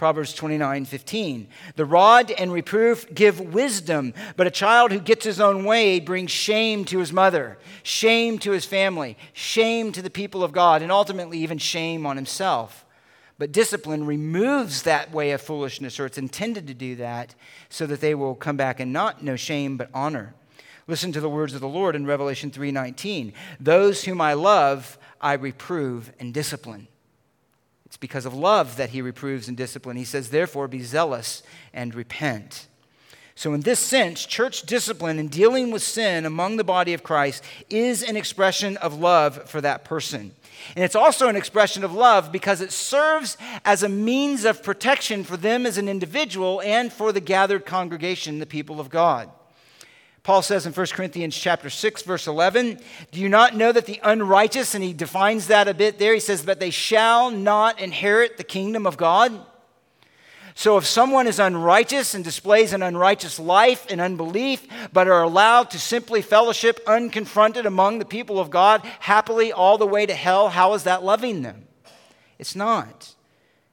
Proverbs 0.00 0.32
29 0.32 0.86
15. 0.86 1.46
The 1.76 1.84
rod 1.84 2.30
and 2.30 2.50
reproof 2.50 3.12
give 3.12 3.38
wisdom, 3.38 4.14
but 4.34 4.46
a 4.46 4.50
child 4.50 4.92
who 4.92 4.98
gets 4.98 5.26
his 5.26 5.38
own 5.38 5.66
way 5.66 6.00
brings 6.00 6.30
shame 6.30 6.86
to 6.86 7.00
his 7.00 7.12
mother, 7.12 7.58
shame 7.82 8.38
to 8.38 8.52
his 8.52 8.64
family, 8.64 9.18
shame 9.34 9.92
to 9.92 10.00
the 10.00 10.08
people 10.08 10.42
of 10.42 10.52
God, 10.52 10.80
and 10.80 10.90
ultimately 10.90 11.36
even 11.40 11.58
shame 11.58 12.06
on 12.06 12.16
himself. 12.16 12.86
But 13.36 13.52
discipline 13.52 14.06
removes 14.06 14.84
that 14.84 15.12
way 15.12 15.32
of 15.32 15.42
foolishness, 15.42 16.00
or 16.00 16.06
it's 16.06 16.16
intended 16.16 16.66
to 16.68 16.72
do 16.72 16.96
that, 16.96 17.34
so 17.68 17.84
that 17.84 18.00
they 18.00 18.14
will 18.14 18.34
come 18.34 18.56
back 18.56 18.80
and 18.80 18.94
not 18.94 19.22
know 19.22 19.36
shame, 19.36 19.76
but 19.76 19.90
honor. 19.92 20.34
Listen 20.86 21.12
to 21.12 21.20
the 21.20 21.28
words 21.28 21.52
of 21.52 21.60
the 21.60 21.68
Lord 21.68 21.94
in 21.94 22.06
Revelation 22.06 22.50
3:19. 22.50 23.34
Those 23.60 24.04
whom 24.04 24.22
I 24.22 24.32
love, 24.32 24.98
I 25.20 25.34
reprove 25.34 26.10
and 26.18 26.32
discipline. 26.32 26.88
It's 27.90 27.96
because 27.96 28.24
of 28.24 28.32
love 28.32 28.76
that 28.76 28.90
he 28.90 29.02
reproves 29.02 29.48
and 29.48 29.56
disciplines. 29.56 29.98
He 29.98 30.04
says, 30.04 30.30
therefore, 30.30 30.68
be 30.68 30.80
zealous 30.80 31.42
and 31.74 31.92
repent. 31.92 32.68
So, 33.34 33.52
in 33.52 33.62
this 33.62 33.80
sense, 33.80 34.24
church 34.26 34.62
discipline 34.62 35.18
in 35.18 35.26
dealing 35.26 35.72
with 35.72 35.82
sin 35.82 36.24
among 36.24 36.56
the 36.56 36.62
body 36.62 36.94
of 36.94 37.02
Christ 37.02 37.42
is 37.68 38.04
an 38.04 38.16
expression 38.16 38.76
of 38.76 39.00
love 39.00 39.50
for 39.50 39.60
that 39.60 39.84
person. 39.84 40.30
And 40.76 40.84
it's 40.84 40.94
also 40.94 41.26
an 41.26 41.34
expression 41.34 41.82
of 41.82 41.92
love 41.92 42.30
because 42.30 42.60
it 42.60 42.70
serves 42.70 43.36
as 43.64 43.82
a 43.82 43.88
means 43.88 44.44
of 44.44 44.62
protection 44.62 45.24
for 45.24 45.36
them 45.36 45.66
as 45.66 45.76
an 45.76 45.88
individual 45.88 46.62
and 46.62 46.92
for 46.92 47.10
the 47.10 47.20
gathered 47.20 47.66
congregation, 47.66 48.38
the 48.38 48.46
people 48.46 48.78
of 48.78 48.88
God. 48.88 49.28
Paul 50.22 50.42
says 50.42 50.66
in 50.66 50.72
1 50.72 50.86
Corinthians 50.92 51.36
chapter 51.36 51.70
6 51.70 52.02
verse 52.02 52.26
11, 52.26 52.78
"Do 53.10 53.20
you 53.20 53.28
not 53.28 53.56
know 53.56 53.72
that 53.72 53.86
the 53.86 54.00
unrighteous 54.02 54.74
and 54.74 54.84
he 54.84 54.92
defines 54.92 55.46
that 55.46 55.66
a 55.66 55.74
bit 55.74 55.98
there. 55.98 56.14
He 56.14 56.20
says, 56.20 56.42
"But 56.42 56.60
they 56.60 56.70
shall 56.70 57.30
not 57.30 57.80
inherit 57.80 58.36
the 58.36 58.44
kingdom 58.44 58.86
of 58.86 58.96
God." 58.96 59.46
So 60.54 60.76
if 60.76 60.86
someone 60.86 61.26
is 61.26 61.38
unrighteous 61.38 62.12
and 62.12 62.22
displays 62.22 62.74
an 62.74 62.82
unrighteous 62.82 63.38
life 63.38 63.86
and 63.88 63.98
unbelief, 63.98 64.66
but 64.92 65.08
are 65.08 65.22
allowed 65.22 65.70
to 65.70 65.78
simply 65.78 66.20
fellowship 66.20 66.84
unconfronted 66.86 67.64
among 67.64 67.98
the 67.98 68.04
people 68.04 68.38
of 68.38 68.50
God 68.50 68.82
happily 69.00 69.52
all 69.52 69.78
the 69.78 69.86
way 69.86 70.04
to 70.04 70.14
hell, 70.14 70.50
how 70.50 70.74
is 70.74 70.82
that 70.82 71.02
loving 71.02 71.40
them? 71.40 71.66
It's 72.38 72.54
not. 72.54 73.14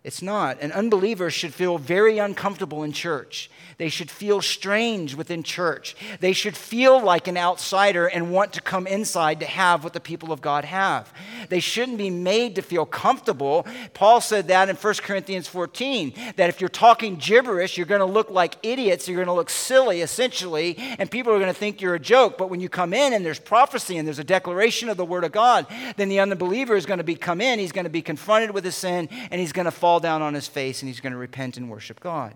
It's 0.07 0.21
not. 0.21 0.61
An 0.61 0.71
unbeliever 0.71 1.29
should 1.29 1.53
feel 1.53 1.77
very 1.77 2.17
uncomfortable 2.17 2.83
in 2.83 2.93
church. 2.93 3.49
They 3.77 3.89
should 3.89 4.09
feel 4.09 4.41
strange 4.41 5.15
within 5.15 5.43
church. 5.43 5.97
They 6.21 6.31
should 6.31 6.55
feel 6.55 7.03
like 7.03 7.27
an 7.27 7.35
outsider 7.35 8.07
and 8.07 8.31
want 8.31 8.53
to 8.53 8.61
come 8.61 8.87
inside 8.87 9.41
to 9.41 9.45
have 9.45 9.83
what 9.83 9.91
the 9.91 9.99
people 9.99 10.31
of 10.31 10.39
God 10.39 10.63
have. 10.63 11.13
They 11.49 11.59
shouldn't 11.59 11.97
be 11.97 12.09
made 12.09 12.55
to 12.55 12.61
feel 12.61 12.85
comfortable. 12.85 13.67
Paul 13.93 14.21
said 14.21 14.47
that 14.47 14.69
in 14.69 14.77
1 14.77 14.93
Corinthians 15.03 15.49
14 15.49 16.13
that 16.37 16.47
if 16.47 16.61
you're 16.61 16.69
talking 16.69 17.17
gibberish, 17.17 17.77
you're 17.77 17.85
going 17.85 17.99
to 17.99 18.05
look 18.05 18.31
like 18.31 18.55
idiots, 18.63 19.09
you're 19.09 19.17
going 19.17 19.27
to 19.27 19.33
look 19.33 19.49
silly 19.49 19.99
essentially, 19.99 20.77
and 20.77 21.11
people 21.11 21.33
are 21.33 21.37
going 21.37 21.53
to 21.53 21.59
think 21.59 21.81
you're 21.81 21.95
a 21.95 21.99
joke. 21.99 22.37
But 22.37 22.49
when 22.49 22.61
you 22.61 22.69
come 22.69 22.93
in 22.93 23.11
and 23.11 23.25
there's 23.25 23.39
prophecy 23.39 23.97
and 23.97 24.07
there's 24.07 24.19
a 24.19 24.23
declaration 24.23 24.87
of 24.87 24.95
the 24.95 25.05
word 25.05 25.25
of 25.25 25.33
God, 25.33 25.67
then 25.97 26.07
the 26.07 26.21
unbeliever 26.21 26.77
is 26.77 26.85
going 26.85 26.99
to 26.99 27.03
be 27.03 27.15
come 27.15 27.41
in, 27.41 27.59
he's 27.59 27.73
going 27.73 27.83
to 27.83 27.89
be 27.89 28.01
confronted 28.01 28.51
with 28.51 28.63
his 28.63 28.75
sin, 28.75 29.09
and 29.29 29.41
he's 29.41 29.51
going 29.51 29.65
to 29.65 29.71
fall 29.71 29.96
down 29.99 30.21
on 30.21 30.33
his 30.33 30.47
face 30.47 30.81
and 30.81 30.89
he's 30.89 30.99
going 30.99 31.13
to 31.13 31.17
repent 31.17 31.57
and 31.57 31.69
worship 31.69 31.99
God. 31.99 32.33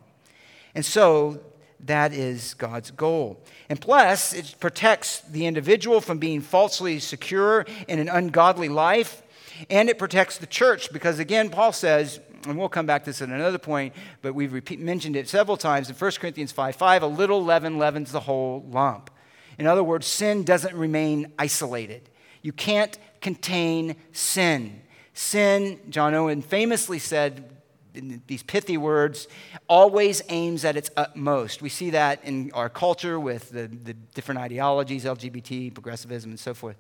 And 0.74 0.86
so 0.86 1.41
that 1.86 2.14
is 2.14 2.53
God's 2.53 2.91
goal. 2.91 3.39
And 3.70 3.80
plus, 3.80 4.34
it 4.34 4.55
protects 4.59 5.22
the 5.22 5.45
individual 5.45 6.01
from 6.01 6.20
being 6.20 6.41
falsely 6.41 6.99
secure 6.99 7.66
in 7.88 7.99
an 7.99 8.09
ungodly 8.09 8.70
life. 8.70 9.24
And 9.70 9.89
it 9.89 9.97
protects 9.97 10.38
the 10.38 10.47
church 10.47 10.91
because, 10.91 11.20
again, 11.20 11.49
Paul 11.49 11.72
says, 11.72 12.20
and 12.47 12.57
we'll 12.57 12.70
come 12.70 12.86
back 12.86 13.03
to 13.03 13.09
this 13.12 13.22
at 13.22 13.30
another 13.30 13.57
point, 13.57 13.93
but 14.22 14.34
we've 14.34 14.53
repeat, 14.53 14.80
mentioned 14.80 15.16
it 15.16 15.30
several 15.30 15.57
times 15.57 15.89
in 15.89 15.95
1 15.95 16.12
Corinthians 16.20 16.51
5 16.51 16.76
5, 16.76 17.03
a 17.03 17.07
little 17.07 17.43
leaven 17.43 17.78
leavens 17.78 18.12
the 18.12 18.22
whole 18.22 18.66
lump. 18.70 19.12
In 19.59 19.68
other 19.68 19.84
words, 19.84 20.07
sin 20.07 20.43
doesn't 20.43 20.76
remain 20.76 21.34
isolated. 21.38 22.09
You 22.41 22.53
can't 22.53 22.97
contain 23.22 23.95
sin. 24.12 24.82
Sin, 25.14 25.80
John 25.89 26.14
Owen 26.14 26.41
famously 26.41 26.99
said, 26.99 27.49
in 27.93 28.22
these 28.28 28.43
pithy 28.43 28.78
words, 28.78 29.28
always 29.68 30.22
aims 30.30 30.64
at 30.64 30.78
its 30.78 30.89
utmost. 30.95 31.62
We 31.62 31.70
see 31.70 31.89
that 31.89 32.24
in 32.24 32.51
our 32.53 32.70
culture 32.70 33.20
with 33.20 33.49
the, 33.49 33.68
the 33.68 33.93
different 33.93 34.39
ideologies, 34.39 35.03
LGBT, 35.03 35.74
progressivism, 35.74 36.32
and 36.32 36.39
so 36.39 36.53
forth. 36.53 36.78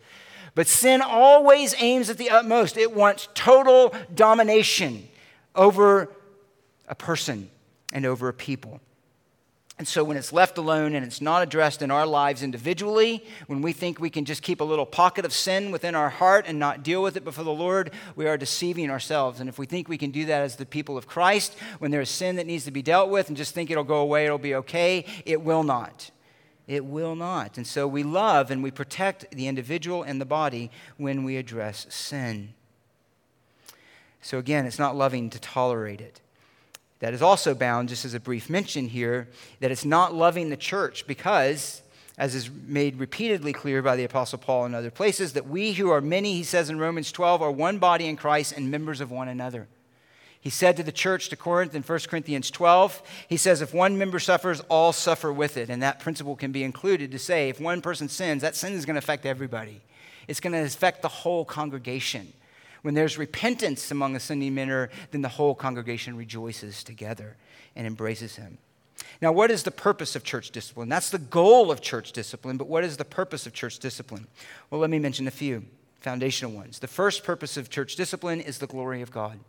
But 0.55 0.67
sin 0.67 1.01
always 1.01 1.75
aims 1.79 2.09
at 2.09 2.17
the 2.17 2.29
utmost. 2.29 2.77
It 2.77 2.93
wants 2.93 3.27
total 3.33 3.93
domination 4.13 5.07
over 5.55 6.09
a 6.87 6.95
person 6.95 7.49
and 7.93 8.05
over 8.05 8.27
a 8.29 8.33
people. 8.33 8.79
And 9.77 9.87
so, 9.87 10.03
when 10.03 10.17
it's 10.17 10.33
left 10.33 10.57
alone 10.57 10.93
and 10.93 11.03
it's 11.03 11.21
not 11.21 11.41
addressed 11.41 11.81
in 11.81 11.89
our 11.89 12.05
lives 12.05 12.43
individually, 12.43 13.25
when 13.47 13.61
we 13.61 13.73
think 13.73 13.99
we 13.99 14.09
can 14.09 14.25
just 14.25 14.43
keep 14.43 14.61
a 14.61 14.65
little 14.65 14.85
pocket 14.85 15.25
of 15.25 15.33
sin 15.33 15.71
within 15.71 15.95
our 15.95 16.09
heart 16.09 16.45
and 16.47 16.59
not 16.59 16.83
deal 16.83 17.01
with 17.01 17.17
it 17.17 17.23
before 17.23 17.45
the 17.45 17.51
Lord, 17.51 17.91
we 18.15 18.27
are 18.27 18.37
deceiving 18.37 18.91
ourselves. 18.91 19.39
And 19.39 19.49
if 19.49 19.57
we 19.57 19.65
think 19.65 19.87
we 19.87 19.97
can 19.97 20.11
do 20.11 20.25
that 20.25 20.41
as 20.41 20.57
the 20.57 20.65
people 20.65 20.97
of 20.97 21.07
Christ, 21.07 21.55
when 21.79 21.89
there 21.89 22.01
is 22.01 22.09
sin 22.09 22.35
that 22.35 22.45
needs 22.45 22.65
to 22.65 22.71
be 22.71 22.83
dealt 22.83 23.09
with 23.09 23.29
and 23.29 23.37
just 23.37 23.55
think 23.55 23.71
it'll 23.71 23.83
go 23.83 24.01
away, 24.01 24.25
it'll 24.25 24.37
be 24.37 24.55
okay, 24.55 25.05
it 25.25 25.41
will 25.41 25.63
not. 25.63 26.11
It 26.67 26.85
will 26.85 27.15
not. 27.15 27.57
And 27.57 27.65
so, 27.65 27.87
we 27.87 28.03
love 28.03 28.51
and 28.51 28.61
we 28.61 28.71
protect 28.71 29.31
the 29.31 29.47
individual 29.47 30.03
and 30.03 30.21
the 30.21 30.25
body 30.25 30.69
when 30.97 31.23
we 31.23 31.37
address 31.37 31.87
sin. 31.89 32.53
So, 34.21 34.37
again, 34.37 34.65
it's 34.67 34.77
not 34.77 34.95
loving 34.95 35.29
to 35.31 35.39
tolerate 35.39 36.01
it 36.01 36.21
that 37.01 37.13
is 37.13 37.21
also 37.21 37.53
bound, 37.53 37.89
just 37.89 38.05
as 38.05 38.13
a 38.13 38.19
brief 38.19 38.49
mention 38.49 38.87
here, 38.87 39.27
that 39.59 39.71
it's 39.71 39.83
not 39.83 40.13
loving 40.13 40.49
the 40.49 40.57
church 40.57 41.05
because, 41.07 41.81
as 42.17 42.35
is 42.35 42.49
made 42.49 42.99
repeatedly 42.99 43.53
clear 43.53 43.81
by 43.81 43.95
the 43.95 44.03
Apostle 44.03 44.37
Paul 44.37 44.65
in 44.65 44.75
other 44.75 44.91
places, 44.91 45.33
that 45.33 45.47
we 45.47 45.73
who 45.73 45.89
are 45.89 45.99
many, 45.99 46.35
he 46.35 46.43
says 46.43 46.69
in 46.69 46.77
Romans 46.77 47.11
12, 47.11 47.41
are 47.41 47.51
one 47.51 47.79
body 47.79 48.07
in 48.07 48.15
Christ 48.15 48.53
and 48.55 48.69
members 48.69 49.01
of 49.01 49.11
one 49.11 49.27
another. 49.27 49.67
He 50.39 50.51
said 50.51 50.77
to 50.77 50.83
the 50.83 50.91
church 50.91 51.29
to 51.29 51.35
Corinth 51.35 51.73
in 51.73 51.81
1 51.81 51.99
Corinthians 52.07 52.51
12, 52.51 53.01
he 53.29 53.37
says, 53.37 53.61
if 53.61 53.73
one 53.73 53.97
member 53.97 54.19
suffers, 54.19 54.59
all 54.69 54.93
suffer 54.93 55.33
with 55.33 55.57
it. 55.57 55.69
And 55.69 55.81
that 55.83 55.99
principle 55.99 56.35
can 56.35 56.51
be 56.51 56.63
included 56.63 57.11
to 57.11 57.19
say, 57.19 57.49
if 57.49 57.59
one 57.59 57.81
person 57.81 58.09
sins, 58.09 58.43
that 58.43 58.55
sin 58.55 58.73
is 58.73 58.85
going 58.85 58.95
to 58.95 58.99
affect 58.99 59.25
everybody. 59.25 59.81
It's 60.27 60.39
going 60.39 60.53
to 60.53 60.63
affect 60.63 61.01
the 61.01 61.07
whole 61.07 61.45
congregation. 61.45 62.33
When 62.81 62.93
there's 62.93 63.17
repentance 63.17 63.91
among 63.91 64.15
ascending 64.15 64.55
men, 64.55 64.89
then 65.11 65.21
the 65.21 65.29
whole 65.29 65.53
congregation 65.55 66.17
rejoices 66.17 66.83
together 66.83 67.37
and 67.75 67.85
embraces 67.85 68.37
him. 68.37 68.57
Now, 69.21 69.31
what 69.31 69.51
is 69.51 69.63
the 69.63 69.71
purpose 69.71 70.15
of 70.15 70.23
church 70.23 70.51
discipline? 70.51 70.89
That's 70.89 71.09
the 71.09 71.19
goal 71.19 71.71
of 71.71 71.81
church 71.81 72.11
discipline, 72.11 72.57
but 72.57 72.67
what 72.67 72.83
is 72.83 72.97
the 72.97 73.05
purpose 73.05 73.45
of 73.45 73.53
church 73.53 73.79
discipline? 73.79 74.27
Well, 74.69 74.81
let 74.81 74.89
me 74.89 74.99
mention 74.99 75.27
a 75.27 75.31
few 75.31 75.65
foundational 75.99 76.51
ones. 76.51 76.79
The 76.79 76.87
first 76.87 77.23
purpose 77.23 77.57
of 77.57 77.69
church 77.69 77.95
discipline 77.95 78.41
is 78.41 78.57
the 78.57 78.67
glory 78.67 79.01
of 79.01 79.11
God. 79.11 79.39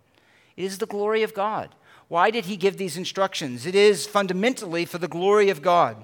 It 0.56 0.64
is 0.64 0.78
the 0.78 0.86
glory 0.86 1.22
of 1.22 1.32
God. 1.32 1.74
Why 2.08 2.30
did 2.30 2.44
he 2.44 2.56
give 2.58 2.76
these 2.76 2.98
instructions? 2.98 3.64
It 3.64 3.74
is 3.74 4.06
fundamentally 4.06 4.84
for 4.84 4.98
the 4.98 5.08
glory 5.08 5.48
of 5.48 5.62
God. 5.62 5.96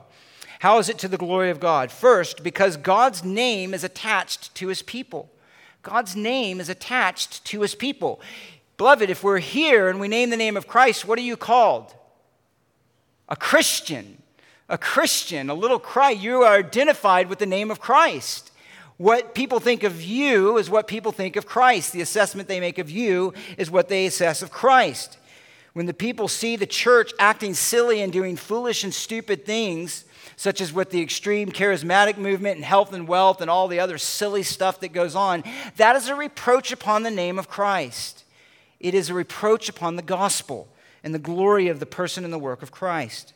How 0.61 0.79
is 0.79 0.89
it 0.89 0.99
to 0.99 1.09
the 1.09 1.19
glory 1.19 1.51
of 1.51 1.61
God? 1.61 1.93
First, 1.93 2.43
because 2.43 2.79
God's 2.79 3.23
name 3.23 3.75
is 3.75 3.85
attached 3.85 4.55
to 4.57 4.69
his 4.69 4.83
people. 4.83 5.31
God's 5.83 6.17
name 6.17 6.61
is 6.61 6.69
attached 6.69 7.45
to 7.47 7.61
his 7.61 7.75
people. 7.75 8.21
Beloved, 8.77 9.11
if 9.11 9.23
we're 9.23 9.39
here 9.39 9.89
and 9.89 10.01
we 10.01 10.09
name 10.09 10.31
the 10.31 10.37
name 10.37 10.57
of 10.57 10.67
Christ, 10.67 11.07
what 11.07 11.19
are 11.19 11.23
you 11.23 11.37
called? 11.37 11.95
A 13.29 13.37
Christian. 13.37 14.23
A 14.69 14.79
Christian, 14.79 15.51
a 15.51 15.55
little 15.55 15.79
Christ. 15.79 16.21
You 16.21 16.43
are 16.43 16.59
identified 16.59 17.29
with 17.29 17.39
the 17.39 17.47
name 17.47 17.71
of 17.71 17.81
Christ. 17.81 18.53
What 18.99 19.35
people 19.35 19.61
think 19.61 19.83
of 19.83 20.03
you 20.03 20.59
is 20.59 20.69
what 20.69 20.89
people 20.89 21.13
think 21.13 21.37
of 21.37 21.47
Christ. 21.47 21.93
The 21.93 22.01
assessment 22.01 22.49
they 22.49 22.61
make 22.61 22.79
of 22.79 22.91
you 22.91 23.33
is 23.57 23.71
what 23.71 23.89
they 23.89 24.07
assess 24.07 24.43
of 24.43 24.51
Christ. 24.51 25.18
When 25.79 25.87
the 25.87 25.95
people 25.95 26.27
see 26.27 26.57
the 26.57 26.67
church 26.67 27.13
acting 27.21 27.55
silly 27.55 28.01
and 28.01 28.13
doing 28.13 28.35
foolish 28.35 28.83
and 28.83 28.93
stupid 28.93 29.47
things, 29.47 30.05
such 30.35 30.61
as 30.61 30.73
with 30.73 30.91
the 30.91 31.01
extreme 31.01 31.53
charismatic 31.53 32.19
movement 32.19 32.57
and 32.57 32.65
health 32.65 32.93
and 32.93 33.07
wealth 33.07 33.41
and 33.41 33.49
all 33.49 33.69
the 33.69 33.79
other 33.79 33.97
silly 33.97 34.43
stuff 34.43 34.81
that 34.81 34.93
goes 34.93 35.15
on, 35.15 35.45
that 35.77 35.95
is 35.95 36.09
a 36.09 36.17
reproach 36.17 36.73
upon 36.73 37.05
the 37.05 37.13
name 37.13 37.39
of 37.39 37.49
Christ. 37.49 38.25
It 38.81 38.93
is 38.93 39.09
a 39.09 39.15
reproach 39.15 39.69
upon 39.69 39.95
the 39.95 40.03
gospel 40.03 40.67
and 41.05 41.15
the 41.15 41.21
glory 41.21 41.69
of 41.69 41.79
the 41.79 41.87
person 41.87 42.25
and 42.25 42.33
the 42.33 42.41
work 42.41 42.61
of 42.61 42.73
Christ. 42.73 43.33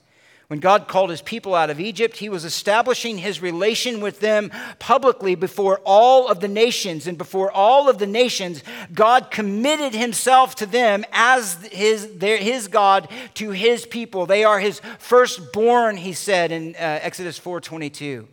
When 0.52 0.60
God 0.60 0.86
called 0.86 1.08
his 1.08 1.22
people 1.22 1.54
out 1.54 1.70
of 1.70 1.80
Egypt, 1.80 2.18
he 2.18 2.28
was 2.28 2.44
establishing 2.44 3.16
his 3.16 3.40
relation 3.40 4.02
with 4.02 4.20
them 4.20 4.52
publicly 4.78 5.34
before 5.34 5.80
all 5.82 6.28
of 6.28 6.40
the 6.40 6.46
nations. 6.46 7.06
And 7.06 7.16
before 7.16 7.50
all 7.50 7.88
of 7.88 7.96
the 7.96 8.06
nations, 8.06 8.62
God 8.92 9.30
committed 9.30 9.94
himself 9.94 10.54
to 10.56 10.66
them 10.66 11.06
as 11.10 11.54
his, 11.72 12.18
their, 12.18 12.36
his 12.36 12.68
God 12.68 13.08
to 13.36 13.52
his 13.52 13.86
people. 13.86 14.26
They 14.26 14.44
are 14.44 14.60
his 14.60 14.82
firstborn, 14.98 15.96
he 15.96 16.12
said 16.12 16.52
in 16.52 16.74
uh, 16.74 17.00
Exodus 17.00 17.40
4.22. 17.40 18.26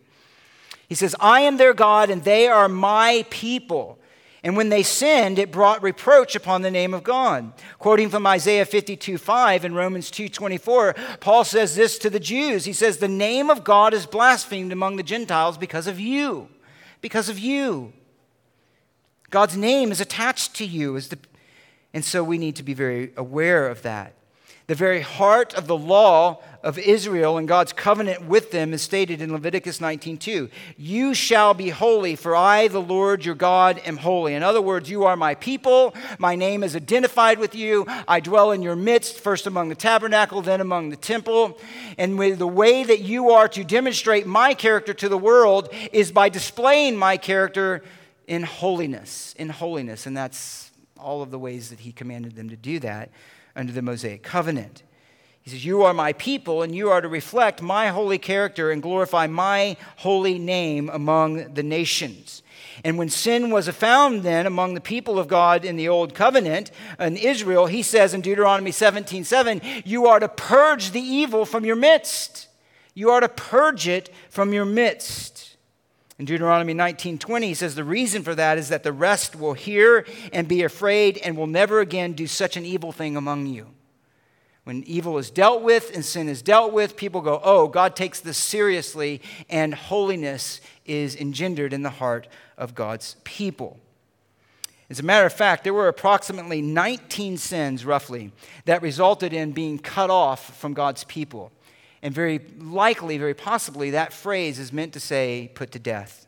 He 0.90 0.96
says, 0.96 1.16
I 1.22 1.40
am 1.40 1.56
their 1.56 1.74
God 1.74 2.10
and 2.10 2.22
they 2.26 2.50
are 2.50 2.68
my 2.68 3.24
people. 3.30 3.98
And 4.44 4.56
when 4.56 4.70
they 4.70 4.84
sinned, 4.84 5.38
it 5.38 5.52
brought 5.52 5.84
reproach 5.84 6.36
upon 6.36 6.62
the 6.62 6.72
name 6.72 6.94
of 6.94 7.04
God. 7.04 7.52
Quoting 7.78 8.10
from 8.10 8.26
Isaiah 8.26 8.66
52 8.66 9.18
5 9.18 9.66
and 9.66 9.76
Romans 9.76 10.10
2 10.10 10.30
24, 10.30 10.96
Paul 11.20 11.44
says 11.44 11.76
this 11.76 11.98
to 12.00 12.10
the 12.10 12.20
Jews. 12.20 12.66
He 12.66 12.74
says, 12.74 12.98
The 12.98 13.08
name 13.08 13.50
of 13.50 13.64
God 13.64 13.94
is 13.94 14.06
blasphemed 14.06 14.72
among 14.72 14.96
the 14.96 15.04
Gentiles 15.04 15.58
because 15.58 15.88
of 15.88 16.00
you. 16.00 16.48
Because 17.02 17.28
of 17.28 17.38
you. 17.38 17.92
God's 19.30 19.58
name 19.58 19.92
is 19.92 20.00
attached 20.02 20.56
to 20.56 20.66
you. 20.66 20.96
As 20.96 21.10
the, 21.10 21.20
and 21.94 22.06
so 22.06 22.24
we 22.24 22.38
need 22.38 22.56
to 22.56 22.64
be 22.64 22.74
very 22.74 23.12
aware 23.18 23.68
of 23.68 23.82
that. 23.82 24.14
The 24.68 24.76
very 24.76 25.02
heart 25.02 25.54
of 25.54 25.68
the 25.68 25.78
law 25.78 26.42
of 26.64 26.78
Israel 26.78 27.38
and 27.38 27.48
God's 27.48 27.72
covenant 27.72 28.26
with 28.26 28.52
them 28.52 28.74
is 28.74 28.82
stated 28.82 29.22
in 29.22 29.32
Leviticus 29.32 29.80
19:2. 29.80 30.50
You 30.78 31.14
shall 31.14 31.54
be 31.54 31.70
holy, 31.70 32.16
for 32.16 32.36
I, 32.36 32.68
the 32.68 32.82
Lord 32.82 33.24
your 33.24 33.36
God, 33.36 33.82
am 33.86 33.98
holy. 33.98 34.34
In 34.34 34.44
other 34.44 34.62
words, 34.62 34.90
you 34.90 35.06
are 35.06 35.16
my 35.16 35.36
people. 35.36 35.94
My 36.18 36.36
name 36.36 36.64
is 36.64 36.76
identified 36.76 37.40
with 37.40 37.56
you. 37.56 37.86
I 38.08 38.20
dwell 38.20 38.52
in 38.52 38.62
your 38.62 38.76
midst, 38.76 39.20
first 39.20 39.48
among 39.48 39.70
the 39.70 39.76
tabernacle, 39.76 40.42
then 40.42 40.62
among 40.62 40.90
the 40.90 40.98
temple. 40.98 41.58
And 41.98 42.18
with 42.20 42.40
the 42.40 42.48
way 42.48 42.84
that 42.84 43.02
you 43.02 43.32
are 43.32 43.48
to 43.50 43.64
demonstrate 43.64 44.28
my 44.28 44.54
character 44.54 44.94
to 44.94 45.10
the 45.10 45.18
world 45.18 45.70
is 45.94 46.12
by 46.12 46.30
displaying 46.30 46.98
my 46.98 47.18
character 47.18 47.84
in 48.28 48.44
holiness, 48.44 49.34
in 49.38 49.50
holiness. 49.50 50.06
And 50.06 50.16
that's 50.16 50.72
all 50.98 51.22
of 51.22 51.32
the 51.32 51.40
ways 51.40 51.70
that 51.70 51.80
he 51.80 51.92
commanded 51.92 52.36
them 52.36 52.50
to 52.50 52.58
do 52.58 52.80
that 52.80 53.10
under 53.56 53.72
the 53.72 53.82
Mosaic 53.82 54.24
covenant. 54.24 54.84
He 55.42 55.52
says, 55.52 55.66
You 55.66 55.84
are 55.84 55.94
my 55.94 56.14
people, 56.14 56.62
and 56.62 56.76
you 56.76 56.90
are 56.90 57.02
to 57.02 57.08
reflect 57.08 57.62
my 57.62 57.90
holy 57.90 58.18
character 58.18 58.72
and 58.72 58.82
glorify 58.82 59.28
my 59.28 59.78
holy 59.98 60.38
name 60.38 60.90
among 60.90 61.54
the 61.54 61.64
nations. 61.64 62.44
And 62.84 62.98
when 62.98 63.10
sin 63.10 63.50
was 63.50 63.68
found 63.70 64.24
then 64.24 64.46
among 64.46 64.74
the 64.74 64.82
people 64.82 65.20
of 65.20 65.28
God 65.28 65.66
in 65.66 65.76
the 65.76 65.90
old 65.90 66.14
covenant 66.14 66.72
in 67.00 67.18
Israel, 67.18 67.66
he 67.66 67.82
says 67.82 68.14
in 68.14 68.22
Deuteronomy 68.22 68.72
17 68.72 69.24
7, 69.24 69.62
You 69.86 70.08
are 70.08 70.20
to 70.20 70.30
purge 70.30 70.92
the 70.92 71.02
evil 71.02 71.46
from 71.46 71.66
your 71.66 71.76
midst. 71.76 72.48
You 72.94 73.12
are 73.12 73.20
to 73.20 73.30
purge 73.30 73.88
it 73.88 74.14
from 74.30 74.54
your 74.54 74.66
midst. 74.66 75.56
In 76.18 76.26
Deuteronomy 76.26 76.74
19:20 76.74 77.44
he 77.44 77.54
says 77.54 77.76
the 77.76 77.84
reason 77.86 78.24
for 78.24 78.36
that 78.36 78.58
is 78.58 78.68
that 78.68 78.84
the 78.84 78.92
rest 78.92 79.38
will 79.38 79.54
hear 79.54 80.06
and 80.34 80.50
be 80.50 80.64
afraid 80.64 81.18
and 81.20 81.38
will 81.38 81.48
never 81.48 81.80
again 81.80 82.12
do 82.12 82.28
such 82.28 82.58
an 82.58 82.66
evil 82.66 82.92
thing 82.92 83.16
among 83.16 83.46
you. 83.46 83.68
When 84.70 84.84
evil 84.84 85.18
is 85.18 85.32
dealt 85.32 85.64
with 85.64 85.90
and 85.96 86.06
sin 86.06 86.30
is 86.30 86.44
dealt 86.44 86.72
with, 86.72 86.96
people 86.96 87.22
go, 87.22 87.42
"Oh, 87.44 87.68
God 87.68 87.96
takes 87.96 88.20
this 88.20 88.38
seriously 88.38 89.20
and 89.50 89.74
holiness 89.74 90.62
is 90.86 91.16
engendered 91.16 91.74
in 91.74 91.82
the 91.82 91.90
heart 91.90 92.28
of 92.56 92.76
God's 92.76 93.16
people." 93.24 93.80
As 94.88 95.00
a 95.00 95.04
matter 95.04 95.26
of 95.26 95.34
fact, 95.34 95.64
there 95.64 95.74
were 95.74 95.88
approximately 95.88 96.62
19 96.62 97.36
sins, 97.36 97.84
roughly, 97.84 98.32
that 98.66 98.84
resulted 98.84 99.34
in 99.34 99.54
being 99.54 99.80
cut 99.80 100.12
off 100.12 100.56
from 100.60 100.76
God's 100.76 101.04
people. 101.04 101.52
And 102.04 102.14
very 102.14 102.40
likely, 102.60 103.18
very 103.18 103.34
possibly, 103.34 103.90
that 103.90 104.14
phrase 104.14 104.60
is 104.60 104.72
meant 104.72 104.94
to 104.94 105.00
say, 105.00 105.50
put 105.56 105.72
to 105.72 105.80
death. 105.80 106.28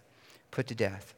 Put 0.49 0.65
to 0.69 0.73
death. 0.73 1.13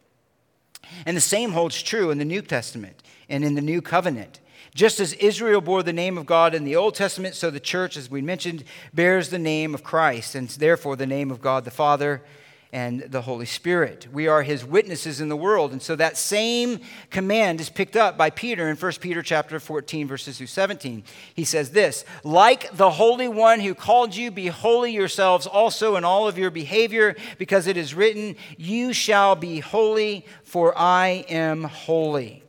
And 1.05 1.15
the 1.15 1.21
same 1.21 1.53
holds 1.53 1.81
true 1.81 2.11
in 2.11 2.17
the 2.17 2.25
New 2.25 2.41
Testament 2.41 3.01
and 3.29 3.45
in 3.45 3.55
the 3.55 3.61
New 3.61 3.81
Covenant. 3.81 4.41
Just 4.73 4.99
as 4.99 5.13
Israel 5.13 5.61
bore 5.61 5.83
the 5.83 5.93
name 5.93 6.17
of 6.17 6.25
God 6.25 6.55
in 6.55 6.63
the 6.63 6.75
Old 6.75 6.95
Testament, 6.95 7.35
so 7.35 7.51
the 7.51 7.59
church, 7.59 7.95
as 7.95 8.09
we 8.09 8.21
mentioned, 8.21 8.63
bears 8.93 9.29
the 9.29 9.39
name 9.39 9.73
of 9.75 9.83
Christ, 9.83 10.33
and 10.33 10.49
therefore 10.49 10.95
the 10.95 11.05
name 11.05 11.29
of 11.29 11.41
God 11.41 11.63
the 11.63 11.71
Father 11.71 12.23
and 12.71 13.01
the 13.01 13.21
Holy 13.21 13.45
Spirit. 13.45 14.07
We 14.11 14.27
are 14.27 14.41
his 14.41 14.65
witnesses 14.65 15.21
in 15.21 15.29
the 15.29 15.35
world. 15.35 15.73
And 15.73 15.81
so 15.81 15.95
that 15.95 16.17
same 16.17 16.79
command 17.11 17.61
is 17.61 17.69
picked 17.69 17.95
up 17.95 18.17
by 18.17 18.31
Peter 18.31 18.67
in 18.67 18.75
1 18.75 18.93
Peter 18.99 19.21
chapter 19.21 19.59
14 19.59 20.07
verses 20.07 20.41
17. 20.49 21.03
He 21.35 21.45
says 21.45 21.69
this, 21.69 22.03
"Like 22.23 22.75
the 22.75 22.89
Holy 22.89 23.27
One 23.27 23.59
who 23.59 23.75
called 23.75 24.15
you, 24.15 24.31
be 24.31 24.47
holy 24.47 24.91
yourselves 24.91 25.45
also 25.45 25.95
in 25.97 26.03
all 26.03 26.27
of 26.27 26.39
your 26.39 26.49
behavior, 26.49 27.15
because 27.37 27.67
it 27.67 27.77
is 27.77 27.93
written, 27.93 28.35
you 28.57 28.91
shall 28.91 29.35
be 29.35 29.59
holy, 29.59 30.25
for 30.43 30.75
I 30.75 31.25
am 31.29 31.65
holy." 31.65 32.42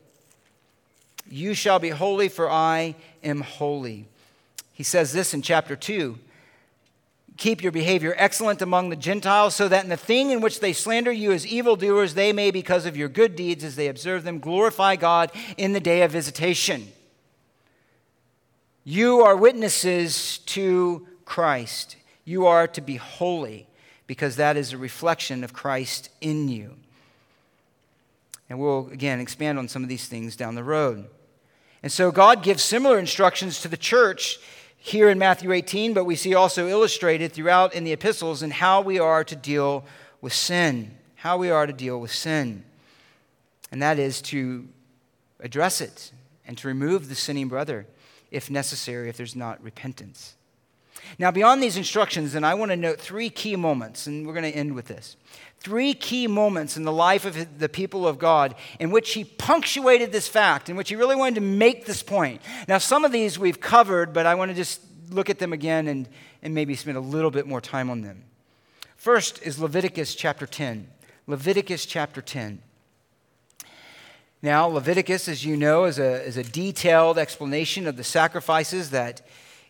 You 1.34 1.52
shall 1.52 1.80
be 1.80 1.88
holy, 1.88 2.28
for 2.28 2.48
I 2.48 2.94
am 3.24 3.40
holy. 3.40 4.06
He 4.72 4.84
says 4.84 5.12
this 5.12 5.34
in 5.34 5.42
chapter 5.42 5.74
2 5.74 6.16
keep 7.36 7.60
your 7.60 7.72
behavior 7.72 8.14
excellent 8.16 8.62
among 8.62 8.90
the 8.90 8.96
Gentiles, 8.96 9.56
so 9.56 9.66
that 9.66 9.82
in 9.82 9.90
the 9.90 9.96
thing 9.96 10.30
in 10.30 10.40
which 10.40 10.60
they 10.60 10.72
slander 10.72 11.10
you 11.10 11.32
as 11.32 11.44
evildoers, 11.44 12.14
they 12.14 12.32
may, 12.32 12.52
because 12.52 12.86
of 12.86 12.96
your 12.96 13.08
good 13.08 13.34
deeds 13.34 13.64
as 13.64 13.74
they 13.74 13.88
observe 13.88 14.22
them, 14.22 14.38
glorify 14.38 14.94
God 14.94 15.32
in 15.56 15.72
the 15.72 15.80
day 15.80 16.02
of 16.02 16.12
visitation. 16.12 16.92
You 18.84 19.22
are 19.22 19.36
witnesses 19.36 20.38
to 20.38 21.04
Christ. 21.24 21.96
You 22.24 22.46
are 22.46 22.68
to 22.68 22.80
be 22.80 22.94
holy 22.94 23.66
because 24.06 24.36
that 24.36 24.56
is 24.56 24.72
a 24.72 24.78
reflection 24.78 25.42
of 25.42 25.52
Christ 25.52 26.10
in 26.20 26.48
you. 26.48 26.76
And 28.48 28.60
we'll 28.60 28.88
again 28.92 29.18
expand 29.18 29.58
on 29.58 29.66
some 29.66 29.82
of 29.82 29.88
these 29.88 30.06
things 30.06 30.36
down 30.36 30.54
the 30.54 30.62
road. 30.62 31.08
And 31.84 31.92
so 31.92 32.10
God 32.10 32.42
gives 32.42 32.62
similar 32.62 32.98
instructions 32.98 33.60
to 33.60 33.68
the 33.68 33.76
church 33.76 34.38
here 34.78 35.10
in 35.10 35.18
Matthew 35.18 35.52
18, 35.52 35.92
but 35.92 36.06
we 36.06 36.16
see 36.16 36.34
also 36.34 36.66
illustrated 36.66 37.30
throughout 37.30 37.74
in 37.74 37.84
the 37.84 37.92
epistles 37.92 38.42
in 38.42 38.52
how 38.52 38.80
we 38.80 38.98
are 38.98 39.22
to 39.22 39.36
deal 39.36 39.84
with 40.22 40.32
sin. 40.32 40.92
How 41.16 41.36
we 41.36 41.50
are 41.50 41.66
to 41.66 41.74
deal 41.74 42.00
with 42.00 42.10
sin. 42.10 42.64
And 43.70 43.82
that 43.82 43.98
is 43.98 44.22
to 44.22 44.66
address 45.40 45.82
it 45.82 46.10
and 46.46 46.56
to 46.56 46.68
remove 46.68 47.10
the 47.10 47.14
sinning 47.14 47.48
brother 47.48 47.86
if 48.30 48.48
necessary, 48.48 49.10
if 49.10 49.18
there's 49.18 49.36
not 49.36 49.62
repentance. 49.62 50.36
Now, 51.18 51.30
beyond 51.30 51.62
these 51.62 51.76
instructions, 51.76 52.34
and 52.34 52.46
I 52.46 52.54
want 52.54 52.70
to 52.70 52.76
note 52.76 52.98
three 52.98 53.28
key 53.28 53.56
moments, 53.56 54.06
and 54.06 54.26
we're 54.26 54.32
going 54.32 54.50
to 54.50 54.58
end 54.58 54.74
with 54.74 54.86
this. 54.86 55.18
Three 55.64 55.94
key 55.94 56.26
moments 56.26 56.76
in 56.76 56.82
the 56.82 56.92
life 56.92 57.24
of 57.24 57.58
the 57.58 57.70
people 57.70 58.06
of 58.06 58.18
God 58.18 58.54
in 58.78 58.90
which 58.90 59.14
he 59.14 59.24
punctuated 59.24 60.12
this 60.12 60.28
fact, 60.28 60.68
in 60.68 60.76
which 60.76 60.90
he 60.90 60.94
really 60.94 61.16
wanted 61.16 61.36
to 61.36 61.40
make 61.40 61.86
this 61.86 62.02
point. 62.02 62.42
Now, 62.68 62.76
some 62.76 63.02
of 63.02 63.12
these 63.12 63.38
we've 63.38 63.62
covered, 63.62 64.12
but 64.12 64.26
I 64.26 64.34
want 64.34 64.50
to 64.50 64.54
just 64.54 64.82
look 65.08 65.30
at 65.30 65.38
them 65.38 65.54
again 65.54 65.88
and, 65.88 66.06
and 66.42 66.54
maybe 66.54 66.74
spend 66.74 66.98
a 66.98 67.00
little 67.00 67.30
bit 67.30 67.46
more 67.46 67.62
time 67.62 67.88
on 67.88 68.02
them. 68.02 68.24
First 68.98 69.42
is 69.42 69.58
Leviticus 69.58 70.14
chapter 70.14 70.46
10. 70.46 70.86
Leviticus 71.26 71.86
chapter 71.86 72.20
10. 72.20 72.60
Now, 74.42 74.66
Leviticus, 74.66 75.28
as 75.28 75.46
you 75.46 75.56
know, 75.56 75.84
is 75.84 75.98
a, 75.98 76.22
is 76.24 76.36
a 76.36 76.44
detailed 76.44 77.16
explanation 77.16 77.86
of 77.86 77.96
the 77.96 78.04
sacrifices 78.04 78.90
that 78.90 79.22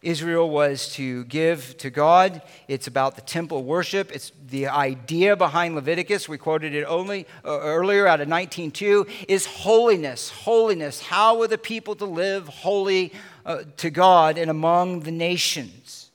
Israel 0.05 0.51
was 0.51 0.93
to 0.95 1.25
give 1.25 1.77
to 1.79 1.91
God. 1.91 2.43
It's 2.69 2.87
about 2.87 3.17
the 3.17 3.23
temple 3.23 3.65
worship. 3.65 4.13
It's 4.13 4.33
the 4.49 4.69
idea 4.69 5.35
behind 5.35 5.75
Leviticus. 5.75 6.29
We 6.29 6.39
quoted 6.39 6.75
it 6.75 6.85
only 6.85 7.27
uh, 7.45 7.59
earlier 7.61 8.07
out 8.07 8.21
of 8.21 8.29
19:2 8.29 9.09
is 9.29 9.47
holiness. 9.47 10.31
Holiness. 10.31 11.01
How 11.01 11.41
are 11.41 11.49
the 11.49 11.59
people 11.59 11.95
to 11.97 12.05
live 12.05 12.49
holy 12.49 13.13
uh, 13.47 13.65
to 13.79 13.91
God 13.91 14.39
and 14.39 14.51
among 14.51 15.01
the 15.01 15.11
nations? 15.11 16.11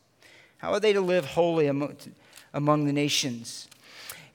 How 0.60 0.72
are 0.74 0.80
they 0.80 0.94
to 0.94 1.02
live 1.02 1.26
holy 1.26 1.68
among, 1.68 1.98
among 2.54 2.86
the 2.86 2.94
nations? 2.94 3.68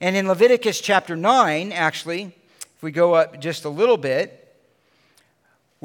And 0.01 0.15
in 0.15 0.27
Leviticus 0.27 0.81
chapter 0.81 1.15
9, 1.15 1.71
actually, 1.71 2.35
if 2.75 2.83
we 2.83 2.91
go 2.91 3.13
up 3.13 3.39
just 3.39 3.63
a 3.63 3.69
little 3.69 3.97
bit, 3.97 4.44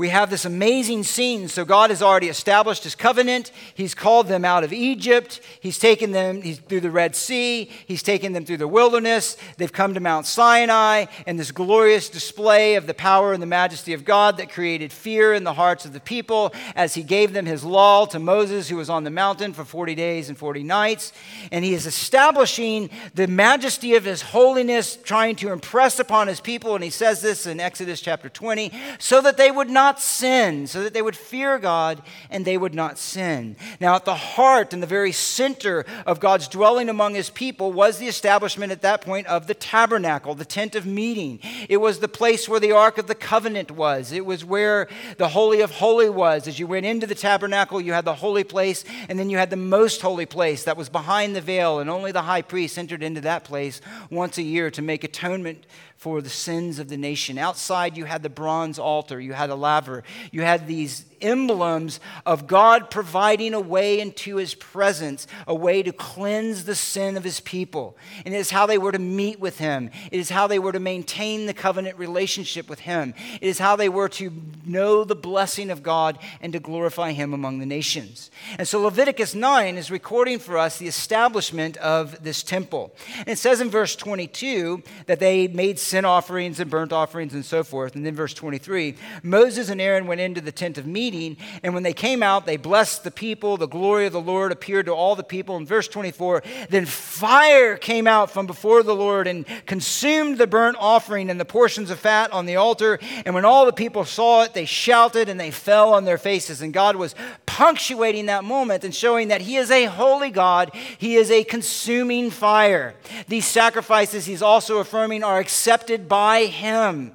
we 0.01 0.09
have 0.09 0.31
this 0.31 0.47
amazing 0.47 1.03
scene. 1.03 1.47
So, 1.47 1.67
God 1.67 1.91
has 1.91 2.01
already 2.01 2.31
established 2.31 2.85
his 2.85 2.95
covenant. 2.95 3.53
He's 3.75 3.95
called 3.95 4.29
them 4.29 4.47
out 4.47 4.65
of 4.65 4.73
Egypt. 4.73 5.43
He's 5.61 5.79
taken 5.79 6.13
them 6.13 6.41
he's 6.41 6.59
through 6.59 6.81
the 6.81 6.91
Red 6.91 7.15
Sea. 7.15 7.71
He's 7.87 8.03
taken 8.03 8.33
them 8.33 8.47
through 8.47 8.57
the 8.57 8.67
wilderness. 8.67 9.37
They've 9.59 9.71
come 9.71 9.93
to 9.93 10.01
Mount 10.01 10.25
Sinai 10.25 11.05
and 11.27 11.39
this 11.39 11.53
glorious 11.53 12.09
display 12.09 12.77
of 12.77 12.87
the 12.87 12.95
power 12.95 13.35
and 13.35 13.43
the 13.43 13.47
majesty 13.47 13.93
of 13.93 14.07
God 14.07 14.39
that 14.39 14.51
created 14.51 14.91
fear 14.91 15.35
in 15.35 15.45
the 15.45 15.53
hearts 15.53 15.85
of 15.85 15.93
the 15.93 16.01
people 16.01 16.55
as 16.75 16.95
he 16.95 17.03
gave 17.03 17.35
them 17.35 17.45
his 17.45 17.63
law 17.63 18.07
to 18.07 18.19
Moses, 18.19 18.71
who 18.71 18.77
was 18.77 18.89
on 18.89 19.05
the 19.05 19.11
mountain 19.11 19.53
for 19.53 19.67
40 19.67 19.95
days 19.95 20.31
and 20.31 20.39
40 20.39 20.63
nights. 20.63 21.13
And 21.53 21.63
he 21.63 21.75
is 21.75 21.85
establishing 21.85 22.89
the 23.15 23.27
majesty 23.27 23.97
of 23.97 24.05
his 24.07 24.23
holiness, 24.23 24.97
trying 24.97 25.37
to 25.37 25.53
impress 25.53 25.99
upon 25.99 26.27
his 26.27 26.41
people. 26.41 26.75
And 26.75 26.83
he 26.83 26.89
says 26.89 27.21
this 27.21 27.45
in 27.45 27.61
Exodus 27.61 28.01
chapter 28.01 28.31
20 28.31 28.73
so 28.99 29.21
that 29.21 29.37
they 29.37 29.51
would 29.51 29.69
not 29.69 29.90
not 29.91 30.01
sin, 30.01 30.69
so 30.69 30.85
that 30.85 30.95
they 30.95 31.03
would 31.03 31.17
fear 31.17 31.59
God 31.59 32.01
and 32.31 32.45
they 32.45 32.57
would 32.57 32.75
not 32.77 32.97
sin. 32.97 33.57
Now, 33.81 33.97
at 33.97 34.05
the 34.05 34.15
heart 34.15 34.73
and 34.73 34.81
the 34.81 34.87
very 34.87 35.11
center 35.11 35.85
of 36.07 36.21
God's 36.21 36.47
dwelling 36.47 36.89
among 36.89 37.17
his 37.17 37.29
people 37.29 37.73
was 37.73 37.99
the 37.99 38.07
establishment 38.07 38.71
at 38.71 38.83
that 38.83 39.01
point 39.01 39.27
of 39.27 39.49
the 39.49 39.55
tabernacle, 39.55 40.37
the 40.37 40.45
tent 40.45 40.77
of 40.77 40.87
meeting. 40.87 41.41
It 41.69 41.79
was 41.79 41.99
the 41.99 42.07
place 42.07 42.49
where 42.49 42.61
the 42.61 42.71
Ark 42.71 42.99
of 42.99 43.09
the 43.09 43.17
Covenant 43.17 43.73
was, 43.73 44.13
it 44.13 44.25
was 44.25 44.45
where 44.45 44.87
the 45.19 45.31
Holy 45.31 45.61
of 45.61 45.73
Holy 45.73 46.09
was. 46.09 46.47
As 46.47 46.61
you 46.61 46.69
went 46.69 46.87
into 46.87 47.09
the 47.09 47.17
tabernacle, 47.17 47.81
you 47.81 47.93
had 47.93 48.05
the 48.05 48.15
holy 48.15 48.45
place, 48.45 48.85
and 49.09 49.19
then 49.19 49.29
you 49.29 49.39
had 49.39 49.51
the 49.51 49.57
most 49.57 50.03
holy 50.03 50.27
place 50.27 50.63
that 50.63 50.77
was 50.77 50.89
behind 50.89 51.35
the 51.35 51.41
veil, 51.41 51.81
and 51.81 51.91
only 51.91 52.13
the 52.13 52.23
high 52.23 52.43
priest 52.43 52.79
entered 52.79 53.03
into 53.03 53.23
that 53.23 53.43
place 53.43 53.81
once 54.09 54.39
a 54.39 54.43
year 54.43 54.71
to 54.71 54.83
make 54.83 55.03
atonement 55.03 55.67
for 56.01 56.23
the 56.23 56.31
sins 56.31 56.79
of 56.79 56.89
the 56.89 56.97
nation. 56.97 57.37
Outside, 57.37 57.95
you 57.95 58.07
had 58.07 58.23
the 58.23 58.31
bronze 58.31 58.79
altar, 58.79 59.21
you 59.21 59.35
had 59.35 59.51
a 59.51 59.55
laver, 59.55 60.03
you 60.33 60.41
had 60.41 60.67
these 60.67 61.05
emblems 61.21 62.01
of 62.25 62.47
God 62.47 62.89
providing 62.89 63.53
a 63.53 63.61
way 63.61 64.01
into 64.01 64.37
his 64.37 64.55
presence, 64.55 65.27
a 65.47 65.55
way 65.55 65.83
to 65.83 65.93
cleanse 65.93 66.65
the 66.65 66.75
sin 66.75 67.19
of 67.19 67.25
his 67.25 67.41
people. 67.41 67.99
And 68.25 68.35
it 68.35 68.39
is 68.39 68.51
how 68.51 68.65
they 68.65 68.79
were 68.79 68.93
to 68.93 68.99
meet 68.99 69.41
with 69.41 69.59
him, 69.59 69.91
it 70.11 70.19
is 70.19 70.31
how 70.31 70.47
they 70.47 70.59
were 70.59 70.73
to 70.73 70.81
maintain 70.81 71.45
the 71.45 71.53
covenant 71.53 71.99
relationship 71.99 72.71
with 72.71 72.81
him, 72.81 73.13
it 73.39 73.47
is 73.47 73.59
how 73.59 73.77
they 73.77 73.91
were 73.91 74.09
to 74.09 74.33
know 74.65 75.05
the 75.05 75.15
blessing 75.15 75.71
of 75.71 75.83
God 75.83 76.19
and 76.41 76.55
to 76.55 76.61
glorify 76.61 77.13
him 77.13 77.35
among 77.35 77.59
the 77.59 77.67
nations. 77.67 78.31
And 78.57 78.67
so 78.67 78.81
Leviticus 78.81 79.35
9 79.35 79.77
is 79.77 79.91
recording 79.91 80.39
for 80.39 80.57
us 80.57 80.79
the 80.79 80.89
establishment 80.89 81.77
of 81.77 82.25
this 82.25 82.43
temple. 82.43 82.95
And 83.19 83.29
it 83.29 83.39
says 83.39 83.61
in 83.61 83.69
verse 83.69 83.95
22 83.97 84.83
that 85.05 85.21
they 85.21 85.47
made 85.47 85.79
sin 85.91 86.05
offerings 86.05 86.61
and 86.61 86.71
burnt 86.71 86.93
offerings 86.93 87.35
and 87.35 87.45
so 87.45 87.65
forth. 87.65 87.97
And 87.97 88.07
then 88.07 88.15
verse 88.15 88.33
23 88.33 88.95
Moses 89.23 89.69
and 89.69 89.81
Aaron 89.81 90.07
went 90.07 90.21
into 90.21 90.41
the 90.41 90.53
tent 90.53 90.79
of 90.79 90.87
meeting. 90.87 91.37
And 91.63 91.75
when 91.75 91.83
they 91.83 91.93
came 91.93 92.23
out, 92.23 92.47
they 92.47 92.57
blessed 92.57 93.03
the 93.03 93.11
people. 93.11 93.57
The 93.57 93.67
glory 93.67 94.07
of 94.07 94.13
the 94.13 94.21
Lord 94.21 94.53
appeared 94.53 94.87
to 94.87 94.93
all 94.93 95.17
the 95.17 95.25
people. 95.25 95.57
In 95.57 95.67
verse 95.67 95.89
24, 95.89 96.43
then 96.71 96.87
fire 96.87 97.77
came 97.77 98.07
out 98.07 98.31
from 98.31 98.47
before 98.47 98.83
the 98.83 98.95
Lord 98.95 99.27
and 99.27 99.45
consumed 99.67 100.39
the 100.39 100.47
burnt 100.47 100.77
offering 100.79 101.29
and 101.29 101.41
the 101.41 101.45
portions 101.45 101.91
of 101.91 101.99
fat 101.99 102.33
on 102.33 102.47
the 102.47 102.57
altar. 102.57 102.99
And 103.27 103.35
when 103.35 103.45
all 103.45 103.67
the 103.67 103.73
people 103.73 104.05
saw 104.05 104.45
it, 104.45 104.55
they 104.55 104.65
shouted 104.65 105.29
and 105.29 105.39
they 105.39 105.51
fell 105.51 105.93
on 105.93 106.05
their 106.05 106.19
faces. 106.19 106.63
And 106.63 106.73
God 106.73 106.95
was 106.95 107.17
punctuating 107.47 108.27
that 108.27 108.45
moment 108.45 108.85
and 108.85 108.95
showing 108.95 109.29
that 109.29 109.41
He 109.41 109.57
is 109.57 109.71
a 109.71 109.87
holy 109.87 110.31
God. 110.31 110.71
He 110.99 111.17
is 111.17 111.31
a 111.31 111.43
consuming 111.43 112.31
fire. 112.31 112.95
These 113.27 113.47
sacrifices, 113.47 114.25
He's 114.25 114.43
also 114.43 114.79
affirming, 114.79 115.25
are 115.25 115.39
accepted 115.39 115.80
by 116.09 116.47
Him 116.47 117.13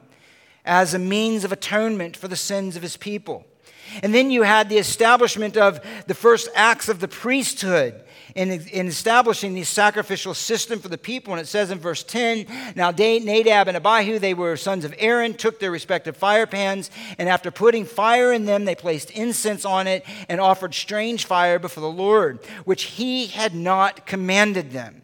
as 0.65 0.93
a 0.93 0.99
means 0.99 1.43
of 1.43 1.51
atonement 1.51 2.17
for 2.17 2.27
the 2.27 2.35
sins 2.35 2.75
of 2.75 2.81
His 2.81 2.97
people. 2.97 3.45
And 4.01 4.13
then 4.13 4.31
you 4.31 4.43
had 4.43 4.69
the 4.69 4.77
establishment 4.77 5.57
of 5.57 5.79
the 6.07 6.13
first 6.13 6.49
acts 6.55 6.89
of 6.89 6.99
the 6.99 7.07
priesthood 7.07 8.01
in, 8.35 8.51
in 8.51 8.87
establishing 8.87 9.53
the 9.53 9.63
sacrificial 9.63 10.33
system 10.33 10.79
for 10.79 10.89
the 10.89 10.97
people. 10.97 11.33
And 11.33 11.41
it 11.41 11.47
says 11.47 11.71
in 11.71 11.79
verse 11.79 12.03
10 12.03 12.45
Now 12.75 12.91
Nadab 12.91 13.67
and 13.67 13.77
Abihu, 13.77 14.19
they 14.19 14.33
were 14.33 14.57
sons 14.57 14.85
of 14.85 14.93
Aaron, 14.97 15.33
took 15.33 15.59
their 15.59 15.71
respective 15.71 16.17
fire 16.17 16.45
pans, 16.45 16.91
and 17.17 17.29
after 17.29 17.51
putting 17.51 17.85
fire 17.85 18.33
in 18.33 18.45
them, 18.45 18.65
they 18.65 18.75
placed 18.75 19.11
incense 19.11 19.65
on 19.65 19.87
it 19.87 20.05
and 20.27 20.41
offered 20.41 20.73
strange 20.73 21.25
fire 21.25 21.59
before 21.59 21.81
the 21.81 21.89
Lord, 21.89 22.39
which 22.65 22.83
he 22.83 23.27
had 23.27 23.55
not 23.55 24.05
commanded 24.05 24.71
them. 24.71 25.01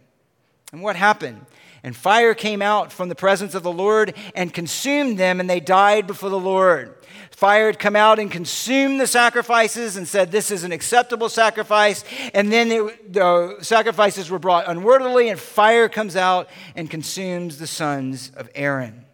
And 0.74 0.82
what 0.82 0.96
happened? 0.96 1.46
And 1.84 1.96
fire 1.96 2.36
came 2.36 2.62
out 2.62 2.92
from 2.92 3.10
the 3.10 3.16
presence 3.16 3.56
of 3.56 3.64
the 3.64 3.72
Lord 3.72 4.14
and 4.36 4.54
consumed 4.54 5.18
them, 5.18 5.40
and 5.40 5.50
they 5.50 5.60
died 5.60 6.06
before 6.06 6.30
the 6.30 6.40
Lord. 6.40 6.96
Fire 7.32 7.66
had 7.66 7.80
come 7.80 7.96
out 7.96 8.20
and 8.20 8.30
consumed 8.30 9.00
the 9.00 9.08
sacrifices 9.08 9.98
and 9.98 10.08
said, 10.08 10.32
This 10.32 10.52
is 10.52 10.64
an 10.64 10.72
acceptable 10.72 11.28
sacrifice. 11.28 12.04
And 12.36 12.52
then 12.52 12.72
it, 12.72 13.14
the 13.14 13.58
sacrifices 13.62 14.30
were 14.30 14.38
brought 14.38 14.68
unworthily, 14.68 15.30
and 15.30 15.40
fire 15.40 15.90
comes 15.90 16.16
out 16.16 16.50
and 16.76 16.88
consumes 16.88 17.58
the 17.58 17.66
sons 17.66 18.32
of 18.36 18.48
Aaron. 18.54 19.06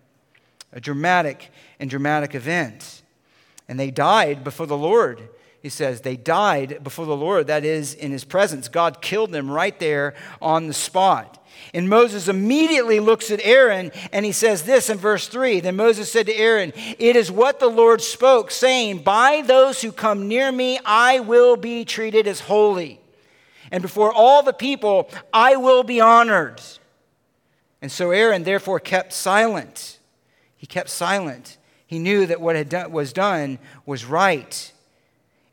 A 0.74 0.82
dramatic 0.82 1.51
and 1.80 1.89
dramatic 1.89 2.36
event. 2.36 3.01
And 3.70 3.80
they 3.80 3.91
died 3.91 4.43
before 4.43 4.65
the 4.65 4.78
Lord. 4.78 5.30
He 5.61 5.70
says, 5.70 6.01
They 6.01 6.18
died 6.18 6.84
before 6.84 7.05
the 7.05 7.15
Lord, 7.15 7.47
that 7.47 7.63
is, 7.63 7.93
in 7.93 8.11
his 8.11 8.26
presence. 8.26 8.68
God 8.68 9.01
killed 9.01 9.32
them 9.32 9.49
right 9.49 9.78
there 9.80 10.15
on 10.41 10.68
the 10.68 10.74
spot. 10.74 11.45
And 11.74 11.89
Moses 11.89 12.28
immediately 12.28 12.99
looks 12.99 13.30
at 13.32 13.41
Aaron 13.43 13.91
and 14.12 14.26
he 14.26 14.32
says 14.32 14.64
this 14.64 14.89
in 14.89 14.97
verse 14.97 15.28
3 15.28 15.60
Then 15.60 15.76
Moses 15.76 16.12
said 16.12 16.26
to 16.28 16.36
Aaron, 16.36 16.74
It 16.97 17.16
is 17.16 17.32
what 17.32 17.60
the 17.60 17.68
Lord 17.68 18.01
spoke, 18.01 18.51
saying, 18.51 18.99
By 18.99 19.43
those 19.45 19.82
who 19.82 19.91
come 19.91 20.28
near 20.28 20.51
me, 20.51 20.80
I 20.86 21.20
will 21.20 21.55
be 21.55 21.86
treated 21.86 22.28
as 22.28 22.41
holy. 22.41 22.99
And 23.72 23.82
before 23.82 24.14
all 24.14 24.43
the 24.43 24.53
people, 24.53 25.10
I 25.34 25.58
will 25.58 25.84
be 25.84 25.99
honored. 25.99 26.62
And 27.82 27.91
so 27.91 28.12
Aaron 28.12 28.43
therefore 28.43 28.80
kept 28.80 29.14
silent. 29.14 29.99
He 30.55 30.66
kept 30.68 30.89
silent. 30.89 31.58
He 31.86 31.99
knew 31.99 32.26
that 32.26 32.41
what 32.41 32.55
had 32.55 32.70
done, 32.70 32.91
was 32.91 33.14
done 33.14 33.60
was 33.86 34.05
right. 34.05 34.72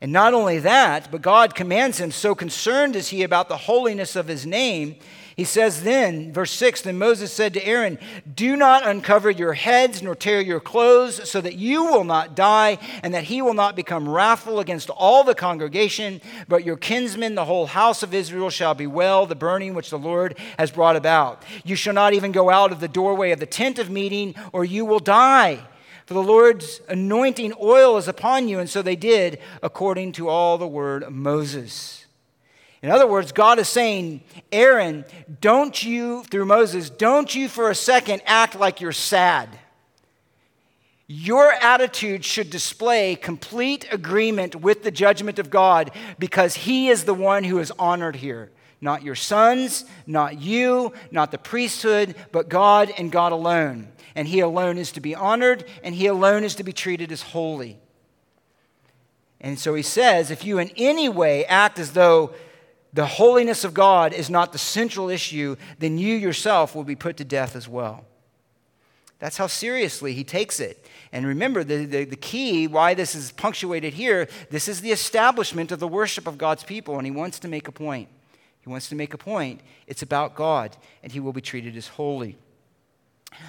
And 0.01 0.11
not 0.11 0.33
only 0.33 0.59
that, 0.59 1.09
but 1.11 1.21
God 1.21 1.55
commands 1.55 1.99
him, 1.99 2.11
so 2.11 2.35
concerned 2.35 2.95
is 2.95 3.09
he 3.09 3.23
about 3.23 3.47
the 3.47 3.57
holiness 3.57 4.15
of 4.15 4.27
his 4.27 4.45
name 4.45 4.97
he 5.35 5.43
says 5.43 5.83
then, 5.83 6.31
verse 6.31 6.51
6 6.51 6.81
Then 6.81 6.97
Moses 6.97 7.31
said 7.31 7.53
to 7.53 7.65
Aaron, 7.65 7.99
Do 8.33 8.55
not 8.55 8.87
uncover 8.87 9.29
your 9.29 9.51
heads 9.51 10.01
nor 10.01 10.15
tear 10.15 10.39
your 10.39 10.61
clothes, 10.61 11.29
so 11.29 11.41
that 11.41 11.55
you 11.55 11.83
will 11.83 12.05
not 12.05 12.37
die, 12.37 12.77
and 13.03 13.13
that 13.13 13.25
he 13.25 13.41
will 13.41 13.53
not 13.53 13.75
become 13.75 14.07
wrathful 14.07 14.61
against 14.61 14.89
all 14.89 15.25
the 15.25 15.35
congregation. 15.35 16.21
But 16.47 16.63
your 16.63 16.77
kinsmen, 16.77 17.35
the 17.35 17.45
whole 17.45 17.67
house 17.67 18.01
of 18.01 18.13
Israel, 18.13 18.49
shall 18.49 18.75
bewail 18.75 19.25
the 19.25 19.35
burning 19.35 19.73
which 19.73 19.89
the 19.89 19.99
Lord 19.99 20.37
has 20.57 20.71
brought 20.71 20.95
about. 20.95 21.43
You 21.65 21.75
shall 21.75 21.93
not 21.93 22.13
even 22.13 22.31
go 22.31 22.49
out 22.49 22.71
of 22.71 22.79
the 22.79 22.87
doorway 22.87 23.31
of 23.31 23.41
the 23.41 23.45
tent 23.45 23.77
of 23.77 23.89
meeting, 23.89 24.35
or 24.53 24.63
you 24.63 24.85
will 24.85 24.99
die. 24.99 25.67
For 26.05 26.13
the 26.13 26.23
Lord's 26.23 26.79
anointing 26.87 27.53
oil 27.59 27.97
is 27.97 28.07
upon 28.07 28.47
you. 28.47 28.59
And 28.59 28.69
so 28.69 28.81
they 28.81 28.95
did 28.95 29.39
according 29.61 30.13
to 30.13 30.29
all 30.29 30.57
the 30.57 30.67
word 30.67 31.03
of 31.03 31.11
Moses. 31.11 32.04
In 32.85 32.91
other 32.91 33.07
words, 33.07 33.31
God 33.31 33.57
is 33.57 33.67
saying, 33.67 34.21
Aaron, 34.51 35.05
don't 35.41 35.83
you, 35.83 36.23
through 36.25 36.45
Moses, 36.45 36.91
don't 36.91 37.33
you 37.33 37.49
for 37.49 37.71
a 37.71 37.73
second 37.73 38.21
act 38.27 38.59
like 38.59 38.79
you're 38.79 38.91
sad. 38.91 39.49
Your 41.07 41.51
attitude 41.51 42.23
should 42.23 42.51
display 42.51 43.15
complete 43.15 43.91
agreement 43.91 44.55
with 44.57 44.83
the 44.83 44.91
judgment 44.91 45.39
of 45.39 45.49
God 45.49 45.89
because 46.19 46.53
He 46.53 46.89
is 46.89 47.05
the 47.05 47.15
one 47.15 47.43
who 47.43 47.57
is 47.57 47.73
honored 47.79 48.17
here. 48.17 48.51
Not 48.81 49.01
your 49.01 49.15
sons, 49.15 49.85
not 50.05 50.39
you, 50.39 50.93
not 51.09 51.31
the 51.31 51.39
priesthood, 51.39 52.13
but 52.31 52.49
God 52.49 52.93
and 52.99 53.11
God 53.11 53.31
alone. 53.31 53.87
And 54.13 54.27
He 54.27 54.41
alone 54.41 54.77
is 54.77 54.91
to 54.91 55.01
be 55.01 55.15
honored, 55.15 55.65
and 55.83 55.95
He 55.95 56.05
alone 56.05 56.43
is 56.43 56.53
to 56.53 56.63
be 56.63 56.71
treated 56.71 57.11
as 57.11 57.23
holy. 57.23 57.79
And 59.41 59.57
so 59.57 59.73
He 59.73 59.81
says, 59.81 60.29
if 60.29 60.45
you 60.45 60.59
in 60.59 60.69
any 60.77 61.09
way 61.09 61.45
act 61.45 61.79
as 61.79 61.93
though 61.93 62.35
the 62.95 63.05
holiness 63.05 63.65
of 63.65 63.73
God 63.73 64.13
is 64.13 64.29
not 64.29 64.53
the 64.53 64.57
central 64.57 65.09
issue, 65.09 65.57
then 65.79 65.97
you 65.97 66.15
yourself 66.15 66.73
will 66.73 66.85
be 66.85 66.95
put 66.95 67.17
to 67.17 67.25
death 67.25 67.53
as 67.53 67.67
well. 67.67 68.05
That's 69.19 69.35
how 69.35 69.47
seriously 69.47 70.13
he 70.13 70.23
takes 70.23 70.61
it. 70.61 70.87
And 71.11 71.25
remember, 71.25 71.65
the, 71.65 71.85
the, 71.85 72.05
the, 72.05 72.15
key 72.15 72.67
why 72.67 72.93
this 72.93 73.13
is 73.13 73.33
punctuated 73.33 73.93
here 73.93 74.29
this 74.49 74.69
is 74.69 74.79
the 74.79 74.91
establishment 74.91 75.73
of 75.73 75.79
the 75.79 75.89
worship 75.89 76.25
of 76.25 76.37
God's 76.37 76.63
people, 76.63 76.97
and 76.97 77.05
he 77.05 77.11
wants 77.11 77.37
to 77.39 77.49
make 77.49 77.67
a 77.67 77.71
point. 77.71 78.07
He 78.61 78.69
wants 78.69 78.87
to 78.89 78.95
make 78.95 79.13
a 79.13 79.17
point. 79.17 79.59
It's 79.87 80.01
about 80.01 80.35
God, 80.35 80.75
and 81.03 81.11
he 81.11 81.19
will 81.19 81.33
be 81.33 81.41
treated 81.41 81.75
as 81.75 81.87
holy. 81.87 82.37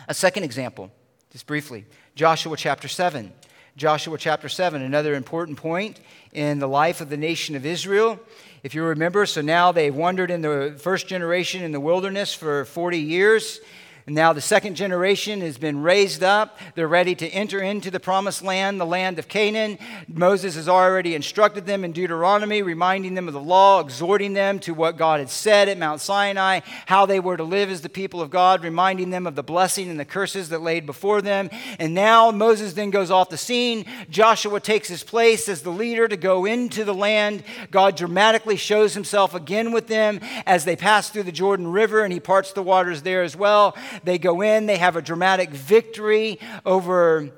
A 0.08 0.14
second 0.14 0.42
example, 0.42 0.90
just 1.30 1.46
briefly 1.46 1.86
Joshua 2.16 2.56
chapter 2.56 2.88
7. 2.88 3.32
Joshua 3.76 4.16
chapter 4.16 4.48
7, 4.48 4.80
another 4.80 5.14
important 5.14 5.58
point 5.58 6.00
in 6.32 6.60
the 6.60 6.66
life 6.66 7.02
of 7.02 7.10
the 7.10 7.16
nation 7.18 7.54
of 7.54 7.66
Israel. 7.66 8.18
If 8.66 8.74
you 8.74 8.82
remember, 8.82 9.26
so 9.26 9.42
now 9.42 9.70
they've 9.70 9.94
wandered 9.94 10.28
in 10.28 10.42
the 10.42 10.74
first 10.76 11.06
generation 11.06 11.62
in 11.62 11.70
the 11.70 11.78
wilderness 11.78 12.34
for 12.34 12.64
40 12.64 12.98
years. 12.98 13.60
Now 14.08 14.32
the 14.32 14.40
second 14.40 14.76
generation 14.76 15.40
has 15.40 15.58
been 15.58 15.82
raised 15.82 16.22
up. 16.22 16.60
They're 16.76 16.86
ready 16.86 17.16
to 17.16 17.28
enter 17.28 17.60
into 17.60 17.90
the 17.90 17.98
promised 17.98 18.40
land, 18.40 18.80
the 18.80 18.86
land 18.86 19.18
of 19.18 19.26
Canaan. 19.26 19.80
Moses 20.06 20.54
has 20.54 20.68
already 20.68 21.16
instructed 21.16 21.66
them 21.66 21.84
in 21.84 21.90
Deuteronomy, 21.90 22.62
reminding 22.62 23.14
them 23.14 23.26
of 23.26 23.34
the 23.34 23.40
law, 23.40 23.80
exhorting 23.80 24.32
them 24.32 24.60
to 24.60 24.74
what 24.74 24.96
God 24.96 25.18
had 25.18 25.28
said 25.28 25.68
at 25.68 25.76
Mount 25.76 26.00
Sinai, 26.00 26.60
how 26.86 27.04
they 27.04 27.18
were 27.18 27.36
to 27.36 27.42
live 27.42 27.68
as 27.68 27.80
the 27.80 27.88
people 27.88 28.20
of 28.20 28.30
God, 28.30 28.62
reminding 28.62 29.10
them 29.10 29.26
of 29.26 29.34
the 29.34 29.42
blessing 29.42 29.90
and 29.90 29.98
the 29.98 30.04
curses 30.04 30.50
that 30.50 30.62
laid 30.62 30.86
before 30.86 31.20
them. 31.20 31.50
And 31.80 31.92
now 31.92 32.30
Moses 32.30 32.74
then 32.74 32.90
goes 32.90 33.10
off 33.10 33.28
the 33.28 33.36
scene. 33.36 33.86
Joshua 34.08 34.60
takes 34.60 34.86
his 34.86 35.02
place 35.02 35.48
as 35.48 35.62
the 35.62 35.70
leader 35.70 36.06
to 36.06 36.16
go 36.16 36.44
into 36.44 36.84
the 36.84 36.94
land. 36.94 37.42
God 37.72 37.96
dramatically 37.96 38.56
shows 38.56 38.94
himself 38.94 39.34
again 39.34 39.72
with 39.72 39.88
them 39.88 40.20
as 40.46 40.64
they 40.64 40.76
pass 40.76 41.10
through 41.10 41.24
the 41.24 41.32
Jordan 41.32 41.66
River, 41.66 42.04
and 42.04 42.12
he 42.12 42.20
parts 42.20 42.52
the 42.52 42.62
waters 42.62 43.02
there 43.02 43.24
as 43.24 43.34
well. 43.34 43.74
They 44.04 44.18
go 44.18 44.42
in, 44.42 44.66
they 44.66 44.76
have 44.78 44.96
a 44.96 45.02
dramatic 45.02 45.50
victory 45.50 46.38
over 46.64 47.30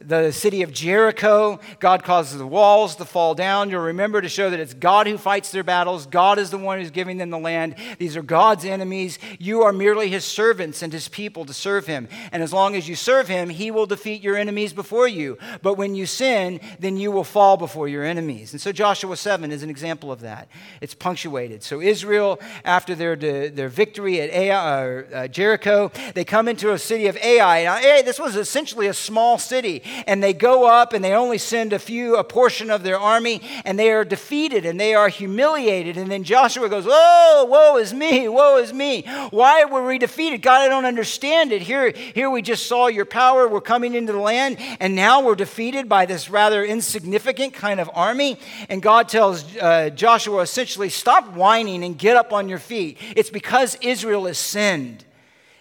the 0.00 0.30
city 0.30 0.62
of 0.62 0.72
Jericho. 0.72 1.58
God 1.80 2.04
causes 2.04 2.38
the 2.38 2.46
walls 2.46 2.96
to 2.96 3.06
fall 3.06 3.34
down. 3.34 3.70
You'll 3.70 3.80
remember 3.80 4.20
to 4.20 4.28
show 4.28 4.50
that 4.50 4.60
it's 4.60 4.74
God 4.74 5.06
who 5.06 5.16
fights 5.16 5.50
their 5.50 5.64
battles. 5.64 6.04
God 6.06 6.38
is 6.38 6.50
the 6.50 6.58
one 6.58 6.78
who's 6.78 6.90
giving 6.90 7.16
them 7.16 7.30
the 7.30 7.38
land. 7.38 7.76
These 7.98 8.14
are 8.16 8.22
God's 8.22 8.66
enemies. 8.66 9.18
You 9.38 9.62
are 9.62 9.72
merely 9.72 10.08
his 10.08 10.24
servants 10.24 10.82
and 10.82 10.92
his 10.92 11.08
people 11.08 11.46
to 11.46 11.54
serve 11.54 11.86
him. 11.86 12.08
And 12.30 12.42
as 12.42 12.52
long 12.52 12.76
as 12.76 12.86
you 12.86 12.94
serve 12.94 13.28
him, 13.28 13.48
he 13.48 13.70
will 13.70 13.86
defeat 13.86 14.22
your 14.22 14.36
enemies 14.36 14.74
before 14.74 15.08
you. 15.08 15.38
But 15.62 15.74
when 15.74 15.94
you 15.94 16.04
sin, 16.04 16.60
then 16.78 16.98
you 16.98 17.10
will 17.10 17.24
fall 17.24 17.56
before 17.56 17.88
your 17.88 18.04
enemies. 18.04 18.52
And 18.52 18.60
so 18.60 18.72
Joshua 18.72 19.16
7 19.16 19.50
is 19.50 19.62
an 19.62 19.70
example 19.70 20.12
of 20.12 20.20
that. 20.20 20.48
It's 20.82 20.94
punctuated. 20.94 21.62
So 21.62 21.80
Israel, 21.80 22.38
after 22.66 22.94
their, 22.94 23.16
their 23.16 23.68
victory 23.68 24.20
at 24.20 24.28
Ai, 24.30 24.56
uh, 24.56 25.02
uh, 25.14 25.28
Jericho, 25.28 25.90
they 26.14 26.24
come 26.24 26.48
into 26.48 26.72
a 26.72 26.78
city 26.78 27.06
of 27.06 27.16
Ai. 27.16 27.64
Now, 27.64 27.76
Ai, 27.76 28.02
this 28.02 28.18
was 28.18 28.36
essentially 28.36 28.88
a 28.88 28.94
small 28.94 29.38
city 29.38 29.82
and 30.06 30.22
they 30.22 30.32
go 30.32 30.68
up 30.68 30.92
and 30.92 31.04
they 31.04 31.12
only 31.12 31.38
send 31.38 31.72
a 31.72 31.78
few, 31.78 32.16
a 32.16 32.24
portion 32.24 32.70
of 32.70 32.82
their 32.82 32.98
army, 32.98 33.40
and 33.64 33.78
they 33.78 33.90
are 33.90 34.04
defeated 34.04 34.66
and 34.66 34.78
they 34.78 34.94
are 34.94 35.08
humiliated. 35.08 35.96
And 35.96 36.10
then 36.10 36.24
Joshua 36.24 36.68
goes, 36.68 36.86
Oh, 36.88 37.46
woe 37.48 37.78
is 37.78 37.94
me, 37.94 38.28
woe 38.28 38.58
is 38.58 38.72
me. 38.72 39.04
Why 39.30 39.64
were 39.64 39.86
we 39.86 39.98
defeated? 39.98 40.42
God, 40.42 40.60
I 40.62 40.68
don't 40.68 40.84
understand 40.84 41.52
it. 41.52 41.62
Here, 41.62 41.92
here 42.14 42.30
we 42.30 42.42
just 42.42 42.66
saw 42.66 42.88
your 42.88 43.04
power. 43.04 43.48
We're 43.48 43.60
coming 43.60 43.94
into 43.94 44.12
the 44.12 44.18
land, 44.18 44.58
and 44.80 44.94
now 44.94 45.22
we're 45.22 45.34
defeated 45.34 45.88
by 45.88 46.06
this 46.06 46.28
rather 46.28 46.64
insignificant 46.64 47.54
kind 47.54 47.80
of 47.80 47.90
army. 47.94 48.38
And 48.68 48.82
God 48.82 49.08
tells 49.08 49.56
uh, 49.56 49.90
Joshua 49.90 50.42
essentially, 50.42 50.88
Stop 50.88 51.32
whining 51.34 51.84
and 51.84 51.96
get 51.96 52.16
up 52.16 52.32
on 52.32 52.48
your 52.48 52.58
feet. 52.58 52.98
It's 53.14 53.30
because 53.30 53.76
Israel 53.80 54.26
has 54.26 54.38
sinned. 54.38 55.05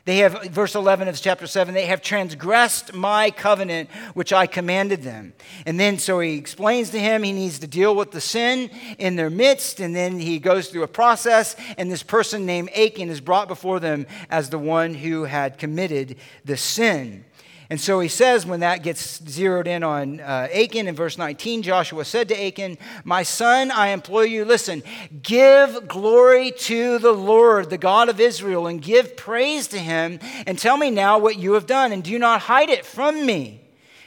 They 0.06 0.18
have, 0.18 0.44
verse 0.52 0.76
11 0.76 1.08
of 1.08 1.20
chapter 1.20 1.48
7, 1.48 1.74
they 1.74 1.88
have 1.88 2.00
transgressed 2.00 2.94
my 2.94 3.32
covenant 3.32 3.90
which 4.14 4.32
I 4.32 4.46
commanded 4.46 5.02
them. 5.02 5.34
And 5.66 5.80
then 5.80 5.98
so 5.98 6.20
he 6.20 6.38
explains 6.38 6.92
to 6.92 7.00
him 7.00 7.24
he 7.24 7.32
needs 7.32 7.58
to 7.60 7.68
deal 7.68 7.96
with 7.96 8.12
the 8.12 8.22
sin 8.22 8.70
in 9.00 9.16
their 9.16 9.32
midst. 9.32 9.80
And 9.80 9.96
then 9.96 10.20
he 10.20 10.38
goes 10.38 10.68
through 10.68 10.84
a 10.84 10.88
process, 10.88 11.56
and 11.80 11.92
this 11.92 12.04
person 12.04 12.46
named 12.46 12.70
Achan 12.78 13.10
is 13.10 13.20
brought 13.20 13.48
before 13.48 13.80
them 13.80 14.06
as 14.30 14.52
the 14.52 14.60
one 14.60 14.94
who 14.94 15.24
had 15.24 15.58
committed 15.58 16.18
the 16.46 16.56
sin. 16.56 17.26
And 17.70 17.82
so 17.82 18.00
he 18.00 18.10
says, 18.10 18.46
when 18.46 18.60
that 18.60 18.84
gets 18.84 19.24
zeroed 19.28 19.68
in 19.68 19.84
on 19.84 20.20
uh, 20.20 20.48
Achan 20.54 20.88
in 20.88 20.96
verse 20.96 21.18
19, 21.18 21.64
Joshua 21.64 22.06
said 22.06 22.28
to 22.30 22.46
Achan, 22.46 22.78
My 23.04 23.24
son, 23.24 23.72
I 23.72 23.88
implore 23.88 24.26
you, 24.26 24.46
listen, 24.46 24.84
give 25.24 25.88
glory 25.88 26.52
to 26.52 27.00
the 27.00 27.12
Lord, 27.12 27.72
the 27.72 27.80
God 27.80 28.10
of 28.10 28.20
Israel, 28.20 28.68
and 28.68 28.82
give 28.82 29.18
praise 29.18 29.68
to 29.70 29.80
him, 29.80 30.20
and 30.46 30.60
tell 30.60 30.78
me 30.78 30.92
now 30.92 31.18
what 31.18 31.40
you 31.40 31.54
have 31.54 31.66
done, 31.66 31.92
and 31.92 32.04
do 32.04 32.20
not 32.20 32.42
hide 32.42 32.70
it 32.70 32.86
from 32.86 33.26
me. 33.26 33.62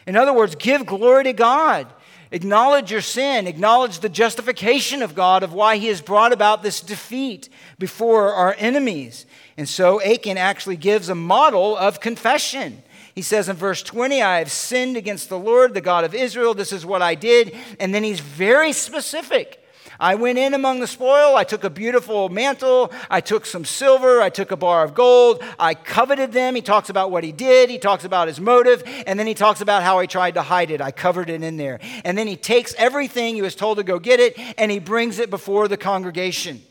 In 0.06 0.16
other 0.16 0.32
words, 0.32 0.54
give 0.54 0.86
glory 0.86 1.24
to 1.24 1.32
God. 1.32 1.88
Acknowledge 2.30 2.90
your 2.90 3.00
sin. 3.00 3.46
Acknowledge 3.46 4.00
the 4.00 4.09
justification 4.09 5.02
of 5.02 5.14
God 5.14 5.42
of 5.42 5.52
why 5.52 5.78
He 5.78 5.88
has 5.88 6.00
brought 6.00 6.32
about 6.32 6.62
this 6.62 6.80
defeat 6.80 7.48
before 7.78 8.32
our 8.32 8.54
enemies. 8.59 9.26
And 9.56 9.68
so 9.68 10.00
Achan 10.00 10.38
actually 10.38 10.76
gives 10.76 11.09
a 11.09 11.14
model 11.14 11.76
of 11.76 12.00
confession. 12.00 12.82
He 13.18 13.22
says 13.22 13.48
in 13.48 13.56
verse 13.56 13.82
20, 13.82 14.22
I 14.22 14.38
have 14.38 14.48
sinned 14.48 14.96
against 14.96 15.28
the 15.28 15.40
Lord, 15.40 15.74
the 15.74 15.80
God 15.80 16.04
of 16.04 16.14
Israel. 16.14 16.54
This 16.54 16.72
is 16.72 16.86
what 16.86 17.02
I 17.02 17.16
did. 17.16 17.52
And 17.80 17.92
then 17.92 18.04
he's 18.04 18.20
very 18.20 18.72
specific. 18.72 19.60
I 19.98 20.14
went 20.14 20.38
in 20.38 20.54
among 20.54 20.78
the 20.78 20.86
spoil. 20.86 21.34
I 21.34 21.42
took 21.42 21.64
a 21.64 21.68
beautiful 21.68 22.28
mantle. 22.28 22.92
I 23.10 23.20
took 23.20 23.44
some 23.44 23.64
silver. 23.64 24.22
I 24.22 24.30
took 24.30 24.52
a 24.52 24.56
bar 24.56 24.84
of 24.84 24.94
gold. 24.94 25.42
I 25.58 25.74
coveted 25.74 26.30
them. 26.30 26.54
He 26.54 26.62
talks 26.62 26.90
about 26.90 27.10
what 27.10 27.24
he 27.24 27.32
did. 27.32 27.70
He 27.70 27.78
talks 27.78 28.04
about 28.04 28.28
his 28.28 28.38
motive. 28.38 28.84
And 29.04 29.18
then 29.18 29.26
he 29.26 29.34
talks 29.34 29.60
about 29.60 29.82
how 29.82 29.98
he 29.98 30.06
tried 30.06 30.34
to 30.34 30.42
hide 30.42 30.70
it. 30.70 30.80
I 30.80 30.92
covered 30.92 31.28
it 31.28 31.42
in 31.42 31.56
there. 31.56 31.80
And 32.04 32.16
then 32.16 32.28
he 32.28 32.36
takes 32.36 32.72
everything 32.78 33.34
he 33.34 33.42
was 33.42 33.56
told 33.56 33.78
to 33.78 33.82
go 33.82 33.98
get 33.98 34.20
it 34.20 34.38
and 34.56 34.70
he 34.70 34.78
brings 34.78 35.18
it 35.18 35.28
before 35.28 35.66
the 35.66 35.76
congregation. 35.76 36.62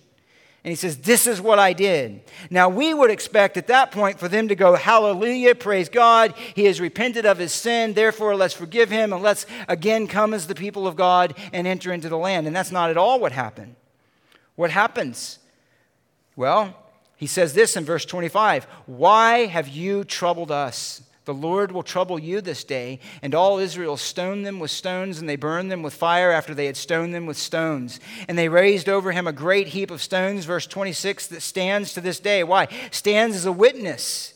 And 0.67 0.73
he 0.73 0.75
says, 0.75 0.97
This 0.97 1.27
is 1.27 1.39
what 1.39 1.59
I 1.59 1.71
did. 1.71 2.19
Now, 2.49 2.67
we 2.67 2.93
would 2.93 3.09
expect 3.09 3.55
at 3.55 3.67
that 3.67 3.89
point 3.89 4.19
for 4.19 4.27
them 4.27 4.49
to 4.49 4.55
go, 4.55 4.75
Hallelujah, 4.75 5.55
praise 5.55 5.87
God. 5.87 6.33
He 6.55 6.65
has 6.65 6.81
repented 6.81 7.25
of 7.25 7.37
his 7.37 7.53
sin. 7.53 7.93
Therefore, 7.93 8.35
let's 8.35 8.53
forgive 8.53 8.89
him 8.89 9.13
and 9.13 9.23
let's 9.23 9.45
again 9.69 10.07
come 10.07 10.33
as 10.33 10.45
the 10.45 10.55
people 10.55 10.85
of 10.85 10.97
God 10.97 11.37
and 11.53 11.65
enter 11.65 11.93
into 11.93 12.09
the 12.09 12.17
land. 12.17 12.47
And 12.47 12.53
that's 12.53 12.73
not 12.73 12.89
at 12.89 12.97
all 12.97 13.17
what 13.17 13.31
happened. 13.31 13.77
What 14.57 14.69
happens? 14.69 15.39
Well, 16.35 16.75
he 17.15 17.27
says 17.27 17.53
this 17.53 17.77
in 17.77 17.85
verse 17.85 18.03
25 18.03 18.65
Why 18.87 19.45
have 19.45 19.69
you 19.69 20.03
troubled 20.03 20.51
us? 20.51 21.01
The 21.27 21.33
Lord 21.33 21.73
will 21.73 21.83
trouble 21.83 22.17
you 22.17 22.39
this 22.39 22.63
day. 22.63 23.01
And 23.21 23.35
all 23.35 23.59
Israel 23.59 23.97
stoned 23.97 24.45
them 24.45 24.59
with 24.59 24.71
stones, 24.71 25.19
and 25.19 25.27
they 25.27 25.35
burned 25.35 25.69
them 25.69 25.83
with 25.83 25.93
fire 25.93 26.31
after 26.31 26.55
they 26.55 26.67
had 26.67 26.77
stoned 26.77 27.13
them 27.13 27.25
with 27.25 27.35
stones. 27.35 27.99
And 28.29 28.37
they 28.37 28.47
raised 28.47 28.87
over 28.87 29.11
him 29.11 29.27
a 29.27 29.33
great 29.33 29.67
heap 29.67 29.91
of 29.91 30.01
stones, 30.01 30.45
verse 30.45 30.65
26, 30.65 31.27
that 31.27 31.41
stands 31.41 31.91
to 31.93 31.99
this 31.99 32.21
day. 32.21 32.45
Why? 32.45 32.69
Stands 32.91 33.35
as 33.35 33.45
a 33.45 33.51
witness. 33.51 34.35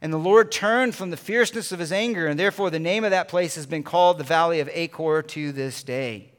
And 0.00 0.12
the 0.12 0.18
Lord 0.18 0.50
turned 0.50 0.96
from 0.96 1.10
the 1.10 1.16
fierceness 1.16 1.70
of 1.70 1.78
his 1.78 1.92
anger, 1.92 2.26
and 2.26 2.40
therefore 2.40 2.70
the 2.70 2.80
name 2.80 3.04
of 3.04 3.12
that 3.12 3.28
place 3.28 3.54
has 3.54 3.66
been 3.66 3.84
called 3.84 4.18
the 4.18 4.24
Valley 4.24 4.58
of 4.58 4.68
Achor 4.72 5.22
to 5.22 5.52
this 5.52 5.84
day. 5.84 6.32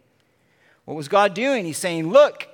What 0.83 0.97
was 0.97 1.07
God 1.07 1.33
doing? 1.33 1.63
He's 1.63 1.77
saying, 1.77 2.09
Look, 2.09 2.45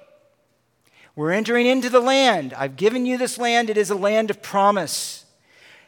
we're 1.16 1.32
entering 1.32 1.66
into 1.66 1.89
the 1.89 2.00
land. 2.00 2.54
I've 2.54 2.76
given 2.76 3.08
you 3.08 3.18
this 3.18 3.39
land, 3.39 3.72
it 3.72 3.78
is 3.78 3.89
a 3.89 3.95
land 3.95 4.30
of 4.30 4.43
promise. 4.43 5.26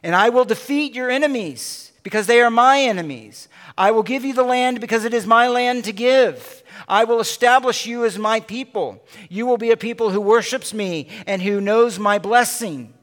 And 0.03 0.15
I 0.15 0.29
will 0.29 0.45
defeat 0.45 0.95
your 0.95 1.09
enemies 1.09 1.91
because 2.03 2.27
they 2.27 2.41
are 2.41 2.49
my 2.49 2.79
enemies. 2.79 3.47
I 3.77 3.91
will 3.91 4.03
give 4.03 4.25
you 4.25 4.33
the 4.33 4.43
land 4.43 4.81
because 4.81 5.05
it 5.05 5.13
is 5.13 5.27
my 5.27 5.47
land 5.47 5.83
to 5.85 5.93
give. 5.93 6.63
I 6.87 7.03
will 7.03 7.19
establish 7.19 7.85
you 7.85 8.05
as 8.05 8.17
my 8.17 8.39
people. 8.39 9.03
You 9.29 9.45
will 9.45 9.57
be 9.57 9.71
a 9.71 9.77
people 9.77 10.09
who 10.09 10.19
worships 10.19 10.73
me 10.73 11.07
and 11.27 11.41
who 11.41 11.61
knows 11.61 11.99
my 11.99 12.17
blessing. 12.17 12.93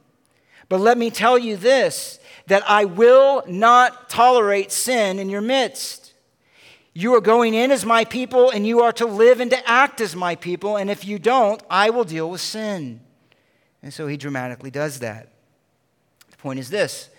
But 0.69 0.81
let 0.81 0.99
me 0.99 1.11
tell 1.11 1.39
you 1.39 1.57
this 1.57 2.19
that 2.49 2.69
I 2.69 2.87
will 2.87 3.43
not 3.47 4.09
tolerate 4.09 4.73
sin 4.73 5.19
in 5.19 5.29
your 5.29 5.43
midst. 5.43 6.15
You 6.95 7.15
are 7.15 7.21
going 7.21 7.53
in 7.55 7.71
as 7.71 7.85
my 7.85 8.05
people, 8.05 8.51
and 8.51 8.67
you 8.67 8.81
are 8.81 8.93
to 8.95 9.07
live 9.07 9.41
and 9.41 9.51
to 9.51 9.69
act 9.69 10.01
as 10.01 10.17
my 10.17 10.35
people. 10.35 10.77
And 10.77 10.91
if 10.91 11.05
you 11.05 11.19
don't, 11.19 11.63
I 11.71 11.91
will 11.91 12.05
deal 12.05 12.31
with 12.31 12.41
sin. 12.41 13.01
And 13.83 13.93
so 13.93 14.07
he 14.07 14.17
dramatically 14.17 14.71
does 14.71 15.01
that 15.01 15.29
point 16.39 16.59
is 16.59 16.70
this 16.70 17.11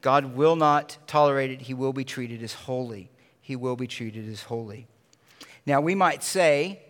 God 0.00 0.36
will 0.36 0.56
not 0.56 0.96
tolerate 1.06 1.50
it. 1.50 1.62
He 1.62 1.74
will 1.74 1.92
be 1.92 2.04
treated 2.04 2.42
as 2.42 2.54
holy. 2.54 3.10
He 3.40 3.56
will 3.56 3.76
be 3.76 3.86
treated 3.86 4.28
as 4.28 4.44
holy. 4.44 4.86
Now, 5.66 5.80
we 5.80 5.94
might 5.94 6.22
say 6.22 6.80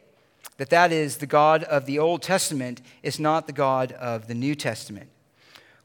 that 0.58 0.70
that 0.70 0.92
is 0.92 1.16
the 1.16 1.26
God 1.26 1.64
of 1.64 1.86
the 1.86 1.98
Old 1.98 2.22
Testament, 2.22 2.82
is 3.02 3.18
not 3.18 3.46
the 3.46 3.52
God 3.52 3.92
of 3.92 4.28
the 4.28 4.34
New 4.34 4.54
Testament. 4.54 5.08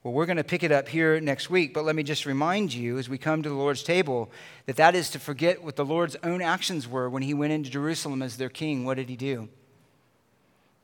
Well, 0.03 0.13
we're 0.13 0.25
going 0.25 0.37
to 0.37 0.43
pick 0.43 0.63
it 0.63 0.71
up 0.71 0.89
here 0.89 1.21
next 1.21 1.49
week, 1.49 1.73
but 1.73 1.85
let 1.85 1.95
me 1.95 2.03
just 2.03 2.25
remind 2.25 2.73
you 2.73 2.97
as 2.97 3.07
we 3.07 3.17
come 3.17 3.41
to 3.41 3.49
the 3.49 3.55
Lord's 3.55 3.83
table 3.83 4.29
that 4.65 4.75
that 4.75 4.95
is 4.95 5.09
to 5.11 5.19
forget 5.19 5.63
what 5.63 5.77
the 5.77 5.85
Lord's 5.85 6.17
own 6.23 6.41
actions 6.41 6.87
were 6.87 7.09
when 7.09 7.23
he 7.23 7.33
went 7.33 7.53
into 7.53 7.69
Jerusalem 7.69 8.21
as 8.21 8.35
their 8.35 8.49
king. 8.49 8.83
What 8.83 8.97
did 8.97 9.07
he 9.07 9.15
do? 9.15 9.47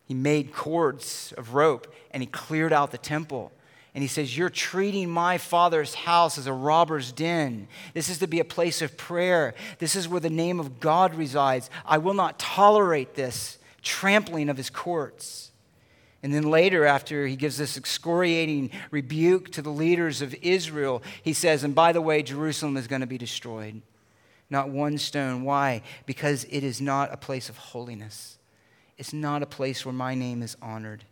He 0.06 0.14
made 0.14 0.54
cords 0.54 1.34
of 1.38 1.54
rope 1.54 1.94
and 2.12 2.24
he 2.24 2.28
cleared 2.28 2.72
out 2.72 2.92
the 2.92 2.98
temple 2.98 3.52
And 3.94 4.04
he 4.04 4.08
says, 4.08 4.38
You're 4.38 4.50
treating 4.50 5.10
my 5.10 5.38
father's 5.38 5.94
house 5.94 6.38
as 6.38 6.48
a 6.48 6.54
robber's 6.54 7.12
den. 7.12 7.68
This 7.94 8.10
is 8.10 8.20
to 8.20 8.28
be 8.28 8.40
a 8.40 8.46
place 8.46 8.82
of 8.82 8.98
prayer. 8.98 9.56
This 9.80 9.96
is 9.96 10.08
where 10.08 10.20
the 10.20 10.30
name 10.30 10.60
of 10.60 10.80
God 10.80 11.16
resides. 11.16 11.70
I 11.86 11.98
will 11.98 12.14
not 12.14 12.40
tolerate 12.40 13.16
this 13.16 13.58
trampling 13.82 14.50
of 14.50 14.58
his 14.58 14.70
courts. 14.70 15.52
And 16.22 16.34
then 16.34 16.44
later, 16.44 16.86
after 16.86 17.26
he 17.26 17.38
gives 17.38 17.58
this 17.58 17.78
excoriating 17.78 18.72
rebuke 18.92 19.52
to 19.54 19.62
the 19.62 19.70
leaders 19.70 20.22
of 20.22 20.36
Israel, 20.42 21.02
he 21.24 21.34
says, 21.34 21.64
And 21.64 21.74
by 21.74 21.94
the 21.94 22.02
way, 22.02 22.22
Jerusalem 22.22 22.76
is 22.76 22.88
going 22.88 23.02
to 23.02 23.08
be 23.08 23.18
destroyed. 23.18 23.82
Not 24.50 24.70
one 24.70 24.98
stone. 24.98 25.44
Why? 25.44 25.82
Because 26.06 26.46
it 26.50 26.64
is 26.64 26.82
not 26.82 27.14
a 27.14 27.18
place 27.18 27.50
of 27.50 27.58
holiness, 27.58 28.38
it's 28.98 29.14
not 29.14 29.42
a 29.42 29.48
place 29.48 29.86
where 29.86 29.94
my 29.94 30.14
name 30.14 30.44
is 30.44 30.58
honored. 30.62 31.06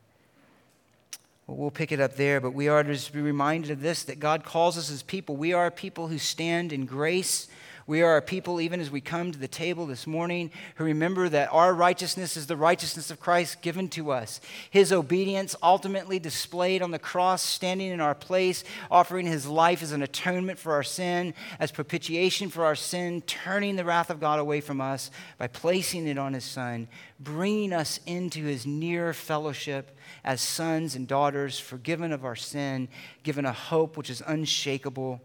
Well, 1.49 1.71
pick 1.71 1.93
it 1.93 2.01
up 2.01 2.17
there, 2.17 2.41
but 2.41 2.51
we 2.51 2.67
are 2.67 2.83
to 2.83 3.13
be 3.13 3.21
reminded 3.21 3.71
of 3.71 3.81
this 3.81 4.03
that 4.03 4.19
God 4.19 4.43
calls 4.43 4.77
us 4.77 4.91
as 4.91 5.01
people. 5.01 5.37
We 5.37 5.53
are 5.53 5.71
people 5.71 6.09
who 6.09 6.17
stand 6.17 6.73
in 6.73 6.85
grace 6.85 7.47
we 7.87 8.01
are 8.01 8.17
a 8.17 8.21
people, 8.21 8.59
even 8.59 8.81
as 8.81 8.91
we 8.91 8.99
come 8.99 9.31
to 9.31 9.39
the 9.39 9.47
table 9.47 9.85
this 9.85 10.05
morning, 10.05 10.51
who 10.75 10.83
remember 10.83 11.29
that 11.29 11.53
our 11.53 11.73
righteousness 11.73 12.35
is 12.35 12.45
the 12.45 12.57
righteousness 12.57 13.09
of 13.09 13.21
Christ 13.21 13.61
given 13.61 13.87
to 13.89 14.11
us. 14.11 14.41
His 14.69 14.91
obedience 14.91 15.55
ultimately 15.63 16.19
displayed 16.19 16.81
on 16.81 16.91
the 16.91 16.99
cross, 16.99 17.41
standing 17.41 17.89
in 17.89 18.01
our 18.01 18.13
place, 18.13 18.65
offering 18.91 19.25
his 19.25 19.47
life 19.47 19.81
as 19.81 19.93
an 19.93 20.03
atonement 20.03 20.59
for 20.59 20.73
our 20.73 20.83
sin, 20.83 21.33
as 21.61 21.71
propitiation 21.71 22.49
for 22.49 22.65
our 22.65 22.75
sin, 22.75 23.21
turning 23.21 23.77
the 23.77 23.85
wrath 23.85 24.09
of 24.09 24.19
God 24.19 24.39
away 24.39 24.59
from 24.59 24.81
us 24.81 25.09
by 25.37 25.47
placing 25.47 26.09
it 26.09 26.17
on 26.17 26.33
his 26.33 26.43
Son, 26.43 26.89
bringing 27.21 27.71
us 27.71 28.01
into 28.05 28.43
his 28.43 28.65
near 28.65 29.13
fellowship 29.13 29.97
as 30.25 30.41
sons 30.41 30.93
and 30.93 31.07
daughters, 31.07 31.57
forgiven 31.57 32.11
of 32.11 32.25
our 32.25 32.35
sin, 32.35 32.89
given 33.23 33.45
a 33.45 33.53
hope 33.53 33.95
which 33.95 34.09
is 34.09 34.21
unshakable 34.27 35.21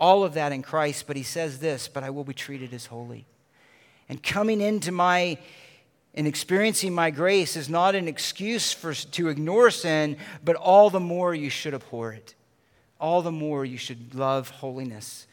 all 0.00 0.24
of 0.24 0.34
that 0.34 0.50
in 0.50 0.62
Christ, 0.62 1.06
but 1.06 1.16
he 1.16 1.22
says 1.22 1.60
this, 1.60 1.86
but 1.86 2.02
I 2.02 2.10
will 2.10 2.24
be 2.24 2.34
treated 2.34 2.72
as 2.72 2.86
holy. 2.86 3.26
And 4.08 4.20
coming 4.20 4.60
into 4.60 4.90
my 4.90 5.38
and 6.14 6.26
experiencing 6.26 6.92
my 6.92 7.10
grace 7.10 7.54
is 7.54 7.68
not 7.68 7.94
an 7.94 8.08
excuse 8.08 8.72
for, 8.72 8.92
to 8.92 9.28
ignore 9.28 9.70
sin, 9.70 10.16
but 10.44 10.56
all 10.56 10.90
the 10.90 10.98
more 10.98 11.32
you 11.34 11.50
should 11.50 11.74
abhor 11.74 12.12
it. 12.12 12.34
All 12.98 13.22
the 13.22 13.30
more 13.30 13.64
you 13.64 13.78
should 13.78 14.14
love 14.14 14.50
holiness. 14.50 15.28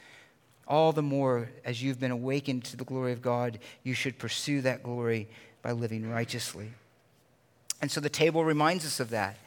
All 0.68 0.92
the 0.92 1.02
more, 1.02 1.50
as 1.66 1.82
you've 1.82 2.00
been 2.00 2.12
awakened 2.12 2.66
to 2.66 2.78
the 2.78 2.84
glory 2.84 3.12
of 3.12 3.24
God, 3.24 3.58
you 3.84 3.96
should 3.96 4.20
pursue 4.20 4.62
that 4.62 4.84
glory 4.84 5.28
by 5.64 5.72
living 5.72 6.08
righteously. 6.08 6.70
And 7.82 7.90
so 7.90 8.00
the 8.00 8.10
table 8.10 8.46
reminds 8.46 8.86
us 8.86 9.00
of 9.00 9.10
that. 9.10 9.38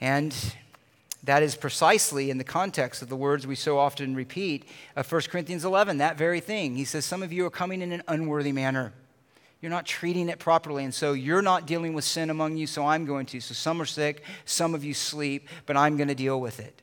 And 0.00 0.34
that 1.26 1.42
is 1.42 1.56
precisely 1.56 2.30
in 2.30 2.38
the 2.38 2.44
context 2.44 3.02
of 3.02 3.08
the 3.08 3.16
words 3.16 3.46
we 3.46 3.56
so 3.56 3.78
often 3.78 4.14
repeat 4.14 4.64
of 4.94 5.10
1 5.10 5.22
Corinthians 5.22 5.64
11, 5.64 5.98
that 5.98 6.16
very 6.16 6.40
thing. 6.40 6.76
He 6.76 6.84
says, 6.84 7.04
Some 7.04 7.22
of 7.22 7.32
you 7.32 7.44
are 7.46 7.50
coming 7.50 7.82
in 7.82 7.92
an 7.92 8.02
unworthy 8.08 8.52
manner. 8.52 8.92
You're 9.60 9.70
not 9.70 9.86
treating 9.86 10.28
it 10.28 10.38
properly. 10.38 10.84
And 10.84 10.94
so 10.94 11.12
you're 11.12 11.42
not 11.42 11.66
dealing 11.66 11.94
with 11.94 12.04
sin 12.04 12.30
among 12.30 12.56
you, 12.56 12.66
so 12.66 12.86
I'm 12.86 13.04
going 13.04 13.26
to. 13.26 13.40
So 13.40 13.54
some 13.54 13.82
are 13.82 13.86
sick, 13.86 14.22
some 14.44 14.74
of 14.74 14.84
you 14.84 14.94
sleep, 14.94 15.48
but 15.66 15.76
I'm 15.76 15.96
going 15.96 16.08
to 16.08 16.14
deal 16.14 16.40
with 16.40 16.60
it. 16.60 16.80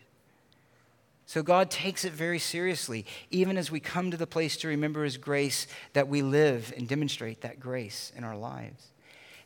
So 1.26 1.42
God 1.42 1.72
takes 1.72 2.04
it 2.04 2.12
very 2.12 2.40
seriously, 2.40 3.06
even 3.32 3.58
as 3.58 3.72
we 3.72 3.80
come 3.80 4.12
to 4.12 4.18
the 4.18 4.28
place 4.28 4.58
to 4.58 4.68
remember 4.68 5.06
His 5.06 5.16
grace, 5.16 5.68
that 5.94 6.10
we 6.10 6.22
live 6.22 6.74
and 6.76 6.88
demonstrate 6.88 7.42
that 7.42 7.62
grace 7.62 8.12
in 8.16 8.26
our 8.26 8.36
lives. 8.36 8.88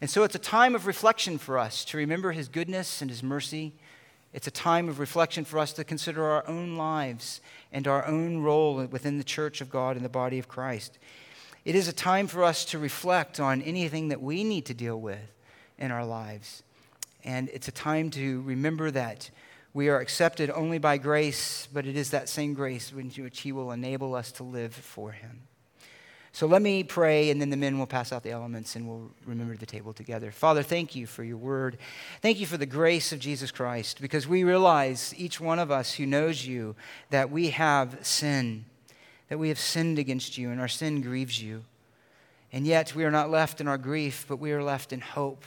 And 0.02 0.10
so 0.10 0.24
it's 0.24 0.36
a 0.36 0.40
time 0.40 0.74
of 0.74 0.88
reflection 0.88 1.38
for 1.38 1.60
us 1.60 1.86
to 1.86 1.98
remember 1.98 2.32
His 2.32 2.48
goodness 2.48 3.02
and 3.02 3.12
His 3.12 3.22
mercy 3.22 3.74
it's 4.34 4.48
a 4.48 4.52
time 4.52 4.90
of 4.90 5.00
reflection 5.00 5.46
for 5.46 5.58
us 5.58 5.74
to 5.74 5.84
consider 5.84 6.24
our 6.26 6.48
own 6.48 6.76
lives 6.76 7.42
and 7.72 7.88
our 7.88 8.06
own 8.06 8.40
role 8.40 8.86
within 8.86 9.18
the 9.18 9.24
church 9.24 9.62
of 9.62 9.70
God 9.70 9.96
and 9.96 10.06
the 10.06 10.10
body 10.10 10.38
of 10.38 10.48
Christ. 10.48 10.98
It 11.66 11.76
is 11.76 11.88
a 11.88 11.94
time 11.94 12.28
for 12.28 12.44
us 12.44 12.64
to 12.66 12.80
reflect 12.80 13.40
on 13.40 13.62
anything 13.62 14.10
that 14.10 14.22
we 14.22 14.44
need 14.44 14.66
to 14.68 14.74
deal 14.74 15.00
with 15.00 15.32
in 15.78 15.92
our 15.92 16.06
lives. 16.06 16.64
And 17.24 17.50
it's 17.50 17.68
a 17.68 17.74
time 17.74 18.10
to 18.12 18.42
remember 18.42 18.92
that 18.92 19.30
we 19.74 19.90
are 19.90 20.00
accepted 20.00 20.50
only 20.50 20.78
by 20.78 20.98
grace, 20.98 21.68
but 21.72 21.86
it 21.86 21.96
is 21.96 22.12
that 22.12 22.30
same 22.30 22.54
grace 22.54 22.94
which 22.94 23.42
He 23.42 23.52
will 23.52 23.72
enable 23.72 24.16
us 24.16 24.32
to 24.34 24.44
live 24.44 24.74
for 24.74 25.12
Him. 25.12 25.47
So 26.38 26.46
let 26.46 26.62
me 26.62 26.84
pray, 26.84 27.32
and 27.32 27.42
then 27.42 27.50
the 27.50 27.58
men 27.58 27.80
will 27.80 27.88
pass 27.88 28.14
out 28.14 28.22
the 28.22 28.30
elements 28.30 28.76
and 28.76 28.88
we'll 28.88 29.10
remember 29.26 29.58
the 29.58 29.66
table 29.66 29.92
together. 29.92 30.32
Father, 30.32 30.62
thank 30.62 30.96
you 30.96 31.08
for 31.08 31.24
your 31.24 31.38
word. 31.38 31.80
Thank 32.22 32.40
you 32.40 32.46
for 32.46 32.58
the 32.58 32.68
grace 32.68 33.12
of 33.12 33.18
Jesus 33.18 33.50
Christ, 33.50 34.00
because 34.02 34.28
we 34.28 34.44
realize, 34.44 35.16
each 35.18 35.42
one 35.42 35.58
of 35.58 35.72
us 35.72 35.96
who 35.96 36.06
knows 36.06 36.46
you, 36.46 36.76
that 37.10 37.32
we 37.32 37.50
have 37.50 38.06
sin, 38.06 38.66
that 39.30 39.40
we 39.40 39.50
have 39.50 39.58
sinned 39.58 39.98
against 39.98 40.38
you, 40.38 40.52
and 40.52 40.62
our 40.62 40.68
sin 40.68 41.02
grieves 41.02 41.42
you. 41.42 41.64
And 42.54 42.68
yet 42.68 42.94
we 42.94 43.04
are 43.04 43.10
not 43.10 43.32
left 43.32 43.60
in 43.60 43.68
our 43.68 43.80
grief, 43.80 44.24
but 44.28 44.38
we 44.38 44.52
are 44.52 44.62
left 44.62 44.94
in 44.94 45.02
hope. 45.02 45.44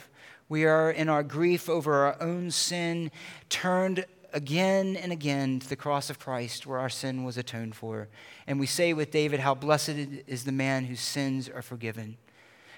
We 0.49 0.65
are 0.65 0.91
in 0.91 1.07
our 1.07 1.23
grief 1.23 1.69
over 1.69 1.93
our 2.05 2.21
own 2.21 2.51
sin, 2.51 3.11
turned 3.47 4.03
again 4.33 4.95
and 4.95 5.11
again 5.11 5.59
to 5.59 5.69
the 5.69 5.75
cross 5.75 6.09
of 6.09 6.19
Christ 6.19 6.65
where 6.65 6.79
our 6.79 6.89
sin 6.89 7.23
was 7.23 7.37
atoned 7.37 7.75
for. 7.75 8.07
And 8.47 8.59
we 8.59 8.65
say 8.65 8.93
with 8.93 9.11
David, 9.11 9.39
How 9.39 9.53
blessed 9.53 9.89
is 10.27 10.43
the 10.43 10.51
man 10.51 10.85
whose 10.85 11.01
sins 11.01 11.49
are 11.49 11.61
forgiven, 11.61 12.17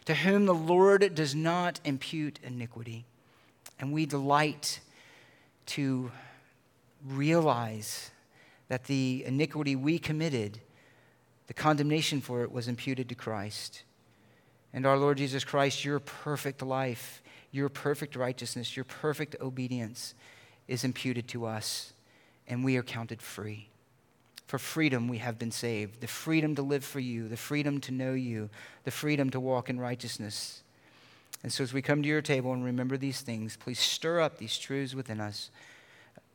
to 0.05 0.15
whom 0.15 0.45
the 0.45 0.53
Lord 0.53 1.15
does 1.15 1.35
not 1.35 1.79
impute 1.83 2.39
iniquity. 2.43 3.05
And 3.79 3.93
we 3.93 4.05
delight 4.05 4.79
to 5.67 6.11
realize 7.05 8.11
that 8.67 8.85
the 8.85 9.23
iniquity 9.25 9.75
we 9.75 9.99
committed, 9.99 10.59
the 11.47 11.53
condemnation 11.53 12.21
for 12.21 12.43
it 12.43 12.51
was 12.51 12.67
imputed 12.67 13.09
to 13.09 13.15
Christ. 13.15 13.83
And 14.73 14.85
our 14.85 14.97
Lord 14.97 15.17
Jesus 15.17 15.43
Christ, 15.43 15.85
your 15.85 15.99
perfect 15.99 16.61
life, 16.61 17.21
your 17.51 17.69
perfect 17.69 18.15
righteousness, 18.15 18.75
your 18.75 18.85
perfect 18.85 19.35
obedience 19.39 20.15
is 20.67 20.83
imputed 20.83 21.27
to 21.29 21.45
us, 21.45 21.93
and 22.47 22.63
we 22.63 22.77
are 22.77 22.83
counted 22.83 23.21
free. 23.21 23.67
For 24.47 24.59
freedom, 24.59 25.07
we 25.07 25.17
have 25.17 25.39
been 25.39 25.51
saved 25.51 26.01
the 26.01 26.07
freedom 26.07 26.55
to 26.55 26.61
live 26.61 26.83
for 26.83 26.99
you, 26.99 27.27
the 27.27 27.37
freedom 27.37 27.79
to 27.81 27.91
know 27.91 28.13
you, 28.13 28.49
the 28.83 28.91
freedom 28.91 29.29
to 29.31 29.39
walk 29.39 29.69
in 29.69 29.79
righteousness. 29.79 30.61
And 31.41 31.51
so, 31.51 31.63
as 31.63 31.73
we 31.73 31.81
come 31.81 32.01
to 32.03 32.07
your 32.07 32.21
table 32.21 32.53
and 32.53 32.63
remember 32.63 32.97
these 32.97 33.21
things, 33.21 33.57
please 33.57 33.79
stir 33.79 34.21
up 34.21 34.37
these 34.37 34.57
truths 34.57 34.93
within 34.93 35.19
us 35.19 35.49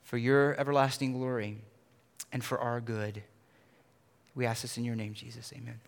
for 0.03 0.19
your 0.19 0.59
everlasting 0.59 1.13
glory 1.13 1.59
and 2.33 2.45
for 2.45 2.59
our 2.59 2.81
good. 2.81 3.23
We 4.35 4.47
ask 4.47 4.63
this 4.63 4.79
in 4.79 4.85
your 4.85 4.97
name, 4.97 5.15
Jesus. 5.15 5.53
Amen. 5.57 5.81